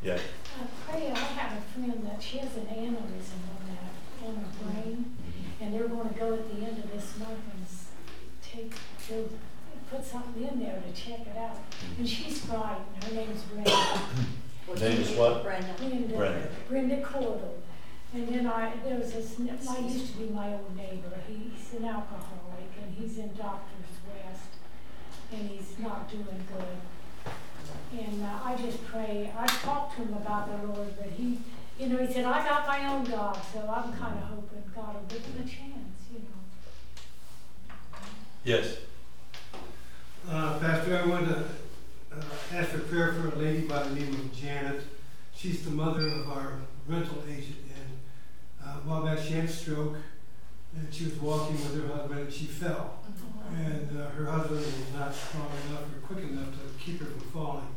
Yeah, 0.02 0.18
I 0.60 0.90
pray, 0.90 1.10
I 1.10 1.18
have 1.18 1.58
a 1.58 1.60
friend 1.72 2.06
that 2.06 2.22
she 2.22 2.38
has 2.38 2.54
an 2.56 2.66
aneurysm 2.66 3.42
on 3.50 3.62
that, 3.66 4.28
on 4.28 4.36
her 4.36 4.64
brain, 4.64 5.04
mm-hmm. 5.04 5.64
and 5.64 5.74
they're 5.74 5.88
gonna 5.88 6.14
go 6.16 6.32
at 6.34 6.48
the 6.48 6.64
end 6.64 6.78
of 6.78 6.92
this 6.92 7.18
month 7.18 7.40
and 7.52 7.64
s- 7.64 7.86
take, 8.40 8.72
go, 9.08 9.28
put 9.90 10.04
something 10.04 10.46
in 10.46 10.60
there 10.60 10.80
to 10.80 10.92
check 10.92 11.20
it 11.20 11.36
out. 11.36 11.56
Mm-hmm. 11.56 12.00
And 12.00 12.08
she's 12.08 12.44
frightened, 12.44 13.04
her 13.04 13.14
name's 13.14 13.42
Brenda. 13.42 13.70
What 14.66 14.80
Name 14.80 15.00
is 15.00 15.10
what? 15.12 15.44
Brenda. 15.44 15.74
Brenda, 15.78 16.16
Brenda. 16.16 16.48
Brenda 16.68 16.96
Cordell. 17.00 17.54
And 18.12 18.28
then 18.28 18.46
I, 18.48 18.72
there 18.84 18.98
was 18.98 19.12
this, 19.12 19.36
I 19.38 19.78
used 19.78 20.12
to 20.12 20.18
be 20.18 20.28
my 20.30 20.52
old 20.54 20.76
neighbor, 20.76 21.12
he's 21.28 21.78
an 21.78 21.84
alcoholic, 21.84 22.70
and 22.82 22.94
he's 22.94 23.18
in 23.18 23.28
Doctor's 23.34 23.94
West, 24.08 24.55
and 25.32 25.48
he's 25.50 25.78
not 25.78 26.10
doing 26.10 26.44
good. 26.52 28.00
And 28.00 28.22
uh, 28.22 28.38
I 28.44 28.56
just 28.56 28.84
pray, 28.86 29.32
I 29.36 29.46
talked 29.46 29.96
to 29.96 30.02
him 30.02 30.14
about 30.14 30.48
the 30.50 30.66
Lord, 30.68 30.94
but 30.98 31.08
he, 31.10 31.38
you 31.78 31.88
know, 31.88 31.98
he 32.04 32.12
said, 32.12 32.24
I 32.24 32.44
got 32.46 32.66
my 32.66 32.86
own 32.92 33.04
God, 33.04 33.38
so 33.52 33.60
I'm 33.60 33.92
kinda 33.92 34.28
hoping 34.28 34.62
God 34.74 34.94
will 34.94 35.02
give 35.08 35.24
him 35.24 35.42
a 35.42 35.48
chance, 35.48 35.96
you 36.12 36.18
know. 36.20 36.40
yes. 38.44 38.76
Uh, 40.28 40.58
Pastor, 40.58 40.96
I 40.96 41.06
want 41.06 41.28
to 41.28 41.36
uh, 42.12 42.22
ask 42.52 42.70
for 42.70 42.78
prayer 42.80 43.12
for 43.14 43.28
a 43.28 43.36
lady 43.36 43.66
by 43.66 43.84
the 43.84 43.94
name 43.94 44.12
of 44.14 44.34
Janet. 44.34 44.82
She's 45.34 45.64
the 45.64 45.70
mother 45.70 46.08
of 46.08 46.28
our 46.30 46.54
rental 46.88 47.22
agent, 47.28 47.58
and 47.76 48.68
uh, 48.68 48.78
a 48.78 48.88
while 48.88 49.04
back 49.04 49.18
she 49.18 49.34
had 49.34 49.44
a 49.44 49.48
stroke, 49.48 49.96
and 50.74 50.92
she 50.92 51.04
was 51.04 51.14
walking 51.16 51.56
with 51.56 51.80
her 51.80 51.94
husband, 51.94 52.20
and 52.20 52.32
she 52.32 52.46
fell. 52.46 52.98
And 53.54 54.00
uh, 54.00 54.08
her 54.10 54.26
husband 54.26 54.60
was 54.60 54.92
not 54.94 55.14
strong 55.14 55.48
enough 55.68 55.82
or 55.82 56.00
quick 56.06 56.24
enough 56.24 56.48
to 56.52 56.84
keep 56.84 57.00
her 57.00 57.06
from 57.06 57.20
falling. 57.20 57.68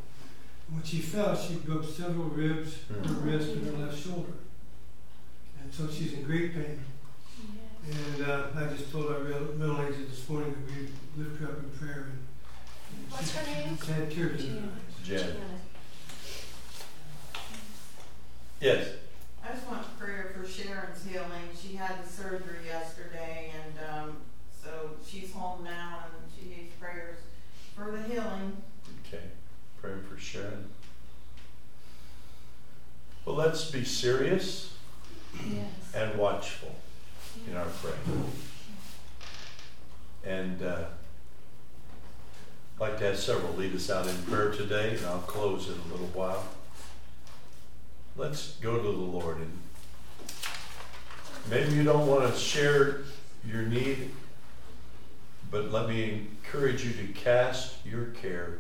When 0.72 0.84
she 0.84 0.98
fell, 1.00 1.36
she 1.36 1.56
broke 1.56 1.84
several 1.86 2.26
ribs, 2.26 2.76
her 2.90 3.00
wrist, 3.00 3.50
and 3.50 3.66
her 3.66 3.86
left 3.86 3.98
shoulder. 4.04 4.34
And 5.62 5.74
so 5.74 5.90
she's 5.90 6.14
in 6.14 6.24
great 6.24 6.54
pain. 6.54 6.80
Yeah. 7.88 7.96
And 7.96 8.30
uh, 8.30 8.48
I 8.56 8.66
just 8.76 8.92
told 8.92 9.08
our 9.12 9.20
real- 9.20 9.54
rental 9.58 9.82
agent 9.82 10.10
this 10.10 10.28
morning 10.30 10.54
that 10.54 10.76
we 11.18 11.24
lift 11.24 11.42
her 11.42 11.48
up 11.48 11.60
in 11.60 11.70
prayer. 11.72 12.08
And, 12.12 12.20
and 13.04 13.12
What's 13.12 13.36
her 13.36 13.46
name? 13.52 13.78
She's 13.78 13.90
had 13.90 14.12
tears 14.12 14.44
in 14.46 14.50
her 14.56 14.70
Janet. 15.04 15.24
eyes. 15.24 15.36
Janet. 15.36 15.38
Yes. 18.62 18.88
I 19.44 19.54
just 19.54 19.68
want 19.68 19.98
prayer 19.98 20.36
for 20.36 20.46
Sharon's 20.48 21.04
healing. 21.06 21.50
She 21.60 21.76
had 21.76 22.04
the 22.04 22.10
surgery 22.10 22.66
yesterday, 22.68 23.52
and 23.56 23.90
um, 23.90 24.18
so 24.64 24.92
she's 25.08 25.32
home 25.34 25.64
now, 25.64 26.00
and 26.06 26.32
she 26.38 26.50
needs 26.50 26.74
prayers 26.80 27.18
for 27.76 27.92
the 27.92 28.02
healing. 28.04 28.62
Okay. 29.08 29.24
Praying 29.82 30.04
for 30.04 30.18
Sharon. 30.20 30.70
Well, 33.26 33.36
let's 33.36 33.70
be 33.72 33.84
serious 33.84 34.74
Yes. 35.48 35.68
and 35.94 36.18
watchful 36.18 36.76
in 37.48 37.56
our 37.56 37.66
praying. 37.66 38.32
And 40.26 40.62
uh, 40.64 40.86
I'd 42.76 42.80
like 42.80 42.98
to 43.00 43.06
have 43.06 43.18
several 43.20 43.54
lead 43.54 43.76
us 43.76 43.90
out 43.90 44.08
in 44.08 44.16
prayer 44.24 44.52
today, 44.52 44.96
and 44.98 45.06
I'll 45.06 45.20
close 45.20 45.68
in 45.68 45.76
a 45.76 45.92
little 45.92 46.08
while. 46.08 46.44
Let's 48.18 48.54
go 48.58 48.76
to 48.78 48.82
the 48.84 48.90
Lord. 48.90 49.38
And 49.38 49.52
maybe 51.50 51.74
you 51.74 51.84
don't 51.84 52.08
want 52.08 52.34
to 52.34 52.38
share 52.40 53.02
your 53.46 53.62
need, 53.64 54.12
but 55.52 55.72
let 55.72 55.90
me 55.90 56.28
encourage 56.44 56.86
you 56.86 56.94
to 56.94 57.14
cast 57.14 57.86
your 57.86 58.06
care 58.08 58.60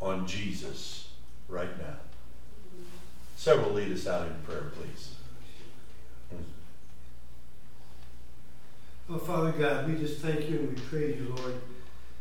on 0.00 0.26
Jesus 0.26 1.08
right 1.48 1.76
now. 1.78 1.96
Several 3.36 3.72
lead 3.72 3.92
us 3.92 4.06
out 4.06 4.26
in 4.26 4.34
prayer, 4.44 4.72
please. 4.76 5.14
Oh, 9.10 9.18
Father 9.18 9.52
God, 9.52 9.86
we 9.86 9.96
just 9.96 10.20
thank 10.20 10.48
you 10.48 10.60
and 10.60 10.68
we 10.70 10.80
praise 10.82 11.20
you, 11.20 11.34
Lord, 11.36 11.60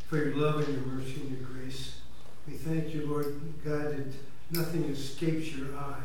for 0.08 0.18
your 0.18 0.36
love 0.36 0.68
and 0.68 0.74
your 0.74 0.86
mercy 0.86 1.22
and 1.22 1.38
your 1.38 1.48
grace. 1.48 2.00
We 2.46 2.56
thank 2.56 2.94
you, 2.94 3.06
Lord 3.06 3.40
God, 3.64 3.96
that 3.96 4.14
nothing 4.52 4.84
escapes 4.86 5.56
your 5.56 5.78
eye. 5.78 6.04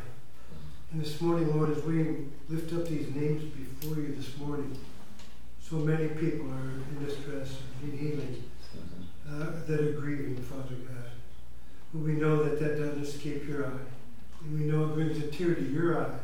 And 0.93 1.02
this 1.02 1.20
morning, 1.20 1.55
Lord, 1.56 1.77
as 1.77 1.82
we 1.82 2.28
lift 2.48 2.73
up 2.73 2.86
these 2.86 3.12
names 3.15 3.43
before 3.43 3.97
you 3.97 4.15
this 4.15 4.39
morning, 4.39 4.78
so 5.68 5.76
many 5.76 6.08
people 6.08 6.50
are 6.50 6.70
in 6.70 7.04
distress, 7.04 7.58
need 7.82 7.98
healing, 7.98 8.42
uh, 9.28 9.50
that 9.66 9.80
are 9.80 9.92
grieving, 9.92 10.36
Father 10.36 10.76
God. 10.76 11.10
But 11.92 12.02
we 12.02 12.12
know 12.12 12.42
that 12.42 12.58
that 12.58 12.78
doesn't 12.78 13.02
escape 13.02 13.46
your 13.46 13.66
eye. 13.66 13.86
And 14.44 14.58
we 14.58 14.64
know 14.64 14.84
it 14.84 14.94
brings 14.94 15.18
a 15.18 15.26
tear 15.26 15.54
to 15.54 15.62
your 15.62 16.00
eye 16.00 16.18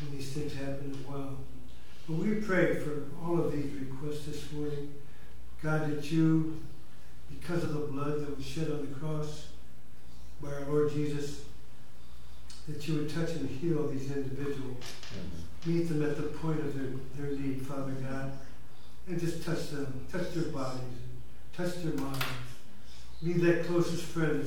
when 0.00 0.16
these 0.16 0.32
things 0.32 0.54
happen 0.54 0.92
as 0.92 1.06
well. 1.08 1.36
But 2.08 2.18
we 2.18 2.36
pray 2.36 2.76
for 2.76 3.06
all 3.24 3.40
of 3.40 3.50
these 3.50 3.72
requests 3.72 4.26
this 4.26 4.52
morning. 4.52 4.94
God, 5.62 5.90
that 5.90 6.12
you, 6.12 6.60
because 7.28 7.64
of 7.64 7.72
the 7.72 7.86
blood 7.86 8.20
that 8.20 8.36
was 8.36 8.46
shed 8.46 8.70
on 8.70 8.88
the 8.88 8.94
cross 9.00 9.48
by 10.40 10.52
our 10.52 10.66
Lord 10.66 10.92
Jesus, 10.92 11.40
that 12.68 12.86
you 12.86 12.98
would 12.98 13.10
touch 13.10 13.30
and 13.30 13.50
heal 13.50 13.88
these 13.88 14.12
individuals. 14.12 14.76
Meet 15.64 15.88
them 15.88 16.04
at 16.04 16.16
the 16.16 16.24
point 16.24 16.60
of 16.60 16.74
their, 16.78 16.92
their 17.16 17.36
need, 17.36 17.66
Father 17.66 17.92
God. 17.92 18.30
And 19.08 19.20
just 19.20 19.44
touch 19.44 19.70
them, 19.70 20.06
touch 20.10 20.32
their 20.32 20.50
bodies, 20.52 20.80
touch 21.56 21.76
their 21.76 21.94
minds. 21.94 22.24
Be 23.22 23.34
that 23.34 23.66
closest 23.66 24.02
friend 24.02 24.44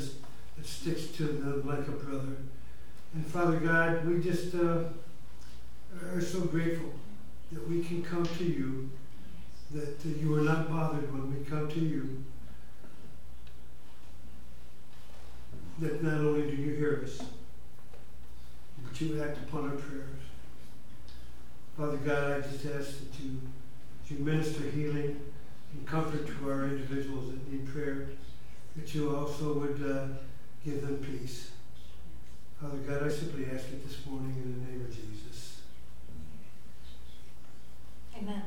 that 0.57 0.65
sticks 0.65 1.07
to 1.17 1.23
them 1.23 1.65
like 1.65 1.87
a 1.87 1.91
brother. 1.91 2.35
And 3.13 3.25
Father 3.25 3.57
God, 3.57 4.05
we 4.05 4.21
just 4.21 4.53
uh, 4.53 4.83
are 6.13 6.21
so 6.21 6.41
grateful 6.41 6.91
that 7.51 7.67
we 7.67 7.83
can 7.83 8.03
come 8.03 8.25
to 8.25 8.43
you, 8.43 8.89
that 9.71 10.05
uh, 10.05 10.09
you 10.19 10.35
are 10.35 10.41
not 10.41 10.69
bothered 10.69 11.11
when 11.11 11.33
we 11.33 11.43
come 11.45 11.69
to 11.69 11.79
you. 11.79 12.23
That 15.79 16.03
not 16.03 16.15
only 16.15 16.51
do 16.51 16.61
you 16.61 16.75
hear 16.75 17.01
us, 17.03 17.19
but 18.83 19.01
you 19.01 19.23
act 19.23 19.37
upon 19.37 19.69
our 19.69 19.75
prayers. 19.77 20.19
Father 21.77 21.97
God, 21.97 22.31
I 22.33 22.41
just 22.41 22.65
ask 22.65 22.99
that 22.99 23.23
you, 23.23 23.39
that 24.09 24.15
you 24.17 24.25
minister 24.25 24.63
healing 24.63 25.19
and 25.73 25.85
comfort 25.85 26.27
to 26.27 26.51
our 26.51 26.65
individuals 26.65 27.31
that 27.31 27.51
need 27.51 27.67
prayer, 27.67 28.07
that 28.75 28.93
you 28.95 29.15
also 29.15 29.53
would 29.53 29.81
uh, 29.83 30.07
give 30.65 30.81
them 30.81 30.97
peace. 30.97 31.51
Father 32.61 32.77
God, 32.77 33.03
I 33.03 33.09
simply 33.09 33.45
ask 33.45 33.65
it 33.67 33.87
this 33.87 34.05
morning 34.05 34.35
in 34.43 34.53
the 34.53 34.71
name 34.71 34.81
of 34.81 34.89
Jesus. 34.89 35.61
Amen. 38.17 38.41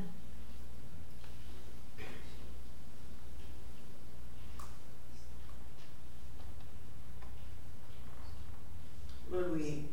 Lord, 9.31 9.51
we, 9.53 9.85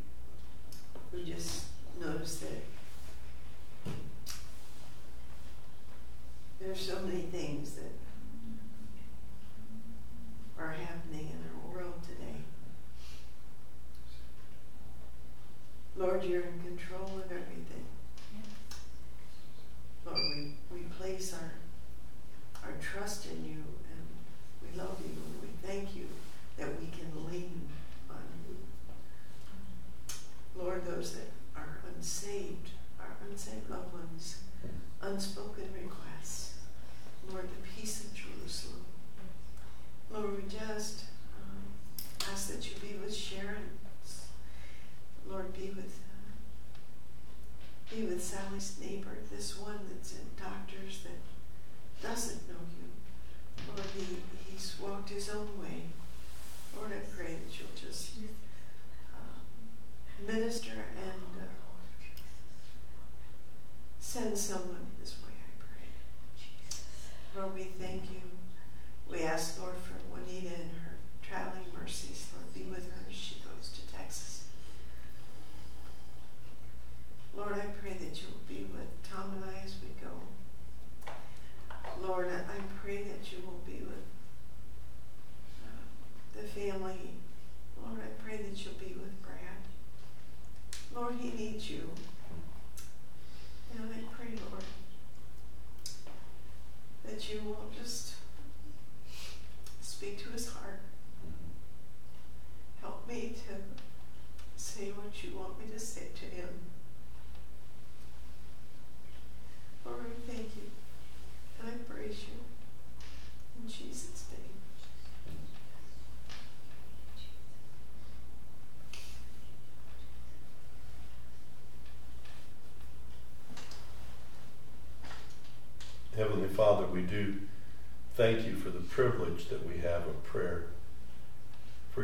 we 1.15 1.25
just 1.25 1.65
notice 1.99 2.37
that 2.41 2.70
there's 6.61 6.81
so 6.81 7.01
many 7.01 7.23
things 7.23 7.73
that 7.73 7.91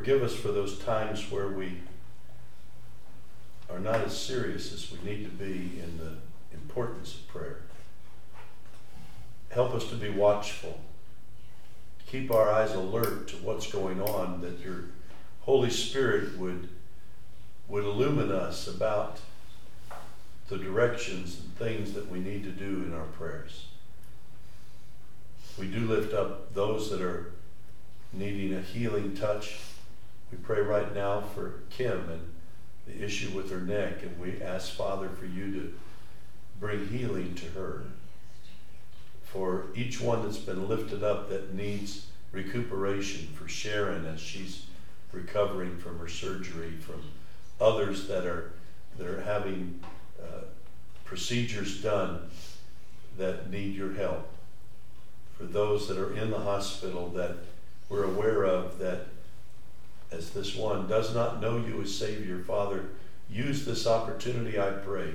Forgive 0.07 0.23
us 0.23 0.37
for 0.37 0.53
those 0.53 0.79
times 0.79 1.33
where 1.33 1.49
we 1.49 1.79
are 3.69 3.81
not 3.81 4.03
as 4.03 4.17
serious 4.17 4.73
as 4.73 4.93
we 4.93 5.11
need 5.11 5.25
to 5.25 5.31
be 5.33 5.81
in 5.83 5.99
the 5.99 6.13
importance 6.55 7.17
of 7.17 7.27
prayer. 7.27 7.63
Help 9.51 9.75
us 9.75 9.89
to 9.89 9.97
be 9.97 10.09
watchful. 10.09 10.79
Keep 12.07 12.31
our 12.31 12.49
eyes 12.49 12.73
alert 12.73 13.27
to 13.31 13.37
what's 13.39 13.69
going 13.69 14.01
on, 14.01 14.43
that 14.43 14.61
your 14.61 14.85
Holy 15.41 15.71
Spirit 15.71 16.39
would, 16.39 16.69
would 17.67 17.83
illumine 17.83 18.31
us 18.31 18.69
about 18.69 19.19
the 20.47 20.57
directions 20.57 21.41
and 21.41 21.53
things 21.57 21.95
that 21.95 22.09
we 22.09 22.21
need 22.21 22.45
to 22.45 22.53
do 22.53 22.85
in 22.85 22.95
our 22.95 23.07
prayers. 23.07 23.67
We 25.59 25.67
do 25.67 25.81
lift 25.81 26.15
up 26.15 26.55
those 26.55 26.91
that 26.91 27.03
are 27.03 27.33
needing 28.13 28.55
a 28.55 28.61
healing 28.61 29.17
touch. 29.17 29.59
Pray 30.47 30.61
right 30.61 30.95
now 30.95 31.23
for 31.35 31.55
Kim 31.71 32.09
and 32.09 32.33
the 32.87 33.05
issue 33.05 33.31
with 33.31 33.51
her 33.51 33.61
neck, 33.61 34.05
and 34.05 34.17
we 34.21 34.41
ask, 34.41 34.75
Father, 34.75 35.09
for 35.09 35.27
you 35.27 35.51
to 35.51 35.75
bring 36.61 36.87
healing 36.87 37.35
to 37.35 37.47
her. 37.47 37.83
For 39.25 39.65
each 39.75 40.01
one 40.01 40.23
that's 40.23 40.39
been 40.39 40.69
lifted 40.69 41.03
up 41.03 41.31
that 41.31 41.53
needs 41.53 42.07
recuperation, 42.31 43.27
for 43.35 43.49
Sharon 43.49 44.07
as 44.07 44.21
she's 44.21 44.67
recovering 45.11 45.79
from 45.79 45.99
her 45.99 46.07
surgery, 46.07 46.71
from 46.71 47.03
others 47.61 48.07
that 48.07 48.25
are 48.25 48.53
that 48.99 49.07
are 49.09 49.23
having 49.23 49.81
uh, 50.23 50.43
procedures 51.05 51.83
done 51.83 52.31
that 53.19 53.51
need 53.51 53.75
your 53.75 53.95
help 53.95 54.29
for 55.37 55.45
those 55.45 55.89
that 55.89 55.99
are 55.99 56.15
in 56.17 56.31
the 56.31 56.39
hospital 56.39 57.09
that 57.09 57.37
we're 57.89 58.05
aware 58.05 58.45
of 58.45 58.79
that 58.79 59.07
this 60.37 60.55
one 60.55 60.87
does 60.87 61.15
not 61.15 61.41
know 61.41 61.57
you 61.57 61.81
as 61.81 61.95
Savior, 61.95 62.39
Father, 62.41 62.91
use 63.31 63.65
this 63.65 63.87
opportunity, 63.87 64.61
I 64.61 64.71
pray, 64.71 65.15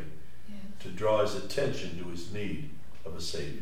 to 0.79 0.87
draw 0.89 1.21
his 1.21 1.35
attention 1.35 1.97
to 1.99 2.09
his 2.09 2.33
need 2.33 2.71
of 3.05 3.15
a 3.15 3.21
Savior. 3.21 3.61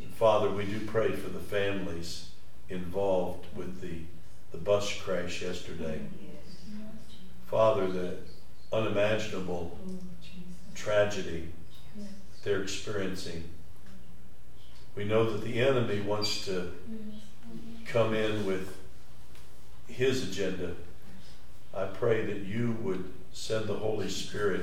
And 0.00 0.12
Father, 0.14 0.50
we 0.50 0.66
do 0.66 0.80
pray 0.86 1.12
for 1.12 1.30
the 1.30 1.40
families 1.40 2.28
involved 2.68 3.46
with 3.56 3.80
the, 3.80 4.00
the 4.52 4.58
bus 4.58 4.92
crash 5.00 5.40
yesterday. 5.40 6.00
Father, 7.46 7.86
the 7.86 8.16
unimaginable 8.72 9.78
oh, 9.88 9.92
tragedy 10.74 11.48
they're 12.42 12.62
experiencing. 12.62 13.42
We 14.94 15.04
know 15.04 15.28
that 15.32 15.42
the 15.42 15.60
enemy 15.60 16.00
wants 16.00 16.44
to 16.44 16.72
come 17.86 18.14
in 18.14 18.46
with 18.46 18.75
his 19.96 20.28
agenda. 20.28 20.74
I 21.74 21.86
pray 21.86 22.24
that 22.24 22.38
you 22.38 22.76
would 22.82 23.04
send 23.32 23.66
the 23.66 23.74
Holy 23.74 24.08
Spirit 24.08 24.62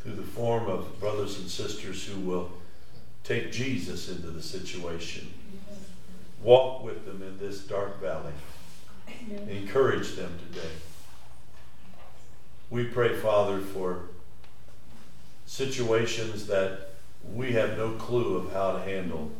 through 0.00 0.14
the 0.14 0.22
form 0.22 0.68
of 0.68 1.00
brothers 1.00 1.38
and 1.38 1.48
sisters 1.48 2.04
who 2.06 2.20
will 2.20 2.50
take 3.24 3.50
Jesus 3.50 4.08
into 4.08 4.28
the 4.28 4.42
situation. 4.42 5.32
Walk 6.42 6.84
with 6.84 7.04
them 7.04 7.22
in 7.22 7.38
this 7.38 7.60
dark 7.60 8.00
valley. 8.00 8.32
Encourage 9.50 10.14
them 10.16 10.38
today. 10.48 10.70
We 12.70 12.84
pray, 12.84 13.16
Father, 13.16 13.60
for 13.60 14.02
situations 15.46 16.46
that 16.46 16.90
we 17.34 17.52
have 17.52 17.76
no 17.76 17.92
clue 17.92 18.36
of 18.36 18.52
how 18.52 18.72
to 18.72 18.80
handle, 18.80 19.30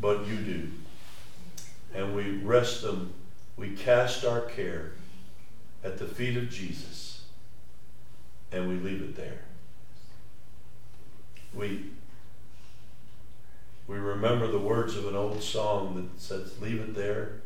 but 0.00 0.26
you 0.26 0.36
do. 0.36 0.68
And 1.94 2.14
we 2.14 2.38
rest 2.38 2.82
them, 2.82 3.12
we 3.56 3.70
cast 3.70 4.24
our 4.24 4.40
care 4.40 4.92
at 5.84 5.98
the 5.98 6.06
feet 6.06 6.36
of 6.36 6.50
Jesus, 6.50 7.22
and 8.50 8.68
we 8.68 8.74
leave 8.76 9.02
it 9.02 9.16
there. 9.16 9.40
We, 11.54 11.90
we 13.86 13.96
remember 13.96 14.46
the 14.46 14.58
words 14.58 14.96
of 14.96 15.06
an 15.06 15.14
old 15.14 15.42
song 15.42 15.94
that 15.96 16.20
says, 16.20 16.60
Leave 16.60 16.80
it 16.80 16.94
there, 16.94 17.40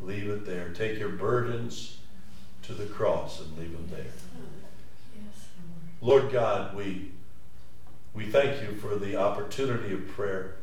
leave 0.00 0.28
it 0.28 0.46
there. 0.46 0.70
Take 0.70 0.98
your 0.98 1.08
burdens 1.08 1.98
to 2.62 2.74
the 2.74 2.86
cross 2.86 3.40
and 3.40 3.58
leave 3.58 3.72
them 3.72 3.88
there. 3.90 4.12
Lord 6.00 6.32
God, 6.32 6.76
we 6.76 7.12
we 8.14 8.26
thank 8.26 8.60
you 8.60 8.76
for 8.76 8.96
the 8.96 9.16
opportunity 9.16 9.94
of 9.94 10.06
prayer 10.08 10.56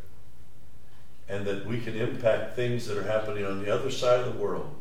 and 1.30 1.46
that 1.46 1.66
we 1.66 1.80
can 1.80 1.96
impact 1.96 2.56
things 2.56 2.88
that 2.88 2.98
are 2.98 3.04
happening 3.04 3.46
on 3.46 3.64
the 3.64 3.74
other 3.74 3.92
side 3.92 4.20
of 4.20 4.34
the 4.34 4.40
world 4.40 4.76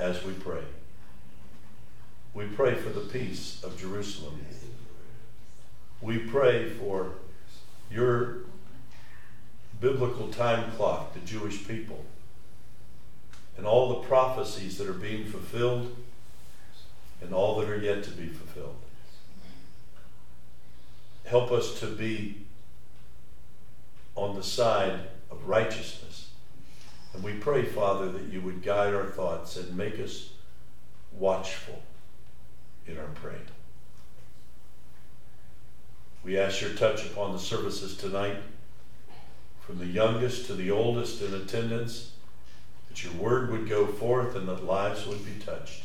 as 0.00 0.24
we 0.24 0.32
pray. 0.32 0.62
We 2.34 2.46
pray 2.46 2.74
for 2.74 2.90
the 2.90 3.00
peace 3.00 3.62
of 3.62 3.78
Jerusalem. 3.78 4.44
We 6.00 6.18
pray 6.18 6.68
for 6.68 7.12
your 7.90 8.38
biblical 9.80 10.28
time 10.28 10.72
clock, 10.72 11.14
the 11.14 11.20
Jewish 11.20 11.66
people, 11.66 12.04
and 13.56 13.64
all 13.64 13.88
the 13.88 14.08
prophecies 14.08 14.76
that 14.78 14.88
are 14.88 14.92
being 14.92 15.24
fulfilled 15.24 15.96
and 17.20 17.32
all 17.32 17.58
that 17.60 17.68
are 17.68 17.78
yet 17.78 18.02
to 18.04 18.10
be 18.10 18.26
fulfilled. 18.26 18.76
Help 21.24 21.50
us 21.52 21.78
to 21.80 21.86
be 21.86 22.46
on 24.14 24.34
the 24.34 24.42
side 24.42 25.00
of 25.30 25.48
righteousness. 25.48 26.30
And 27.14 27.22
we 27.22 27.34
pray, 27.34 27.64
Father, 27.64 28.10
that 28.12 28.32
you 28.32 28.40
would 28.40 28.62
guide 28.62 28.94
our 28.94 29.06
thoughts 29.06 29.56
and 29.56 29.76
make 29.76 29.98
us 29.98 30.30
watchful 31.12 31.82
in 32.86 32.98
our 32.98 33.08
praying. 33.14 33.40
We 36.24 36.38
ask 36.38 36.60
your 36.60 36.74
touch 36.74 37.06
upon 37.06 37.32
the 37.32 37.38
services 37.38 37.96
tonight, 37.96 38.36
from 39.60 39.78
the 39.78 39.86
youngest 39.86 40.46
to 40.46 40.54
the 40.54 40.70
oldest 40.70 41.22
in 41.22 41.34
attendance, 41.34 42.12
that 42.88 43.02
your 43.04 43.12
word 43.14 43.50
would 43.50 43.68
go 43.68 43.86
forth 43.86 44.34
and 44.34 44.48
that 44.48 44.64
lives 44.64 45.06
would 45.06 45.24
be 45.24 45.42
touched. 45.44 45.84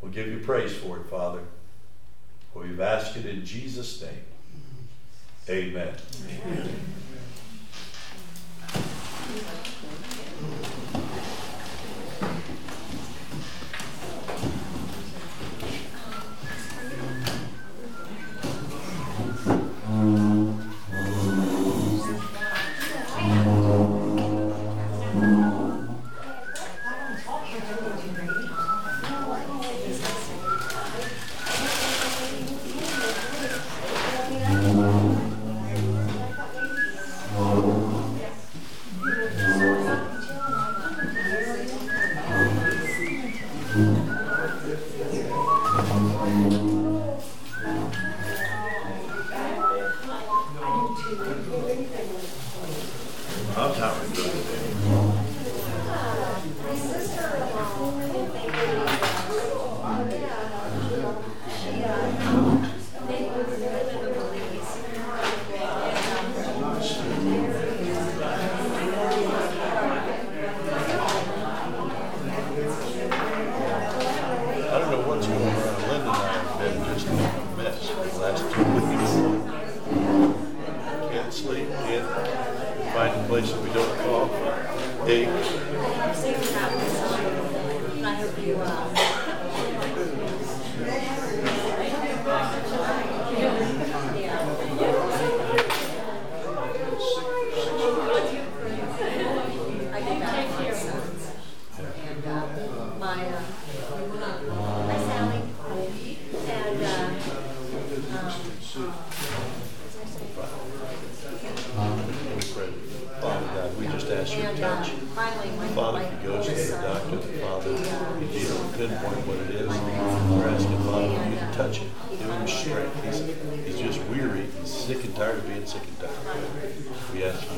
We'll 0.00 0.12
give 0.12 0.26
you 0.28 0.38
praise 0.38 0.74
for 0.74 0.98
it, 0.98 1.06
Father. 1.06 1.40
For 2.52 2.62
we've 2.62 2.80
asked 2.80 3.16
it 3.16 3.24
in 3.24 3.44
Jesus' 3.44 4.02
name. 4.02 4.24
Amen. 5.48 5.94
Amen. 6.44 6.70
Don't 9.40 9.62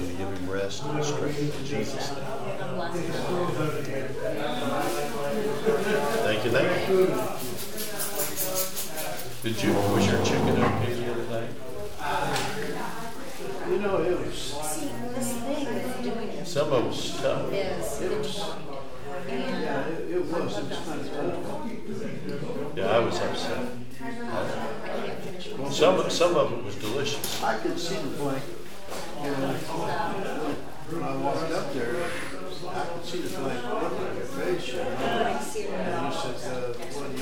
You 0.04 0.10
to 0.10 0.16
give 0.18 0.28
him 0.28 0.50
rest 0.50 0.84
and 0.84 1.02
strength 1.02 1.60
in 1.60 1.64
Jesus' 1.64 2.10
name. 2.12 2.24
Thank 6.24 6.44
you, 6.44 6.50
thank 6.50 6.88
you. 6.90 7.06
Did 9.42 9.62
you, 9.62 9.72
was 9.72 10.06
your 10.06 10.22
chicken 10.24 10.62
okay 10.62 10.92
the 10.94 11.10
other 11.10 11.26
night? 11.30 11.50
You 13.70 13.78
know, 13.78 14.02
it 14.02 14.18
was, 14.20 14.34
See, 14.34 14.90
this 15.14 15.32
thing 15.38 15.66
of 15.68 16.02
doing 16.02 16.28
it 16.28 16.46
Some 16.46 16.72
of 16.72 16.84
it 16.84 16.86
was 16.88 17.16
tough. 17.20 17.50
the 17.50 17.56
joint. 17.56 18.60
And, 19.26 19.62
yeah, 19.62 19.86
it, 19.86 20.10
it 20.10 20.24
was, 20.26 20.58
it 20.58 20.64
was 20.68 20.78
kind 20.80 21.00
of 21.00 21.06
tough. 21.12 22.76
Yeah, 22.76 22.90
I 22.90 22.98
was 22.98 23.18
upset. 23.20 23.66
I 24.02 24.02
can't 25.06 25.18
finish 25.20 25.46
it. 25.46 25.72
Some, 25.72 26.10
some 26.10 26.36
of 26.36 26.52
it 26.52 26.62
was 26.62 26.76
delicious. 26.76 27.42
I 27.42 27.56
could 27.58 27.78
see 27.78 27.96
the 27.96 28.08
blanket. 28.18 28.63
And 29.24 31.02
I 31.02 31.16
up 31.50 31.72
there, 31.72 31.96
I 32.68 32.84
see 33.02 33.22
the 33.22 33.38
And 33.38 33.56
said, 36.12 36.76
what 36.94 37.10
do 37.10 37.16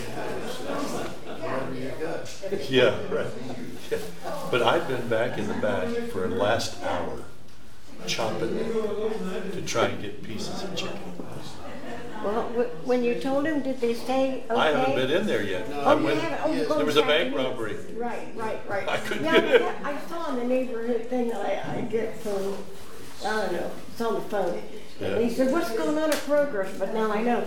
you 1.79 1.87
have? 2.51 2.71
Yeah, 2.71 2.99
right. 3.15 3.31
But 4.51 4.63
I've 4.63 4.89
been 4.89 5.07
back 5.09 5.39
in 5.39 5.47
the 5.47 5.55
back 5.55 5.87
for 6.11 6.27
the 6.27 6.35
last 6.35 6.83
hour 6.83 7.23
chopping 8.07 8.59
to 9.53 9.63
try 9.63 9.87
and 9.87 10.03
get 10.03 10.21
pieces 10.23 10.63
of 10.65 10.75
chicken. 10.75 10.99
Well, 12.25 12.43
wh- 12.55 12.87
when 12.89 13.03
you 13.05 13.21
told 13.21 13.47
him, 13.47 13.63
did 13.63 13.81
they 13.81 13.95
say 13.95 14.45
okay? 14.51 14.55
I 14.55 14.71
haven't 14.71 14.95
been 14.95 15.11
in 15.11 15.27
there 15.27 15.43
yet. 15.43 15.69
I 15.73 15.93
Oh, 15.93 15.99
you 15.99 16.05
went, 16.05 16.21
haven't? 16.21 16.41
Oh, 16.45 16.55
yes, 16.55 16.69
there 16.77 16.85
was 16.87 16.97
a 16.97 17.03
bank 17.03 17.35
robbery. 17.37 17.77
Right, 17.97 18.29
right, 18.37 18.61
right. 18.69 18.89
I 18.89 18.97
couldn't 18.99 19.25
Yeah, 19.25 19.41
get 19.41 19.61
in. 19.61 19.63
I- 19.85 19.93
I 19.93 19.99
saw 20.09 20.31
in 20.31 20.37
the 20.37 20.45
neighborhood 20.45 21.07
thing 21.09 21.29
that 21.31 21.41
I, 21.41 21.79
I 21.79 21.81
get 21.83 22.17
from, 22.19 22.57
I 23.27 23.31
don't 23.43 23.53
know, 23.53 23.71
it's 23.91 24.01
on 24.01 24.15
the 24.15 24.21
phone. 24.23 24.63
And 25.03 25.25
he 25.25 25.31
said, 25.31 25.53
what's 25.53 25.71
going 25.71 25.99
on 25.99 26.11
at 26.11 26.19
Progress? 26.19 26.77
But 26.79 26.95
now 26.95 27.11
I 27.13 27.23
know. 27.23 27.45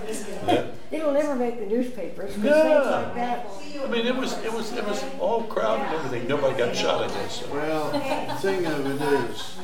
Yeah. 0.47 0.67
It'll 0.91 1.13
never 1.13 1.35
make 1.35 1.59
the 1.59 1.65
newspapers, 1.65 2.35
because 2.35 2.43
No. 2.43 2.61
things 2.61 2.85
like 2.91 3.15
that. 3.15 3.47
I 3.83 3.87
mean, 3.87 4.05
it 4.05 4.15
was, 4.15 4.33
it 4.43 4.53
was, 4.53 4.71
it 4.73 4.85
was 4.85 5.03
all 5.19 5.43
crowded 5.43 5.85
and 5.85 5.95
everything. 5.95 6.27
Nobody 6.27 6.57
got 6.57 6.75
shot, 6.75 7.03
I 7.03 7.07
guess. 7.07 7.39
so. 7.41 7.53
Well, 7.53 7.91
the 7.91 8.35
thing 8.35 8.65
of 8.65 8.85
it 8.85 9.01
is, 9.31 9.57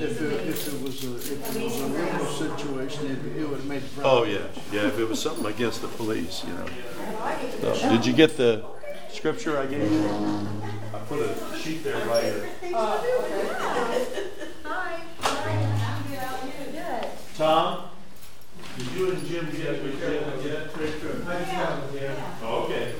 if 0.00 0.20
it, 0.22 0.48
if 0.48 0.68
it 0.74 0.82
was 0.82 1.04
a, 1.04 1.16
if 1.16 1.56
it 1.56 1.62
was 1.64 1.80
a 1.80 1.86
real 1.86 2.26
situation, 2.26 3.06
it, 3.06 3.40
it 3.40 3.48
would 3.48 3.58
have 3.58 3.66
made 3.66 3.82
the 3.82 4.02
Oh, 4.04 4.24
yeah, 4.24 4.38
yeah, 4.72 4.86
if 4.86 4.98
it 4.98 5.08
was 5.08 5.20
something 5.20 5.46
against 5.46 5.82
the 5.82 5.88
police, 5.88 6.44
you 6.44 6.52
know. 6.54 6.66
So, 7.74 7.90
Did 7.90 8.06
you 8.06 8.12
get 8.12 8.36
the 8.36 8.64
scripture 9.10 9.58
I 9.58 9.66
gave 9.66 9.90
you? 9.90 10.08
I 10.94 10.98
put 11.00 11.20
a 11.20 11.58
sheet 11.58 11.82
there 11.84 11.96
right 12.06 12.24
uh, 12.74 13.02
here. 13.02 14.06
Tom, 17.40 17.88
did 18.76 18.86
you 18.92 19.12
and 19.12 19.26
Jim 19.26 19.46
get, 19.46 19.82
we 19.82 19.92
get, 19.92 20.42
get 20.42 20.70
scripture? 20.72 21.24
Oh, 22.42 22.64
Okay. 22.66 22.92